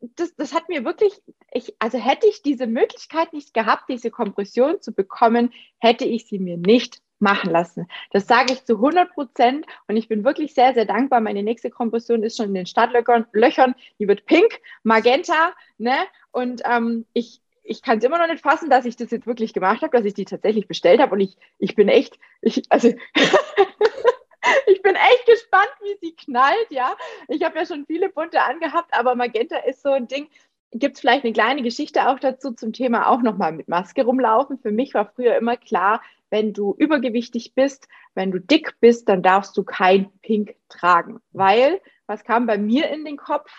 das, 0.00 0.34
das 0.34 0.52
hat 0.52 0.68
mir 0.68 0.84
wirklich, 0.84 1.12
ich, 1.52 1.74
also 1.78 1.98
hätte 1.98 2.26
ich 2.26 2.42
diese 2.42 2.66
Möglichkeit 2.66 3.32
nicht 3.32 3.54
gehabt, 3.54 3.88
diese 3.88 4.10
Kompression 4.10 4.80
zu 4.80 4.92
bekommen, 4.92 5.52
hätte 5.78 6.04
ich 6.04 6.26
sie 6.26 6.40
mir 6.40 6.56
nicht 6.56 7.00
machen 7.20 7.50
lassen. 7.50 7.88
Das 8.10 8.26
sage 8.26 8.52
ich 8.52 8.64
zu 8.64 8.74
100 8.74 9.12
Prozent 9.12 9.66
und 9.86 9.96
ich 9.96 10.08
bin 10.08 10.24
wirklich 10.24 10.54
sehr, 10.54 10.74
sehr 10.74 10.84
dankbar. 10.84 11.20
Meine 11.20 11.42
nächste 11.42 11.70
Kompression 11.70 12.22
ist 12.22 12.36
schon 12.36 12.46
in 12.46 12.54
den 12.54 12.66
Startlöchern, 12.66 13.26
Löchern, 13.32 13.74
die 13.98 14.08
wird 14.08 14.26
pink, 14.26 14.60
magenta, 14.82 15.52
ne? 15.78 15.96
Und 16.30 16.62
ähm, 16.64 17.06
ich, 17.12 17.40
ich 17.62 17.82
kann 17.82 17.98
es 17.98 18.04
immer 18.04 18.18
noch 18.18 18.28
nicht 18.28 18.42
fassen, 18.42 18.70
dass 18.70 18.84
ich 18.84 18.96
das 18.96 19.10
jetzt 19.10 19.26
wirklich 19.26 19.52
gemacht 19.52 19.82
habe, 19.82 19.96
dass 19.96 20.06
ich 20.06 20.14
die 20.14 20.24
tatsächlich 20.24 20.68
bestellt 20.68 21.00
habe 21.00 21.14
und 21.14 21.20
ich, 21.20 21.36
ich 21.58 21.74
bin 21.74 21.88
echt, 21.88 22.18
ich, 22.40 22.62
also 22.70 22.88
ich 24.66 24.82
bin 24.82 24.94
echt 24.94 25.26
gespannt, 25.26 25.72
wie 25.82 25.96
sie 26.00 26.14
knallt, 26.14 26.70
ja. 26.70 26.94
Ich 27.28 27.42
habe 27.42 27.58
ja 27.58 27.66
schon 27.66 27.86
viele 27.86 28.08
bunte 28.08 28.42
angehabt, 28.42 28.92
aber 28.92 29.14
Magenta 29.14 29.56
ist 29.58 29.82
so 29.82 29.90
ein 29.90 30.08
Ding. 30.08 30.28
Gibt 30.70 30.96
es 30.96 31.00
vielleicht 31.00 31.24
eine 31.24 31.32
kleine 31.32 31.62
Geschichte 31.62 32.08
auch 32.08 32.18
dazu 32.18 32.52
zum 32.52 32.74
Thema 32.74 33.08
auch 33.08 33.22
nochmal 33.22 33.52
mit 33.52 33.68
Maske 33.68 34.04
rumlaufen? 34.04 34.58
Für 34.58 34.70
mich 34.70 34.92
war 34.92 35.10
früher 35.14 35.36
immer 35.36 35.56
klar, 35.56 36.02
wenn 36.30 36.52
du 36.52 36.74
übergewichtig 36.76 37.54
bist, 37.54 37.88
wenn 38.14 38.30
du 38.30 38.38
dick 38.38 38.74
bist, 38.80 39.08
dann 39.08 39.22
darfst 39.22 39.56
du 39.56 39.64
kein 39.64 40.10
Pink 40.20 40.56
tragen. 40.68 41.20
Weil, 41.32 41.80
was 42.06 42.24
kam 42.24 42.46
bei 42.46 42.58
mir 42.58 42.90
in 42.90 43.04
den 43.04 43.16
Kopf? 43.16 43.50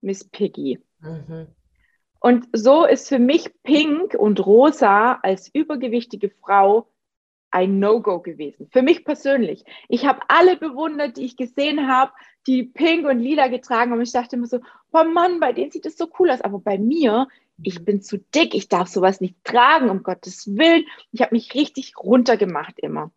Miss 0.00 0.24
Piggy. 0.24 0.80
Mhm. 1.00 1.48
Und 2.20 2.48
so 2.52 2.86
ist 2.86 3.08
für 3.08 3.18
mich 3.18 3.50
Pink 3.62 4.14
und 4.14 4.44
Rosa 4.44 5.14
als 5.22 5.50
übergewichtige 5.52 6.30
Frau 6.30 6.88
ein 7.50 7.78
No-Go 7.78 8.20
gewesen. 8.20 8.68
Für 8.72 8.82
mich 8.82 9.04
persönlich. 9.04 9.64
Ich 9.88 10.06
habe 10.06 10.20
alle 10.28 10.56
bewundert, 10.56 11.16
die 11.16 11.24
ich 11.24 11.36
gesehen 11.36 11.86
habe, 11.86 12.12
die 12.48 12.64
pink 12.64 13.06
und 13.06 13.20
lila 13.20 13.46
getragen 13.46 13.92
haben. 13.92 13.98
Und 13.98 14.06
ich 14.06 14.12
dachte 14.12 14.36
immer 14.36 14.46
so, 14.46 14.58
oh 14.92 15.04
Mann, 15.04 15.38
bei 15.38 15.52
denen 15.52 15.70
sieht 15.70 15.84
das 15.84 15.96
so 15.96 16.08
cool 16.18 16.30
aus. 16.30 16.40
Aber 16.40 16.58
bei 16.58 16.78
mir, 16.78 17.28
ich 17.62 17.84
bin 17.84 18.02
zu 18.02 18.18
dick, 18.18 18.54
ich 18.54 18.68
darf 18.68 18.88
sowas 18.88 19.20
nicht 19.20 19.36
tragen, 19.44 19.90
um 19.90 20.02
Gottes 20.02 20.56
Willen. 20.56 20.86
Ich 21.12 21.22
habe 21.22 21.34
mich 21.34 21.54
richtig 21.54 21.94
runtergemacht 21.98 22.78
immer. 22.78 23.10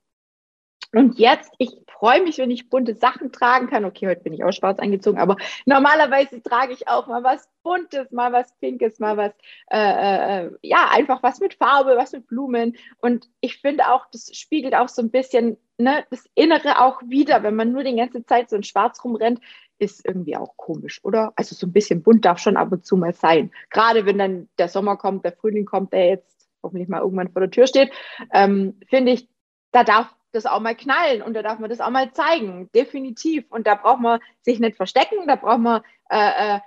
Und 0.93 1.19
jetzt, 1.19 1.51
ich 1.57 1.71
freue 1.87 2.23
mich, 2.23 2.37
wenn 2.37 2.51
ich 2.51 2.69
bunte 2.69 2.95
Sachen 2.95 3.31
tragen 3.31 3.67
kann. 3.67 3.83
Okay, 3.83 4.07
heute 4.07 4.21
bin 4.21 4.33
ich 4.33 4.43
auch 4.43 4.53
schwarz 4.53 4.79
angezogen, 4.79 5.19
aber 5.19 5.35
normalerweise 5.65 6.41
trage 6.41 6.71
ich 6.71 6.87
auch 6.87 7.07
mal 7.07 7.23
was 7.23 7.49
Buntes, 7.61 8.11
mal 8.11 8.31
was 8.31 8.55
Pinkes, 8.59 8.99
mal 8.99 9.17
was, 9.17 9.33
äh, 9.69 10.45
äh, 10.45 10.51
ja, 10.61 10.89
einfach 10.91 11.21
was 11.23 11.41
mit 11.41 11.55
Farbe, 11.55 11.97
was 11.97 12.13
mit 12.13 12.27
Blumen. 12.27 12.77
Und 12.99 13.27
ich 13.41 13.57
finde 13.59 13.91
auch, 13.91 14.05
das 14.11 14.33
spiegelt 14.33 14.75
auch 14.75 14.87
so 14.87 15.01
ein 15.01 15.11
bisschen 15.11 15.57
ne, 15.77 16.05
das 16.09 16.25
Innere 16.35 16.81
auch 16.81 17.01
wieder. 17.03 17.43
Wenn 17.43 17.55
man 17.55 17.71
nur 17.71 17.83
die 17.83 17.95
ganze 17.95 18.25
Zeit 18.25 18.49
so 18.49 18.55
in 18.55 18.63
Schwarz 18.63 19.03
rumrennt, 19.03 19.41
ist 19.79 20.05
irgendwie 20.05 20.35
auch 20.35 20.57
komisch, 20.57 21.03
oder? 21.03 21.33
Also 21.35 21.55
so 21.55 21.67
ein 21.67 21.73
bisschen 21.73 22.03
bunt 22.03 22.25
darf 22.25 22.39
schon 22.39 22.57
ab 22.57 22.71
und 22.71 22.85
zu 22.85 22.97
mal 22.97 23.13
sein. 23.13 23.51
Gerade 23.69 24.05
wenn 24.05 24.17
dann 24.17 24.49
der 24.57 24.69
Sommer 24.69 24.97
kommt, 24.97 25.25
der 25.25 25.33
Frühling 25.33 25.65
kommt, 25.65 25.93
der 25.93 26.07
jetzt 26.07 26.49
hoffentlich 26.63 26.87
mal 26.87 27.01
irgendwann 27.01 27.31
vor 27.31 27.41
der 27.41 27.51
Tür 27.51 27.67
steht, 27.67 27.91
ähm, 28.33 28.79
finde 28.87 29.13
ich, 29.13 29.29
da 29.71 29.83
darf 29.83 30.13
das 30.31 30.45
auch 30.45 30.59
mal 30.59 30.75
knallen 30.75 31.21
und 31.21 31.33
da 31.33 31.41
darf 31.41 31.59
man 31.59 31.69
das 31.69 31.81
auch 31.81 31.89
mal 31.89 32.11
zeigen, 32.11 32.69
definitiv. 32.73 33.45
Und 33.49 33.67
da 33.67 33.75
braucht 33.75 34.01
man 34.01 34.19
sich 34.41 34.59
nicht 34.59 34.77
verstecken, 34.77 35.27
da 35.27 35.35
braucht 35.35 35.59
man, 35.59 35.81
äh, 36.09 36.55
äh, 36.55 36.59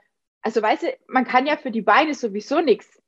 also 0.42 0.62
weißt 0.62 0.82
du, 0.84 0.96
man 1.08 1.24
kann 1.24 1.46
ja 1.46 1.56
für 1.56 1.70
die 1.70 1.82
Beine 1.82 2.14
sowieso 2.14 2.60
nichts. 2.60 3.02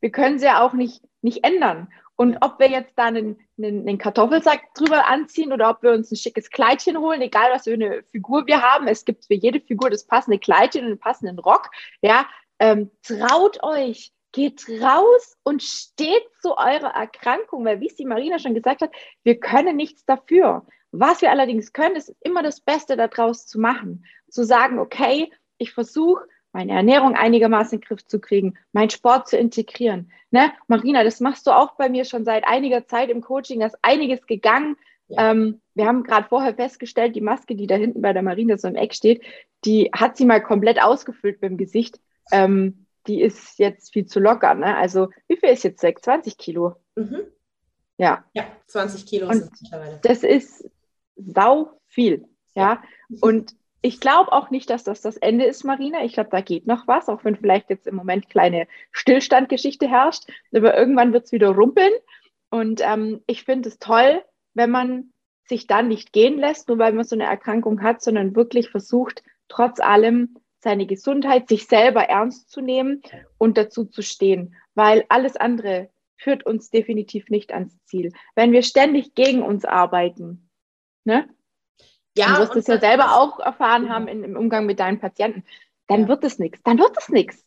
Wir 0.00 0.10
können 0.10 0.38
sie 0.38 0.46
ja 0.46 0.62
auch 0.62 0.74
nicht, 0.74 1.02
nicht 1.22 1.44
ändern. 1.44 1.88
Und 2.16 2.38
ob 2.40 2.60
wir 2.60 2.68
jetzt 2.68 2.92
da 2.96 3.06
einen, 3.06 3.38
einen, 3.58 3.88
einen, 3.88 3.98
Kartoffelsack 3.98 4.72
drüber 4.74 5.08
anziehen 5.08 5.52
oder 5.52 5.70
ob 5.70 5.82
wir 5.82 5.92
uns 5.92 6.12
ein 6.12 6.16
schickes 6.16 6.50
Kleidchen 6.50 6.98
holen, 6.98 7.20
egal 7.20 7.50
was 7.52 7.64
für 7.64 7.72
eine 7.72 8.04
Figur 8.12 8.46
wir 8.46 8.62
haben, 8.62 8.86
es 8.86 9.04
gibt 9.04 9.26
für 9.26 9.34
jede 9.34 9.60
Figur 9.60 9.90
das 9.90 10.06
passende 10.06 10.38
Kleidchen 10.38 10.82
und 10.84 10.90
einen 10.90 10.98
passenden 10.98 11.38
Rock, 11.40 11.70
ja, 12.02 12.26
ähm, 12.60 12.90
traut 13.02 13.62
euch, 13.64 14.12
geht 14.30 14.64
raus 14.80 15.36
und 15.42 15.62
steht 15.62 16.22
zu 16.40 16.56
eurer 16.56 16.94
Erkrankung, 16.94 17.64
weil 17.64 17.80
wie 17.80 17.88
es 17.88 17.96
die 17.96 18.04
Marina 18.04 18.38
schon 18.38 18.54
gesagt 18.54 18.82
hat, 18.82 18.90
wir 19.22 19.40
können 19.40 19.76
nichts 19.76 20.04
dafür. 20.04 20.66
Was 20.92 21.22
wir 21.22 21.30
allerdings 21.32 21.72
können, 21.72 21.96
ist 21.96 22.14
immer 22.20 22.42
das 22.42 22.60
Beste 22.60 22.96
daraus 22.96 23.46
zu 23.46 23.58
machen. 23.58 24.04
Zu 24.28 24.44
sagen, 24.44 24.78
okay, 24.78 25.32
ich 25.58 25.72
versuche 25.72 26.24
meine 26.54 26.72
Ernährung 26.72 27.14
einigermaßen 27.14 27.74
in 27.74 27.80
den 27.80 27.88
Griff 27.88 28.06
zu 28.06 28.20
kriegen, 28.20 28.54
meinen 28.72 28.88
Sport 28.88 29.28
zu 29.28 29.36
integrieren. 29.36 30.12
Ne? 30.30 30.52
Marina, 30.68 31.02
das 31.02 31.20
machst 31.20 31.46
du 31.46 31.50
auch 31.50 31.72
bei 31.72 31.88
mir 31.88 32.04
schon 32.04 32.24
seit 32.24 32.46
einiger 32.46 32.86
Zeit 32.86 33.10
im 33.10 33.20
Coaching, 33.20 33.60
da 33.60 33.66
ist 33.66 33.76
einiges 33.82 34.24
gegangen. 34.26 34.76
Ja. 35.08 35.32
Ähm, 35.32 35.60
wir 35.74 35.86
haben 35.86 36.04
gerade 36.04 36.28
vorher 36.28 36.54
festgestellt, 36.54 37.16
die 37.16 37.20
Maske, 37.20 37.56
die 37.56 37.66
da 37.66 37.74
hinten 37.74 38.00
bei 38.00 38.12
der 38.12 38.22
Marina 38.22 38.56
so 38.56 38.68
im 38.68 38.76
Eck 38.76 38.94
steht, 38.94 39.22
die 39.64 39.90
hat 39.92 40.16
sie 40.16 40.24
mal 40.24 40.40
komplett 40.40 40.80
ausgefüllt 40.80 41.40
beim 41.40 41.56
Gesicht. 41.56 41.98
Ähm, 42.30 42.86
die 43.08 43.20
ist 43.20 43.58
jetzt 43.58 43.92
viel 43.92 44.06
zu 44.06 44.20
locker. 44.20 44.54
Ne? 44.54 44.76
Also 44.76 45.08
wie 45.26 45.36
viel 45.36 45.50
ist 45.50 45.64
jetzt 45.64 45.82
weg? 45.82 46.02
20 46.02 46.38
Kilo. 46.38 46.76
Mhm. 46.94 47.22
Ja. 47.98 48.24
Ja, 48.32 48.46
20 48.68 49.06
Kilo 49.06 49.26
und 49.26 49.34
sind 49.34 49.52
mittlerweile. 49.60 49.98
Das 50.02 50.22
ist 50.22 50.70
sau 51.16 51.80
viel. 51.86 52.26
Ja. 52.54 52.80
Und 53.20 53.56
ich 53.84 54.00
glaube 54.00 54.32
auch 54.32 54.48
nicht, 54.48 54.70
dass 54.70 54.82
das 54.82 55.02
das 55.02 55.18
Ende 55.18 55.44
ist, 55.44 55.62
Marina. 55.62 56.02
Ich 56.04 56.14
glaube, 56.14 56.30
da 56.30 56.40
geht 56.40 56.66
noch 56.66 56.88
was, 56.88 57.10
auch 57.10 57.22
wenn 57.22 57.36
vielleicht 57.36 57.68
jetzt 57.68 57.86
im 57.86 57.96
Moment 57.96 58.30
kleine 58.30 58.66
Stillstandgeschichte 58.92 59.86
herrscht. 59.86 60.24
Aber 60.54 60.74
irgendwann 60.74 61.12
wird 61.12 61.26
es 61.26 61.32
wieder 61.32 61.50
rumpeln. 61.50 61.92
Und 62.48 62.80
ähm, 62.82 63.20
ich 63.26 63.44
finde 63.44 63.68
es 63.68 63.78
toll, 63.78 64.22
wenn 64.54 64.70
man 64.70 65.12
sich 65.46 65.66
dann 65.66 65.88
nicht 65.88 66.14
gehen 66.14 66.38
lässt, 66.38 66.68
nur 66.68 66.78
weil 66.78 66.94
man 66.94 67.04
so 67.04 67.14
eine 67.14 67.24
Erkrankung 67.24 67.82
hat, 67.82 68.00
sondern 68.00 68.34
wirklich 68.34 68.70
versucht, 68.70 69.22
trotz 69.48 69.80
allem 69.80 70.38
seine 70.60 70.86
Gesundheit, 70.86 71.48
sich 71.48 71.66
selber 71.66 72.04
ernst 72.04 72.50
zu 72.50 72.62
nehmen 72.62 73.02
und 73.36 73.58
dazu 73.58 73.84
zu 73.84 74.00
stehen, 74.00 74.56
weil 74.74 75.04
alles 75.10 75.36
andere 75.36 75.90
führt 76.16 76.46
uns 76.46 76.70
definitiv 76.70 77.28
nicht 77.28 77.52
ans 77.52 77.78
Ziel. 77.84 78.14
Wenn 78.34 78.52
wir 78.52 78.62
ständig 78.62 79.14
gegen 79.14 79.42
uns 79.42 79.66
arbeiten, 79.66 80.48
ne? 81.04 81.28
Ja, 82.16 82.34
du 82.34 82.40
wirst 82.40 82.56
es 82.56 82.66
ja 82.66 82.78
selber 82.78 83.16
auch 83.16 83.40
erfahren 83.40 83.88
haben 83.88 84.08
in, 84.08 84.22
im 84.22 84.36
Umgang 84.36 84.66
mit 84.66 84.78
deinen 84.78 85.00
Patienten, 85.00 85.44
dann 85.88 86.02
ja. 86.02 86.08
wird 86.08 86.24
es 86.24 86.38
nichts, 86.38 86.60
dann 86.62 86.78
wird 86.78 86.96
es 86.98 87.08
nichts. 87.08 87.44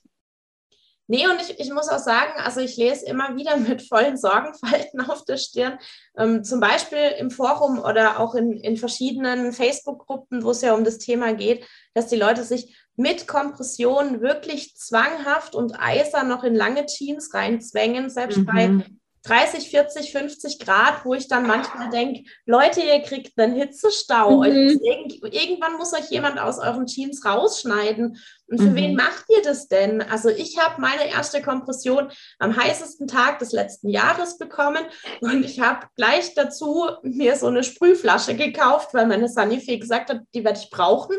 Nee, 1.10 1.26
und 1.26 1.42
ich, 1.42 1.58
ich 1.58 1.72
muss 1.72 1.88
auch 1.88 2.00
sagen, 2.00 2.34
also 2.36 2.60
ich 2.60 2.76
lese 2.76 3.06
immer 3.06 3.38
wieder 3.38 3.56
mit 3.58 3.82
vollen 3.82 4.18
Sorgenfalten 4.18 5.02
auf 5.02 5.24
der 5.24 5.38
Stirn, 5.38 5.80
ähm, 6.18 6.44
zum 6.44 6.60
Beispiel 6.60 7.14
im 7.18 7.32
Forum 7.32 7.80
oder 7.80 8.20
auch 8.20 8.36
in, 8.36 8.52
in 8.52 8.78
verschiedenen 8.78 9.54
Facebook-Gruppen, 9.54 10.44
wo 10.44 10.52
es 10.52 10.62
ja 10.62 10.74
um 10.74 10.84
das 10.84 10.98
Thema 10.98 11.34
geht, 11.34 11.66
dass 11.94 12.08
die 12.08 12.18
Leute 12.18 12.44
sich 12.44 12.78
mit 12.98 13.28
Kompression 13.28 14.22
wirklich 14.22 14.76
zwanghaft 14.76 15.56
und 15.56 15.80
eisern 15.80 16.28
noch 16.28 16.44
in 16.44 16.56
lange 16.56 16.86
Jeans 16.88 17.34
reinzwängen, 17.34 18.10
selbst 18.10 18.40
mhm. 18.40 18.46
bei 18.46 18.86
30, 19.28 19.70
40, 19.70 20.12
50 20.12 20.60
Grad, 20.60 21.06
wo 21.06 21.14
ich 21.14 21.28
dann 21.28 21.48
manchmal 21.48 21.90
denke, 21.90 22.24
Leute, 22.46 22.82
ihr 22.82 23.02
kriegt 23.02 23.38
einen 23.40 23.56
Hitzestau. 23.56 24.44
Mhm. 24.44 24.80
Irgend, 24.82 25.14
irgendwann 25.34 25.78
muss 25.78 25.94
euch 25.94 26.10
jemand 26.10 26.40
aus 26.40 26.60
euren 26.60 26.86
Jeans 26.86 27.26
rausschneiden. 27.26 28.18
Und 28.50 28.58
für 28.60 28.70
mhm. 28.70 28.76
wen 28.76 28.96
macht 28.96 29.26
ihr 29.30 29.42
das 29.42 29.68
denn? 29.68 30.02
Also 30.02 30.30
ich 30.30 30.58
habe 30.58 30.80
meine 30.80 31.10
erste 31.10 31.42
Kompression 31.42 32.10
am 32.40 32.56
heißesten 32.56 33.08
Tag 33.08 33.40
des 33.40 33.52
letzten 33.52 33.90
Jahres 33.90 34.38
bekommen 34.38 34.86
und 35.20 35.44
ich 35.44 35.60
habe 35.60 35.88
gleich 35.98 36.34
dazu 36.34 36.88
mir 37.02 37.36
so 37.36 37.48
eine 37.48 37.64
Sprühflasche 37.64 38.36
gekauft, 38.36 38.94
weil 38.94 39.06
meine 39.06 39.28
Sanife 39.28 39.78
gesagt 39.78 40.10
hat, 40.10 40.22
die 40.34 40.46
werde 40.46 40.60
ich 40.60 40.70
brauchen. 40.70 41.18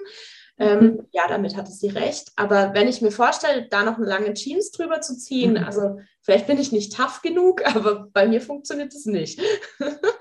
Ähm, 0.58 0.80
mhm. 0.80 1.06
ja, 1.12 1.28
damit 1.28 1.56
hatte 1.56 1.70
sie 1.70 1.88
recht. 1.88 2.32
Aber 2.36 2.74
wenn 2.74 2.88
ich 2.88 3.00
mir 3.00 3.12
vorstelle, 3.12 3.68
da 3.70 3.84
noch 3.84 3.96
eine 3.96 4.06
lange 4.06 4.34
Jeans 4.34 4.72
drüber 4.72 5.00
zu 5.00 5.16
ziehen, 5.16 5.52
mhm. 5.52 5.64
also 5.64 6.00
vielleicht 6.22 6.46
bin 6.46 6.58
ich 6.58 6.72
nicht 6.72 6.96
tough 6.96 7.22
genug, 7.22 7.62
aber 7.74 8.08
bei 8.12 8.26
mir 8.26 8.40
funktioniert 8.40 8.92
es 8.92 9.06
nicht. 9.06 9.40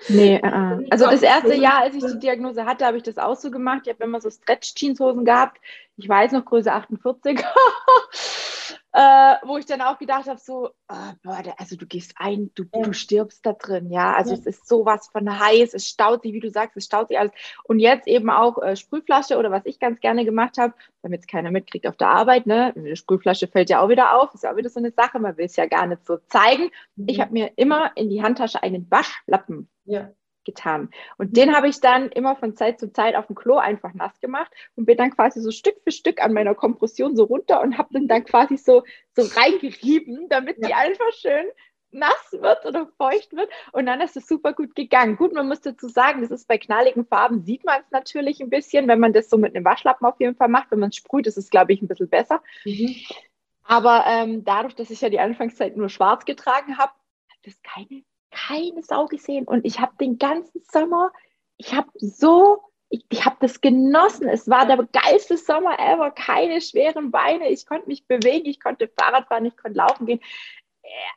Nee, 0.09 0.39
uh, 0.41 0.85
also 0.89 1.05
das 1.05 1.21
erste 1.21 1.53
Jahr, 1.55 1.81
als 1.81 1.93
ich 1.93 2.05
die 2.05 2.19
Diagnose 2.19 2.63
hatte, 2.63 2.85
habe 2.85 2.95
ich 2.95 3.03
das 3.03 3.17
auch 3.17 3.35
so 3.35 3.51
gemacht. 3.51 3.81
Ich 3.83 3.89
habe 3.89 4.05
immer 4.05 4.21
so 4.21 4.29
Stretch-Jeanshosen 4.29 5.25
gehabt. 5.25 5.57
Ich 5.97 6.07
weiß 6.07 6.31
noch, 6.31 6.45
Größe 6.45 6.71
48. 6.71 7.37
äh, 8.97 9.35
wo 9.43 9.59
ich 9.59 9.67
dann 9.67 9.81
auch 9.81 9.99
gedacht 9.99 10.27
habe, 10.27 10.39
so, 10.39 10.71
oh, 10.89 11.11
boah, 11.21 11.43
also 11.59 11.75
du 11.75 11.85
gehst 11.85 12.15
ein, 12.17 12.49
du, 12.55 12.63
ja. 12.73 12.81
du 12.81 12.93
stirbst 12.93 13.45
da 13.45 13.53
drin, 13.53 13.91
ja. 13.91 14.15
Also 14.15 14.31
ja. 14.33 14.39
es 14.39 14.47
ist 14.47 14.67
sowas 14.67 15.07
von 15.11 15.39
heiß, 15.39 15.75
es 15.75 15.87
staut 15.87 16.23
sich, 16.23 16.33
wie 16.33 16.39
du 16.39 16.49
sagst, 16.49 16.75
es 16.77 16.85
staut 16.85 17.09
sich 17.09 17.19
alles. 17.19 17.31
Und 17.65 17.79
jetzt 17.79 18.07
eben 18.07 18.31
auch 18.31 18.59
äh, 18.59 18.75
Sprühflasche 18.75 19.37
oder 19.37 19.51
was 19.51 19.67
ich 19.67 19.79
ganz 19.79 19.99
gerne 19.99 20.25
gemacht 20.25 20.57
habe, 20.57 20.73
damit 21.03 21.19
es 21.21 21.27
keiner 21.27 21.51
mitkriegt 21.51 21.85
auf 21.85 21.95
der 21.95 22.09
Arbeit, 22.09 22.47
ne? 22.47 22.73
Eine 22.75 22.95
Sprühflasche 22.95 23.47
fällt 23.47 23.69
ja 23.69 23.81
auch 23.81 23.89
wieder 23.89 24.19
auf, 24.19 24.33
ist 24.33 24.43
ja 24.43 24.51
auch 24.51 24.57
wieder 24.57 24.71
so 24.71 24.79
eine 24.79 24.89
Sache, 24.89 25.19
man 25.19 25.37
will 25.37 25.45
es 25.45 25.57
ja 25.57 25.67
gar 25.67 25.85
nicht 25.85 26.03
so 26.03 26.17
zeigen. 26.29 26.71
Mhm. 26.95 27.05
Ich 27.07 27.21
habe 27.21 27.33
mir 27.33 27.51
immer 27.55 27.91
in 27.95 28.09
die 28.09 28.23
Handtasche 28.23 28.63
einen 28.63 28.89
Waschlappen 28.89 29.69
ja 29.85 30.09
getan. 30.47 30.89
Und 31.19 31.37
den 31.37 31.55
habe 31.55 31.67
ich 31.67 31.79
dann 31.79 32.09
immer 32.09 32.35
von 32.35 32.55
Zeit 32.55 32.79
zu 32.79 32.91
Zeit 32.91 33.15
auf 33.15 33.27
dem 33.27 33.35
Klo 33.35 33.57
einfach 33.57 33.93
nass 33.93 34.19
gemacht 34.19 34.51
und 34.75 34.85
bin 34.85 34.97
dann 34.97 35.11
quasi 35.11 35.41
so 35.41 35.51
Stück 35.51 35.75
für 35.83 35.91
Stück 35.91 36.23
an 36.23 36.33
meiner 36.33 36.55
Kompression 36.55 37.15
so 37.15 37.25
runter 37.25 37.61
und 37.61 37.77
habe 37.77 37.93
den 37.93 38.07
dann 38.07 38.23
quasi 38.23 38.57
so, 38.57 38.83
so 39.15 39.23
reingerieben, 39.39 40.27
damit 40.29 40.57
ja. 40.57 40.67
die 40.69 40.73
einfach 40.73 41.11
schön 41.13 41.45
nass 41.91 42.31
wird 42.31 42.65
oder 42.65 42.87
feucht 42.97 43.33
wird 43.33 43.49
und 43.71 43.85
dann 43.85 44.01
ist 44.01 44.17
es 44.17 44.27
super 44.27 44.53
gut 44.53 44.75
gegangen. 44.75 45.15
Gut, 45.15 45.33
man 45.33 45.47
muss 45.47 45.61
dazu 45.61 45.87
sagen, 45.87 46.21
das 46.21 46.31
ist 46.31 46.47
bei 46.47 46.57
knalligen 46.57 47.05
Farben, 47.05 47.43
sieht 47.43 47.65
man 47.65 47.81
es 47.81 47.91
natürlich 47.91 48.41
ein 48.41 48.49
bisschen, 48.49 48.87
wenn 48.87 48.99
man 48.99 49.13
das 49.13 49.29
so 49.29 49.37
mit 49.37 49.55
einem 49.55 49.65
Waschlappen 49.65 50.05
auf 50.05 50.19
jeden 50.19 50.35
Fall 50.35 50.49
macht. 50.49 50.71
Wenn 50.71 50.79
man 50.79 50.89
es 50.89 50.95
sprüht, 50.95 51.27
ist 51.27 51.37
es, 51.37 51.49
glaube 51.49 51.73
ich, 51.73 51.81
ein 51.81 51.87
bisschen 51.87 52.09
besser. 52.09 52.41
Mhm. 52.65 52.95
Aber 53.63 54.05
ähm, 54.07 54.43
dadurch, 54.43 54.75
dass 54.75 54.89
ich 54.89 55.01
ja 55.01 55.09
die 55.09 55.19
Anfangszeit 55.19 55.75
nur 55.75 55.89
schwarz 55.89 56.25
getragen 56.25 56.77
habe, 56.77 56.91
hat 57.29 57.39
das 57.43 57.61
keine, 57.63 58.03
keine 58.37 58.83
Sau 58.83 59.05
gesehen. 59.05 59.45
Und 59.45 59.65
ich 59.65 59.79
habe 59.79 59.93
den 59.99 60.17
ganzen 60.17 60.61
Sommer, 60.71 61.11
ich 61.57 61.73
habe 61.73 61.89
so 61.95 62.63
ich, 62.89 63.05
ich 63.09 63.25
habe 63.25 63.35
das 63.41 63.59
genossen. 63.59 64.29
Es 64.29 64.47
war 64.47 64.65
der 64.65 64.77
geilste 64.93 65.35
Sommer 65.35 65.77
ever. 65.77 66.09
Keine 66.11 66.61
schweren 66.61 67.11
Beine. 67.11 67.49
Ich 67.49 67.65
konnte 67.65 67.87
mich 67.87 68.07
bewegen. 68.07 68.45
Ich 68.45 68.61
konnte 68.61 68.89
Fahrrad 68.97 69.27
fahren. 69.27 69.45
Ich 69.45 69.57
konnte 69.57 69.77
laufen 69.77 70.05
gehen 70.05 70.21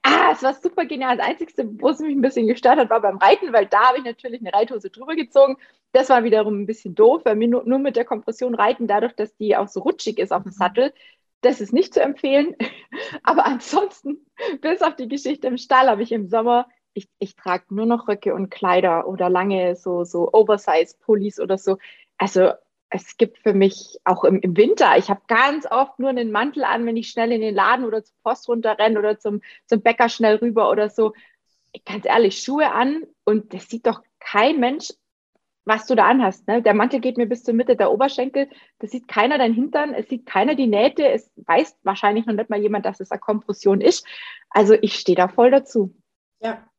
ah, 0.03 0.31
es 0.33 0.43
war 0.43 0.55
super 0.55 0.85
genial. 0.85 1.17
Das 1.17 1.27
Einzige, 1.27 1.53
wo 1.81 1.89
es 1.91 1.99
mich 2.01 2.15
ein 2.15 2.21
bisschen 2.21 2.47
gestört 2.47 2.79
hat, 2.79 2.91
war 2.91 3.01
beim 3.01 3.19
Reiten, 3.19 3.53
weil 3.53 3.67
da 3.67 3.89
habe 3.89 3.99
ich 3.99 4.05
natürlich 4.05 4.41
eine 4.41 4.53
Reithose 4.53 4.91
drüber 4.91 5.15
gezogen. 5.15 5.57
Das 5.93 6.09
war 6.09 6.25
wiederum 6.25 6.61
ein 6.63 6.67
bisschen 6.67 6.95
doof, 6.95 7.23
weil 7.25 7.37
mir 7.37 7.49
nur, 7.49 7.65
nur 7.65 7.79
mit 7.79 7.97
der 7.97 8.05
Kompression 8.05 8.55
reiten, 8.55 8.87
dadurch, 8.87 9.15
dass 9.15 9.37
die 9.37 9.57
auch 9.57 9.69
so 9.69 9.81
rutschig 9.81 10.19
ist 10.19 10.33
auf 10.33 10.43
dem 10.45 10.53
Sattel, 10.53 10.93
das 11.41 11.61
ist 11.61 11.73
nicht 11.73 11.95
zu 11.95 12.01
empfehlen. 12.01 12.55
Aber 13.23 13.47
ansonsten, 13.47 14.27
bis 14.61 14.83
auf 14.83 14.97
die 14.97 15.09
Geschichte 15.09 15.47
im 15.47 15.59
Stall, 15.59 15.89
habe 15.89 16.03
ich 16.03 16.13
im 16.13 16.29
Sommer, 16.29 16.69
ich, 16.95 17.09
ich 17.19 17.37
trage 17.37 17.65
nur 17.71 17.87
noch 17.87 18.09
Röcke 18.09 18.35
und 18.35 18.51
Kleider 18.51 19.07
oder 19.07 19.31
lange 19.31 19.77
so, 19.77 20.05
so 20.05 20.33
Oversize-Pullis 20.33 21.41
oder 21.41 21.59
so. 21.59 21.79
Also 22.19 22.53
es 22.91 23.17
gibt 23.17 23.39
für 23.39 23.55
mich 23.55 23.99
auch 24.05 24.25
im, 24.25 24.41
im 24.41 24.57
Winter, 24.57 24.99
ich 24.99 25.09
habe 25.09 25.23
ganz 25.29 25.65
oft 25.71 25.99
nur 25.99 26.11
einen 26.11 26.33
Mantel 26.33 26.65
an, 26.65 26.85
wenn 26.87 26.97
ich 26.97 27.11
schnell 27.11 27.31
in 27.31 27.41
den 27.41 27.55
Laden 27.55 27.85
oder 27.85 28.03
zur 28.03 28.17
Post 28.25 28.49
runterrenne 28.49 28.99
oder 28.99 29.19
zum, 29.19 29.41
zum 29.67 29.81
Bäcker 29.81 30.09
schnell 30.09 30.37
rüber 30.37 30.71
oder 30.71 30.91
so. 30.91 31.13
Ganz 31.87 32.05
ehrlich, 32.05 32.43
Schuhe 32.43 32.73
an 32.73 33.05
und 33.25 33.55
das 33.55 33.69
sieht 33.69 33.87
doch 33.87 34.03
kein 34.19 34.59
Mensch, 34.59 34.93
was 35.65 35.87
du 35.87 35.95
da 35.95 36.09
anhast. 36.09 36.49
Ne? 36.49 36.63
Der 36.63 36.75
Mantel 36.75 36.99
geht 36.99 37.17
mir 37.17 37.27
bis 37.27 37.45
zur 37.45 37.55
Mitte 37.55 37.77
der 37.77 37.93
Oberschenkel, 37.93 38.49
da 38.81 38.89
sieht 38.89 39.07
keiner 39.07 39.39
dein 39.39 39.55
Hintern, 39.55 39.95
es 39.95 40.09
sieht 40.09 40.27
keiner 40.27 40.57
die 40.57 40.67
Nähte, 40.67 41.09
es 41.09 41.31
weiß 41.37 41.79
wahrscheinlich 41.85 42.27
noch 42.27 42.35
nicht 42.35 42.51
mal 42.51 42.61
jemand, 42.61 42.87
dass 42.87 42.99
es 42.99 43.13
eine 43.13 43.21
Kompression 43.21 43.81
ist. 43.81 44.05
Also 44.51 44.75
ich 44.75 44.95
stehe 44.95 45.17
da 45.17 45.29
voll 45.29 45.53
dazu. 45.53 45.95
Ja. 46.41 46.70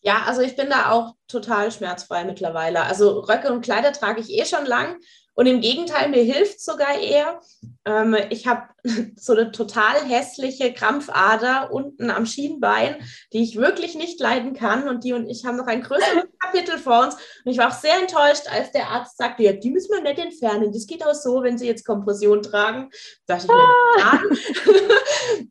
Ja, 0.00 0.22
also 0.26 0.40
ich 0.42 0.56
bin 0.56 0.70
da 0.70 0.90
auch 0.92 1.14
total 1.26 1.72
schmerzfrei 1.72 2.24
mittlerweile. 2.24 2.82
Also 2.82 3.20
Röcke 3.20 3.52
und 3.52 3.62
Kleider 3.62 3.92
trage 3.92 4.20
ich 4.20 4.30
eh 4.30 4.44
schon 4.44 4.64
lang 4.64 4.96
und 5.34 5.46
im 5.46 5.60
Gegenteil, 5.60 6.08
mir 6.08 6.22
hilft 6.22 6.60
sogar 6.60 6.98
eher. 6.98 7.40
Ähm, 7.84 8.16
ich 8.30 8.46
habe 8.46 8.62
so 9.16 9.32
eine 9.32 9.52
total 9.52 10.04
hässliche 10.06 10.72
Krampfader 10.72 11.70
unten 11.72 12.10
am 12.10 12.26
Schienbein, 12.26 12.96
die 13.32 13.42
ich 13.42 13.56
wirklich 13.56 13.94
nicht 13.94 14.20
leiden 14.20 14.54
kann. 14.54 14.88
Und 14.88 15.04
die 15.04 15.12
und 15.12 15.28
ich 15.28 15.44
haben 15.44 15.56
noch 15.56 15.66
ein 15.66 15.82
größeres 15.82 16.24
Kapitel 16.40 16.78
vor 16.78 17.04
uns. 17.04 17.14
Und 17.14 17.52
ich 17.52 17.58
war 17.58 17.68
auch 17.68 17.78
sehr 17.78 17.98
enttäuscht, 18.00 18.44
als 18.50 18.72
der 18.72 18.88
Arzt 18.88 19.18
sagte, 19.18 19.42
ja, 19.42 19.52
die 19.52 19.70
müssen 19.70 19.92
wir 19.92 20.02
nicht 20.02 20.18
entfernen. 20.18 20.72
Das 20.72 20.86
geht 20.86 21.04
auch 21.04 21.14
so, 21.14 21.42
wenn 21.42 21.58
Sie 21.58 21.66
jetzt 21.66 21.86
Kompression 21.86 22.42
tragen. 22.42 22.90
Da 23.26 23.36
dachte 23.36 23.46
ich 23.46 23.52
mir, 23.52 24.04
ah. 24.04 24.20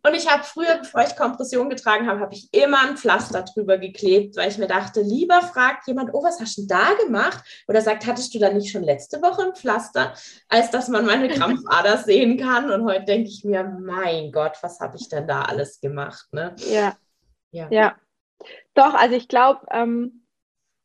und 0.10 0.15
ich 0.15 0.28
habe 0.28 0.43
früher, 0.43 0.80
bevor 0.80 1.02
ich 1.02 1.15
Kompression 1.15 1.69
getragen 1.69 2.08
habe, 2.08 2.19
habe 2.19 2.34
ich 2.34 2.50
immer 2.52 2.82
ein 2.82 2.97
Pflaster 2.97 3.43
drüber 3.43 3.78
geklebt, 3.78 4.36
weil 4.38 4.50
ich 4.50 4.58
mir 4.58 4.67
dachte, 4.67 5.02
lieber 5.02 5.41
fragt 5.41 5.88
jemand, 5.88 6.10
oh, 6.13 6.23
was 6.23 6.39
hast 6.39 6.58
du 6.58 6.65
da 6.67 6.93
gemacht? 7.06 7.43
Oder 7.67 7.82
sagt, 7.82 8.06
hattest 8.06 8.34
du 8.34 8.39
da 8.39 8.52
nicht 8.52 8.71
schon 8.71 8.84
letzte 8.84 9.21
Woche 9.21 9.43
ein 9.43 9.56
Pflaster? 9.56 9.67
Pflaster, 9.67 10.13
als 10.50 10.71
dass 10.71 10.88
man 10.88 11.06
meine 11.06 11.28
Krampfader 11.28 11.97
sehen 11.97 12.38
kann. 12.38 12.71
Und 12.71 12.86
heute 12.86 13.06
denke 13.06 13.26
ich 13.27 13.43
mir, 13.43 13.63
mein 13.63 14.31
Gott, 14.31 14.57
was 14.61 14.79
habe 14.79 14.97
ich 14.97 15.09
denn 15.09 15.27
da 15.27 15.43
alles 15.43 15.79
gemacht? 15.79 16.27
Ne? 16.31 16.55
Ja. 16.69 16.97
ja. 17.51 17.67
Ja. 17.71 17.95
Doch, 18.73 18.93
also 18.93 19.15
ich 19.15 19.27
glaube, 19.27 19.61
ähm, 19.71 20.23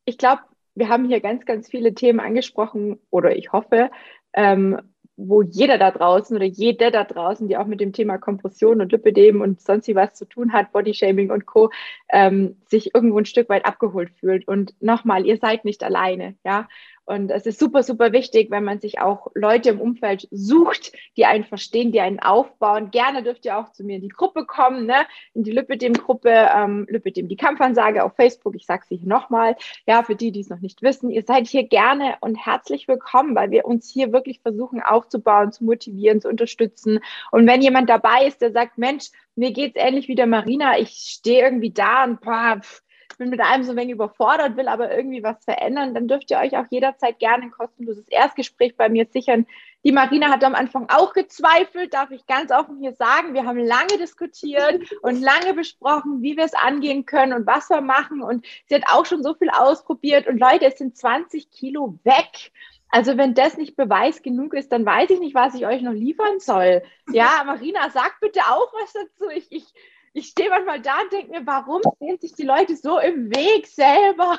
ich 0.04 0.18
glaube, 0.18 0.42
wir 0.74 0.88
haben 0.88 1.06
hier 1.06 1.20
ganz, 1.20 1.44
ganz 1.44 1.68
viele 1.68 1.94
Themen 1.94 2.20
angesprochen 2.20 2.98
oder 3.10 3.36
ich 3.36 3.52
hoffe, 3.52 3.90
ähm, 4.32 4.80
wo 5.16 5.42
jeder 5.42 5.78
da 5.78 5.90
draußen 5.90 6.34
oder 6.34 6.46
jeder 6.46 6.90
da 6.90 7.04
draußen, 7.04 7.46
die 7.46 7.56
auch 7.56 7.66
mit 7.66 7.80
dem 7.80 7.92
Thema 7.92 8.18
Kompression 8.18 8.80
und 8.80 8.92
Lipidem 8.92 9.40
und 9.40 9.60
sonst 9.60 9.94
was 9.94 10.14
zu 10.14 10.24
tun 10.24 10.52
hat, 10.52 10.72
Bodyshaming 10.72 11.30
und 11.30 11.46
Co., 11.46 11.70
ähm, 12.10 12.56
sich 12.68 12.94
irgendwo 12.94 13.18
ein 13.18 13.26
Stück 13.26 13.48
weit 13.48 13.66
abgeholt 13.66 14.10
fühlt. 14.18 14.48
Und 14.48 14.74
nochmal, 14.80 15.26
ihr 15.26 15.36
seid 15.36 15.64
nicht 15.64 15.84
alleine, 15.84 16.36
ja. 16.44 16.68
Und 17.04 17.30
es 17.30 17.46
ist 17.46 17.58
super, 17.58 17.82
super 17.82 18.12
wichtig, 18.12 18.50
wenn 18.50 18.62
man 18.62 18.80
sich 18.80 19.00
auch 19.00 19.26
Leute 19.34 19.70
im 19.70 19.80
Umfeld 19.80 20.28
sucht, 20.30 20.92
die 21.16 21.24
einen 21.24 21.44
verstehen, 21.44 21.90
die 21.90 22.00
einen 22.00 22.20
aufbauen. 22.20 22.90
Gerne 22.92 23.24
dürft 23.24 23.44
ihr 23.44 23.58
auch 23.58 23.72
zu 23.72 23.82
mir 23.82 23.96
in 23.96 24.02
die 24.02 24.08
Gruppe 24.08 24.46
kommen, 24.46 24.86
ne? 24.86 25.04
in 25.34 25.42
die 25.42 25.50
Lipidem-Gruppe, 25.50 26.50
ähm, 26.54 26.86
Lipidem, 26.88 27.28
die 27.28 27.36
Kampfansage 27.36 28.04
auf 28.04 28.14
Facebook. 28.14 28.54
Ich 28.54 28.66
sage 28.66 28.84
sie 28.88 28.96
hier 28.96 29.08
nochmal, 29.08 29.56
ja, 29.86 30.04
für 30.04 30.14
die, 30.14 30.30
die 30.30 30.40
es 30.40 30.48
noch 30.48 30.60
nicht 30.60 30.82
wissen. 30.82 31.10
Ihr 31.10 31.24
seid 31.24 31.48
hier 31.48 31.64
gerne 31.64 32.16
und 32.20 32.36
herzlich 32.36 32.86
willkommen, 32.86 33.34
weil 33.34 33.50
wir 33.50 33.64
uns 33.64 33.90
hier 33.90 34.12
wirklich 34.12 34.40
versuchen 34.40 34.80
aufzubauen, 34.80 35.50
zu 35.50 35.64
motivieren, 35.64 36.20
zu 36.20 36.28
unterstützen. 36.28 37.00
Und 37.32 37.48
wenn 37.48 37.62
jemand 37.62 37.90
dabei 37.90 38.26
ist, 38.26 38.42
der 38.42 38.52
sagt, 38.52 38.78
Mensch, 38.78 39.10
mir 39.34 39.52
geht's 39.52 39.76
ähnlich 39.76 40.06
wie 40.06 40.14
der 40.14 40.26
Marina, 40.26 40.78
ich 40.78 40.90
stehe 40.90 41.42
irgendwie 41.42 41.72
da 41.72 42.04
und 42.04 42.20
boah, 42.20 42.58
pff, 42.60 42.82
bin 43.18 43.30
mit 43.30 43.40
einem 43.40 43.64
so 43.64 43.72
ein 43.72 43.76
wenig 43.76 43.94
überfordert, 43.94 44.56
will 44.56 44.68
aber 44.68 44.94
irgendwie 44.94 45.22
was 45.22 45.44
verändern, 45.44 45.94
dann 45.94 46.08
dürft 46.08 46.30
ihr 46.30 46.38
euch 46.38 46.56
auch 46.56 46.66
jederzeit 46.70 47.18
gerne 47.18 47.44
ein 47.44 47.50
kostenloses 47.50 48.08
Erstgespräch 48.08 48.76
bei 48.76 48.88
mir 48.88 49.06
sichern. 49.10 49.46
Die 49.84 49.92
Marina 49.92 50.28
hat 50.28 50.44
am 50.44 50.54
Anfang 50.54 50.88
auch 50.88 51.12
gezweifelt, 51.12 51.92
darf 51.94 52.10
ich 52.10 52.26
ganz 52.26 52.52
offen 52.52 52.78
hier 52.78 52.92
sagen. 52.94 53.34
Wir 53.34 53.44
haben 53.44 53.58
lange 53.58 53.98
diskutiert 53.98 54.80
und 55.02 55.20
lange 55.20 55.54
besprochen, 55.54 56.22
wie 56.22 56.36
wir 56.36 56.44
es 56.44 56.54
angehen 56.54 57.04
können 57.04 57.32
und 57.32 57.46
was 57.46 57.68
wir 57.68 57.80
machen. 57.80 58.22
Und 58.22 58.46
sie 58.66 58.76
hat 58.76 58.84
auch 58.86 59.06
schon 59.06 59.22
so 59.22 59.34
viel 59.34 59.50
ausprobiert. 59.50 60.28
Und 60.28 60.38
Leute, 60.38 60.66
es 60.66 60.78
sind 60.78 60.96
20 60.96 61.50
Kilo 61.50 61.98
weg. 62.04 62.52
Also 62.90 63.16
wenn 63.16 63.34
das 63.34 63.56
nicht 63.56 63.74
Beweis 63.74 64.22
genug 64.22 64.54
ist, 64.54 64.70
dann 64.70 64.84
weiß 64.84 65.10
ich 65.10 65.18
nicht, 65.18 65.34
was 65.34 65.54
ich 65.54 65.66
euch 65.66 65.80
noch 65.80 65.94
liefern 65.94 66.38
soll. 66.38 66.82
Ja, 67.10 67.42
Marina, 67.44 67.88
sag 67.90 68.20
bitte 68.20 68.40
auch 68.40 68.72
was 68.74 68.92
dazu. 68.92 69.30
Ich, 69.30 69.50
ich, 69.50 69.64
ich 70.12 70.28
stehe 70.28 70.50
manchmal 70.50 70.80
da 70.80 71.00
und 71.02 71.12
denke 71.12 71.30
mir, 71.30 71.46
warum 71.46 71.82
sehen 71.98 72.18
sich 72.18 72.34
die 72.34 72.42
Leute 72.42 72.76
so 72.76 72.98
im 72.98 73.30
Weg 73.30 73.66
selber? 73.66 74.38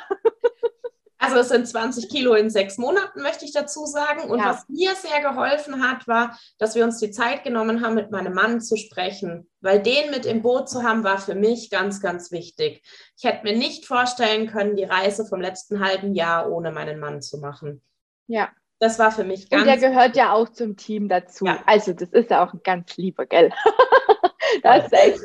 Also 1.23 1.37
es 1.37 1.47
sind 1.47 1.65
20 1.65 2.09
Kilo 2.09 2.33
in 2.33 2.49
sechs 2.49 2.77
Monaten, 2.77 3.21
möchte 3.21 3.45
ich 3.45 3.53
dazu 3.53 3.85
sagen. 3.85 4.29
Und 4.29 4.39
ja. 4.39 4.49
was 4.49 4.67
mir 4.67 4.93
sehr 4.93 5.21
geholfen 5.21 5.81
hat, 5.81 6.05
war, 6.05 6.37
dass 6.57 6.75
wir 6.75 6.83
uns 6.83 6.99
die 6.99 7.11
Zeit 7.11 7.45
genommen 7.45 7.81
haben, 7.81 7.95
mit 7.95 8.11
meinem 8.11 8.33
Mann 8.33 8.59
zu 8.59 8.75
sprechen. 8.75 9.49
Weil 9.61 9.81
den 9.81 10.11
mit 10.11 10.25
im 10.25 10.41
Boot 10.41 10.69
zu 10.69 10.83
haben, 10.83 11.05
war 11.05 11.19
für 11.19 11.35
mich 11.35 11.69
ganz, 11.69 12.01
ganz 12.01 12.31
wichtig. 12.31 12.83
Ich 13.17 13.23
hätte 13.23 13.43
mir 13.45 13.55
nicht 13.55 13.85
vorstellen 13.85 14.47
können, 14.47 14.75
die 14.75 14.83
Reise 14.83 15.25
vom 15.25 15.39
letzten 15.39 15.79
halben 15.79 16.13
Jahr 16.13 16.51
ohne 16.51 16.73
meinen 16.73 16.99
Mann 16.99 17.21
zu 17.21 17.37
machen. 17.37 17.81
Ja. 18.27 18.51
Das 18.83 18.99
war 18.99 19.13
für 19.13 19.23
mich 19.23 19.49
ganz. 19.49 19.61
Und 19.61 19.67
der 19.69 19.77
gehört 19.77 20.17
ja 20.17 20.33
auch 20.33 20.49
zum 20.49 20.75
Team 20.75 21.07
dazu. 21.07 21.45
Ja. 21.45 21.63
Also, 21.65 21.93
das 21.93 22.09
ist 22.09 22.29
ja 22.29 22.45
auch 22.45 22.51
ein 22.51 22.59
ganz 22.65 22.97
lieber, 22.97 23.25
gell? 23.25 23.49
da 24.61 24.73
hast 24.73 24.91
du 24.91 24.97
echt 24.97 25.21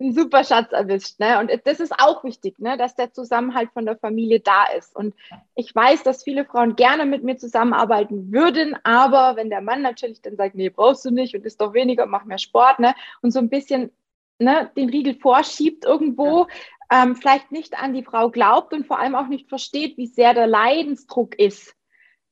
einen 0.00 0.14
super 0.14 0.42
Schatz 0.44 0.72
erwischt. 0.72 1.20
Ne? 1.20 1.38
Und 1.38 1.50
das 1.66 1.78
ist 1.78 1.92
auch 1.98 2.24
wichtig, 2.24 2.58
ne? 2.58 2.78
dass 2.78 2.94
der 2.94 3.12
Zusammenhalt 3.12 3.68
von 3.74 3.84
der 3.84 3.98
Familie 3.98 4.40
da 4.40 4.64
ist. 4.78 4.96
Und 4.96 5.14
ich 5.54 5.74
weiß, 5.74 6.04
dass 6.04 6.24
viele 6.24 6.46
Frauen 6.46 6.74
gerne 6.74 7.04
mit 7.04 7.22
mir 7.22 7.36
zusammenarbeiten 7.36 8.32
würden, 8.32 8.78
aber 8.82 9.36
wenn 9.36 9.50
der 9.50 9.60
Mann 9.60 9.82
natürlich 9.82 10.22
dann 10.22 10.36
sagt, 10.36 10.54
nee, 10.54 10.70
brauchst 10.70 11.04
du 11.04 11.10
nicht 11.10 11.34
und 11.34 11.44
ist 11.44 11.60
doch 11.60 11.74
weniger, 11.74 12.06
mach 12.06 12.24
mehr 12.24 12.38
Sport, 12.38 12.78
ne? 12.78 12.94
und 13.20 13.30
so 13.30 13.40
ein 13.40 13.50
bisschen 13.50 13.90
ne, 14.38 14.70
den 14.74 14.88
Riegel 14.88 15.16
vorschiebt 15.16 15.84
irgendwo, 15.84 16.46
ja. 16.90 17.02
ähm, 17.02 17.14
vielleicht 17.14 17.52
nicht 17.52 17.78
an 17.78 17.92
die 17.92 18.04
Frau 18.04 18.30
glaubt 18.30 18.72
und 18.72 18.86
vor 18.86 18.98
allem 18.98 19.16
auch 19.16 19.28
nicht 19.28 19.50
versteht, 19.50 19.98
wie 19.98 20.06
sehr 20.06 20.32
der 20.32 20.46
Leidensdruck 20.46 21.38
ist 21.38 21.76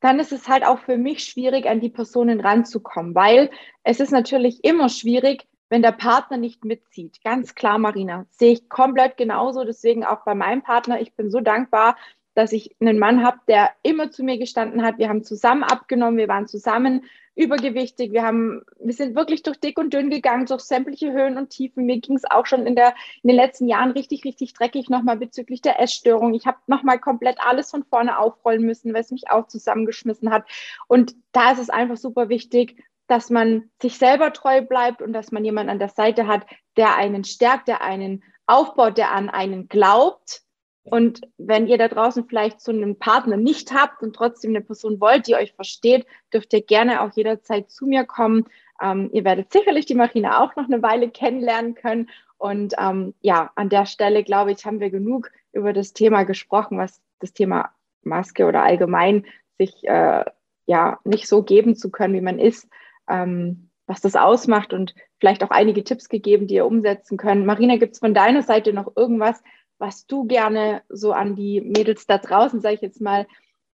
dann 0.00 0.18
ist 0.18 0.32
es 0.32 0.48
halt 0.48 0.64
auch 0.64 0.78
für 0.78 0.96
mich 0.96 1.24
schwierig, 1.24 1.66
an 1.66 1.80
die 1.80 1.90
Personen 1.90 2.40
ranzukommen, 2.40 3.14
weil 3.14 3.50
es 3.84 4.00
ist 4.00 4.12
natürlich 4.12 4.64
immer 4.64 4.88
schwierig, 4.88 5.46
wenn 5.68 5.82
der 5.82 5.92
Partner 5.92 6.36
nicht 6.36 6.64
mitzieht. 6.64 7.22
Ganz 7.22 7.54
klar, 7.54 7.78
Marina, 7.78 8.26
sehe 8.30 8.52
ich 8.52 8.68
komplett 8.68 9.16
genauso. 9.16 9.64
Deswegen 9.64 10.04
auch 10.04 10.24
bei 10.24 10.34
meinem 10.34 10.62
Partner. 10.62 11.00
Ich 11.00 11.14
bin 11.14 11.30
so 11.30 11.40
dankbar, 11.40 11.96
dass 12.35 12.53
ich 12.53 12.77
einen 12.81 12.99
Mann 12.99 13.25
habe, 13.25 13.38
der 13.49 13.71
immer 13.83 14.11
zu 14.11 14.23
mir 14.23 14.38
gestanden 14.38 14.83
hat. 14.83 14.99
Wir 14.99 15.09
haben 15.09 15.25
zusammen 15.25 15.62
abgenommen, 15.62 16.19
wir 16.19 16.29
waren 16.29 16.47
zusammen 16.47 17.05
übergewichtig, 17.35 18.12
wir 18.12 18.23
haben, 18.23 18.62
wir 18.79 18.93
sind 18.93 19.14
wirklich 19.14 19.43
durch 19.43 19.59
dick 19.59 19.79
und 19.79 19.95
dünn 19.95 20.11
gegangen, 20.11 20.47
durch 20.47 20.61
sämtliche 20.61 21.12
Höhen 21.12 21.38
und 21.38 21.51
Tiefen. 21.51 21.87
Mir 21.87 21.99
ging 21.99 22.16
es 22.16 22.31
auch 22.31 22.45
schon 22.47 22.66
in, 22.66 22.77
der, 22.77 22.95
in 23.23 23.29
den 23.29 23.37
letzten 23.37 23.66
Jahren 23.66 23.93
richtig, 23.93 24.25
richtig 24.25 24.53
dreckig 24.53 24.90
nochmal 24.90 25.16
bezüglich 25.16 25.62
der 25.62 25.81
Essstörung. 25.81 26.35
Ich 26.35 26.47
habe 26.47 26.59
nochmal 26.66 26.99
komplett 26.99 27.38
alles 27.40 27.71
von 27.71 27.85
vorne 27.85 28.19
aufrollen 28.19 28.62
müssen, 28.62 28.93
weil 28.93 29.01
es 29.01 29.11
mich 29.11 29.31
auch 29.31 29.47
zusammengeschmissen 29.47 30.31
hat. 30.31 30.45
Und 30.87 31.14
da 31.33 31.53
ist 31.53 31.61
es 31.61 31.70
einfach 31.70 31.97
super 31.97 32.28
wichtig, 32.28 32.83
dass 33.07 33.31
man 33.31 33.70
sich 33.81 33.99
selber 33.99 34.33
treu 34.33 34.61
bleibt 34.61 35.03
und 35.03 35.12
dass 35.12 35.33
man 35.33 35.45
jemanden 35.45 35.70
an 35.70 35.78
der 35.78 35.89
Seite 35.89 36.26
hat, 36.26 36.47
der 36.76 36.97
einen 36.97 37.24
stärkt, 37.24 37.68
der 37.68 37.83
einen 37.83 38.22
aufbaut, 38.47 38.99
der 38.99 39.12
an 39.12 39.31
einen 39.31 39.68
glaubt. 39.68 40.43
Und 40.85 41.20
wenn 41.37 41.66
ihr 41.66 41.78
da 41.78 41.89
draußen 41.89 42.26
vielleicht 42.26 42.61
so 42.61 42.72
einen 42.72 42.99
Partner 42.99 43.37
nicht 43.37 43.72
habt 43.72 44.03
und 44.03 44.16
trotzdem 44.16 44.53
eine 44.53 44.62
Person 44.62 45.01
wollt, 45.01 45.26
die 45.26 45.35
euch 45.35 45.53
versteht, 45.53 46.07
dürft 46.33 46.53
ihr 46.53 46.62
gerne 46.62 47.03
auch 47.03 47.12
jederzeit 47.14 47.70
zu 47.70 47.87
mir 47.87 48.05
kommen. 48.05 48.47
Ähm, 48.81 49.11
ihr 49.12 49.24
werdet 49.24 49.53
sicherlich 49.53 49.87
die 49.87 49.95
Marina 49.95 50.43
auch 50.43 50.57
noch 50.57 50.64
eine 50.64 50.83
Weile 50.83 51.11
kennenlernen 51.11 51.74
können. 51.74 52.09
Und 52.39 52.74
ähm, 52.78 53.14
ja, 53.20 53.51
an 53.55 53.68
der 53.68 53.85
Stelle, 53.85 54.24
glaube 54.24 54.53
ich, 54.53 54.64
haben 54.64 54.81
wir 54.81 54.91
genug 54.91 55.31
über 55.53 55.74
das 55.74 55.93
Thema 55.93 56.24
gesprochen, 56.24 56.78
was 56.78 57.03
das 57.18 57.35
Thema 57.35 57.70
Maske 58.03 58.47
oder 58.47 58.62
allgemein 58.62 59.26
sich 59.59 59.87
äh, 59.87 60.24
ja 60.64 60.99
nicht 61.05 61.28
so 61.28 61.43
geben 61.43 61.76
zu 61.76 61.91
können, 61.91 62.14
wie 62.14 62.22
man 62.22 62.39
ist, 62.39 62.66
ähm, 63.09 63.68
was 63.87 64.01
das 64.01 64.16
ausmacht 64.16 64.72
und 64.72 64.95
vielleicht 65.18 65.45
auch 65.45 65.51
einige 65.51 65.85
Tipps 65.85 66.09
gegeben, 66.09 66.47
die 66.47 66.55
ihr 66.55 66.66
umsetzen 66.66 67.18
könnt. 67.18 67.45
Marina, 67.45 67.76
gibt 67.76 67.93
es 67.95 67.99
von 67.99 68.14
deiner 68.14 68.43
Seite 68.43 68.72
noch 68.72 68.97
irgendwas, 68.97 69.43
was 69.81 70.07
du 70.07 70.24
gerne 70.24 70.83
so 70.89 71.12
an 71.12 71.35
die 71.35 71.61
Mädels 71.61 72.07
da 72.07 72.18
draußen, 72.18 72.61
sage 72.61 72.76
ich 72.76 72.81
jetzt 72.83 73.01
mal, 73.01 73.26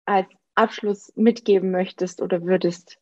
als 0.05 0.29
Abschluss 0.55 1.13
mitgeben 1.17 1.71
möchtest 1.71 2.23
oder 2.23 2.43
würdest? 2.45 2.99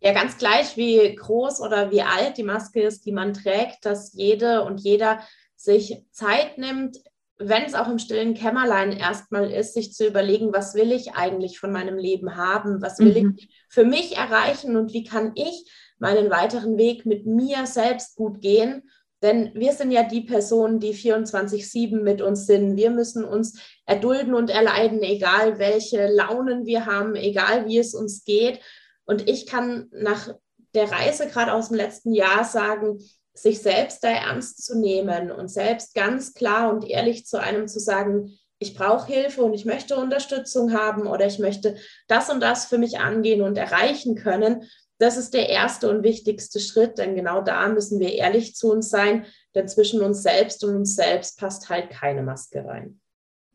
Ja, 0.00 0.12
ganz 0.12 0.38
gleich, 0.38 0.76
wie 0.76 1.14
groß 1.14 1.60
oder 1.60 1.90
wie 1.90 2.02
alt 2.02 2.36
die 2.36 2.42
Maske 2.42 2.82
ist, 2.82 3.04
die 3.04 3.12
man 3.12 3.34
trägt, 3.34 3.84
dass 3.84 4.12
jede 4.12 4.62
und 4.62 4.80
jeder 4.80 5.20
sich 5.56 6.04
Zeit 6.10 6.58
nimmt, 6.58 6.98
wenn 7.36 7.64
es 7.64 7.74
auch 7.74 7.88
im 7.88 7.98
stillen 7.98 8.34
Kämmerlein 8.34 8.92
erstmal 8.92 9.50
ist, 9.50 9.74
sich 9.74 9.92
zu 9.92 10.06
überlegen, 10.06 10.52
was 10.52 10.74
will 10.74 10.92
ich 10.92 11.14
eigentlich 11.14 11.58
von 11.58 11.72
meinem 11.72 11.96
Leben 11.96 12.36
haben, 12.36 12.80
was 12.80 12.98
will 13.00 13.20
mhm. 13.20 13.34
ich 13.36 13.48
für 13.68 13.84
mich 13.84 14.16
erreichen 14.16 14.76
und 14.76 14.92
wie 14.92 15.04
kann 15.04 15.32
ich 15.34 15.68
meinen 15.98 16.30
weiteren 16.30 16.76
Weg 16.76 17.06
mit 17.06 17.26
mir 17.26 17.66
selbst 17.66 18.14
gut 18.14 18.40
gehen. 18.40 18.88
Denn 19.22 19.52
wir 19.54 19.72
sind 19.72 19.90
ja 19.90 20.02
die 20.02 20.20
Personen, 20.20 20.80
die 20.80 20.94
24-7 20.94 22.00
mit 22.00 22.20
uns 22.20 22.46
sind. 22.46 22.76
Wir 22.76 22.90
müssen 22.90 23.24
uns 23.24 23.58
erdulden 23.86 24.34
und 24.34 24.50
erleiden, 24.50 25.02
egal 25.02 25.58
welche 25.58 26.06
Launen 26.08 26.66
wir 26.66 26.86
haben, 26.86 27.14
egal 27.14 27.66
wie 27.66 27.78
es 27.78 27.94
uns 27.94 28.24
geht. 28.24 28.60
Und 29.06 29.28
ich 29.28 29.46
kann 29.46 29.88
nach 29.92 30.34
der 30.74 30.90
Reise 30.90 31.28
gerade 31.28 31.52
aus 31.52 31.68
dem 31.68 31.76
letzten 31.76 32.12
Jahr 32.12 32.44
sagen, 32.44 32.98
sich 33.34 33.60
selbst 33.60 34.04
da 34.04 34.08
ernst 34.08 34.64
zu 34.64 34.78
nehmen 34.78 35.30
und 35.30 35.48
selbst 35.48 35.94
ganz 35.94 36.34
klar 36.34 36.72
und 36.72 36.88
ehrlich 36.88 37.26
zu 37.26 37.40
einem 37.40 37.66
zu 37.66 37.80
sagen, 37.80 38.38
ich 38.58 38.74
brauche 38.74 39.12
Hilfe 39.12 39.42
und 39.42 39.54
ich 39.54 39.64
möchte 39.64 39.96
Unterstützung 39.96 40.72
haben 40.72 41.06
oder 41.06 41.26
ich 41.26 41.38
möchte 41.38 41.76
das 42.06 42.30
und 42.30 42.40
das 42.40 42.66
für 42.66 42.78
mich 42.78 42.98
angehen 42.98 43.42
und 43.42 43.58
erreichen 43.58 44.14
können. 44.14 44.68
Das 44.98 45.16
ist 45.16 45.34
der 45.34 45.48
erste 45.48 45.90
und 45.90 46.02
wichtigste 46.02 46.60
Schritt, 46.60 46.98
denn 46.98 47.16
genau 47.16 47.42
da 47.42 47.68
müssen 47.68 47.98
wir 47.98 48.12
ehrlich 48.12 48.54
zu 48.54 48.70
uns 48.70 48.90
sein, 48.90 49.26
denn 49.54 49.68
zwischen 49.68 50.02
uns 50.02 50.22
selbst 50.22 50.64
und 50.64 50.76
uns 50.76 50.94
selbst 50.94 51.38
passt 51.38 51.68
halt 51.68 51.90
keine 51.90 52.22
Maske 52.22 52.64
rein. 52.64 53.00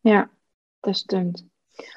Ja, 0.03 0.29
das 0.81 1.01
stimmt. 1.01 1.45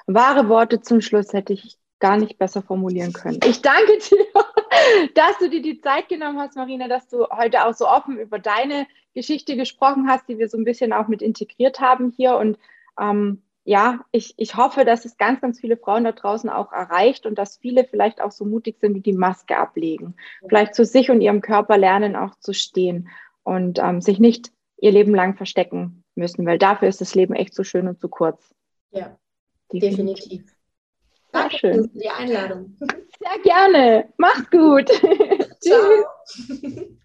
Wahre 0.07 0.49
Worte 0.49 0.80
zum 0.80 1.01
Schluss 1.01 1.32
hätte 1.32 1.53
ich 1.53 1.76
gar 1.99 2.16
nicht 2.16 2.36
besser 2.36 2.62
formulieren 2.62 3.12
können. 3.12 3.38
Ich 3.45 3.62
danke 3.62 3.99
dir, 3.99 4.26
dass 5.14 5.38
du 5.38 5.49
dir 5.49 5.62
die 5.62 5.80
Zeit 5.80 6.09
genommen 6.09 6.38
hast, 6.40 6.57
Marina, 6.57 6.88
dass 6.88 7.09
du 7.09 7.26
heute 7.28 7.64
auch 7.64 7.74
so 7.74 7.86
offen 7.86 8.18
über 8.18 8.38
deine 8.38 8.86
Geschichte 9.14 9.57
gesprochen 9.57 10.09
hast, 10.09 10.28
die 10.28 10.38
wir 10.38 10.49
so 10.49 10.59
ein 10.59 10.64
bisschen 10.64 10.93
auch 10.93 11.07
mit 11.07 11.22
integriert 11.22 11.80
haben 11.80 12.12
hier. 12.16 12.36
Und 12.36 12.59
ähm, 13.01 13.43
ja, 13.65 14.01
ich, 14.11 14.35
ich 14.39 14.57
hoffe, 14.57 14.85
dass 14.85 15.05
es 15.05 15.17
ganz, 15.17 15.41
ganz 15.41 15.61
viele 15.61 15.77
Frauen 15.77 16.05
da 16.05 16.13
draußen 16.13 16.51
auch 16.51 16.73
erreicht 16.73 17.27
und 17.27 17.37
dass 17.39 17.59
viele 17.59 17.85
vielleicht 17.85 18.21
auch 18.21 18.33
so 18.33 18.45
mutig 18.45 18.79
sind, 18.81 18.95
wie 18.95 19.01
die 19.01 19.13
Maske 19.13 19.57
ablegen. 19.57 20.17
Vielleicht 20.49 20.75
zu 20.75 20.85
sich 20.85 21.11
und 21.11 21.21
ihrem 21.21 21.41
Körper 21.41 21.79
lernen, 21.79 22.17
auch 22.17 22.35
zu 22.41 22.53
stehen 22.53 23.09
und 23.45 23.79
ähm, 23.79 24.01
sich 24.01 24.19
nicht 24.19 24.53
ihr 24.79 24.91
Leben 24.91 25.15
lang 25.15 25.37
verstecken 25.37 26.05
müssen, 26.17 26.45
weil 26.45 26.59
dafür 26.59 26.89
ist 26.89 27.01
das 27.01 27.15
Leben 27.15 27.35
echt 27.35 27.55
so 27.55 27.63
schön 27.63 27.87
und 27.87 28.01
zu 28.01 28.09
kurz. 28.09 28.53
Ja, 28.91 29.17
definitiv. 29.73 29.97
definitiv. 29.97 30.57
Danke 31.31 31.57
schön. 31.57 31.91
für 31.91 31.99
die 31.99 32.11
Einladung. 32.11 32.77
Sehr 32.79 33.43
gerne. 33.43 34.13
Mach's 34.19 34.51
gut. 34.51 34.89
Ciao. 35.61 36.05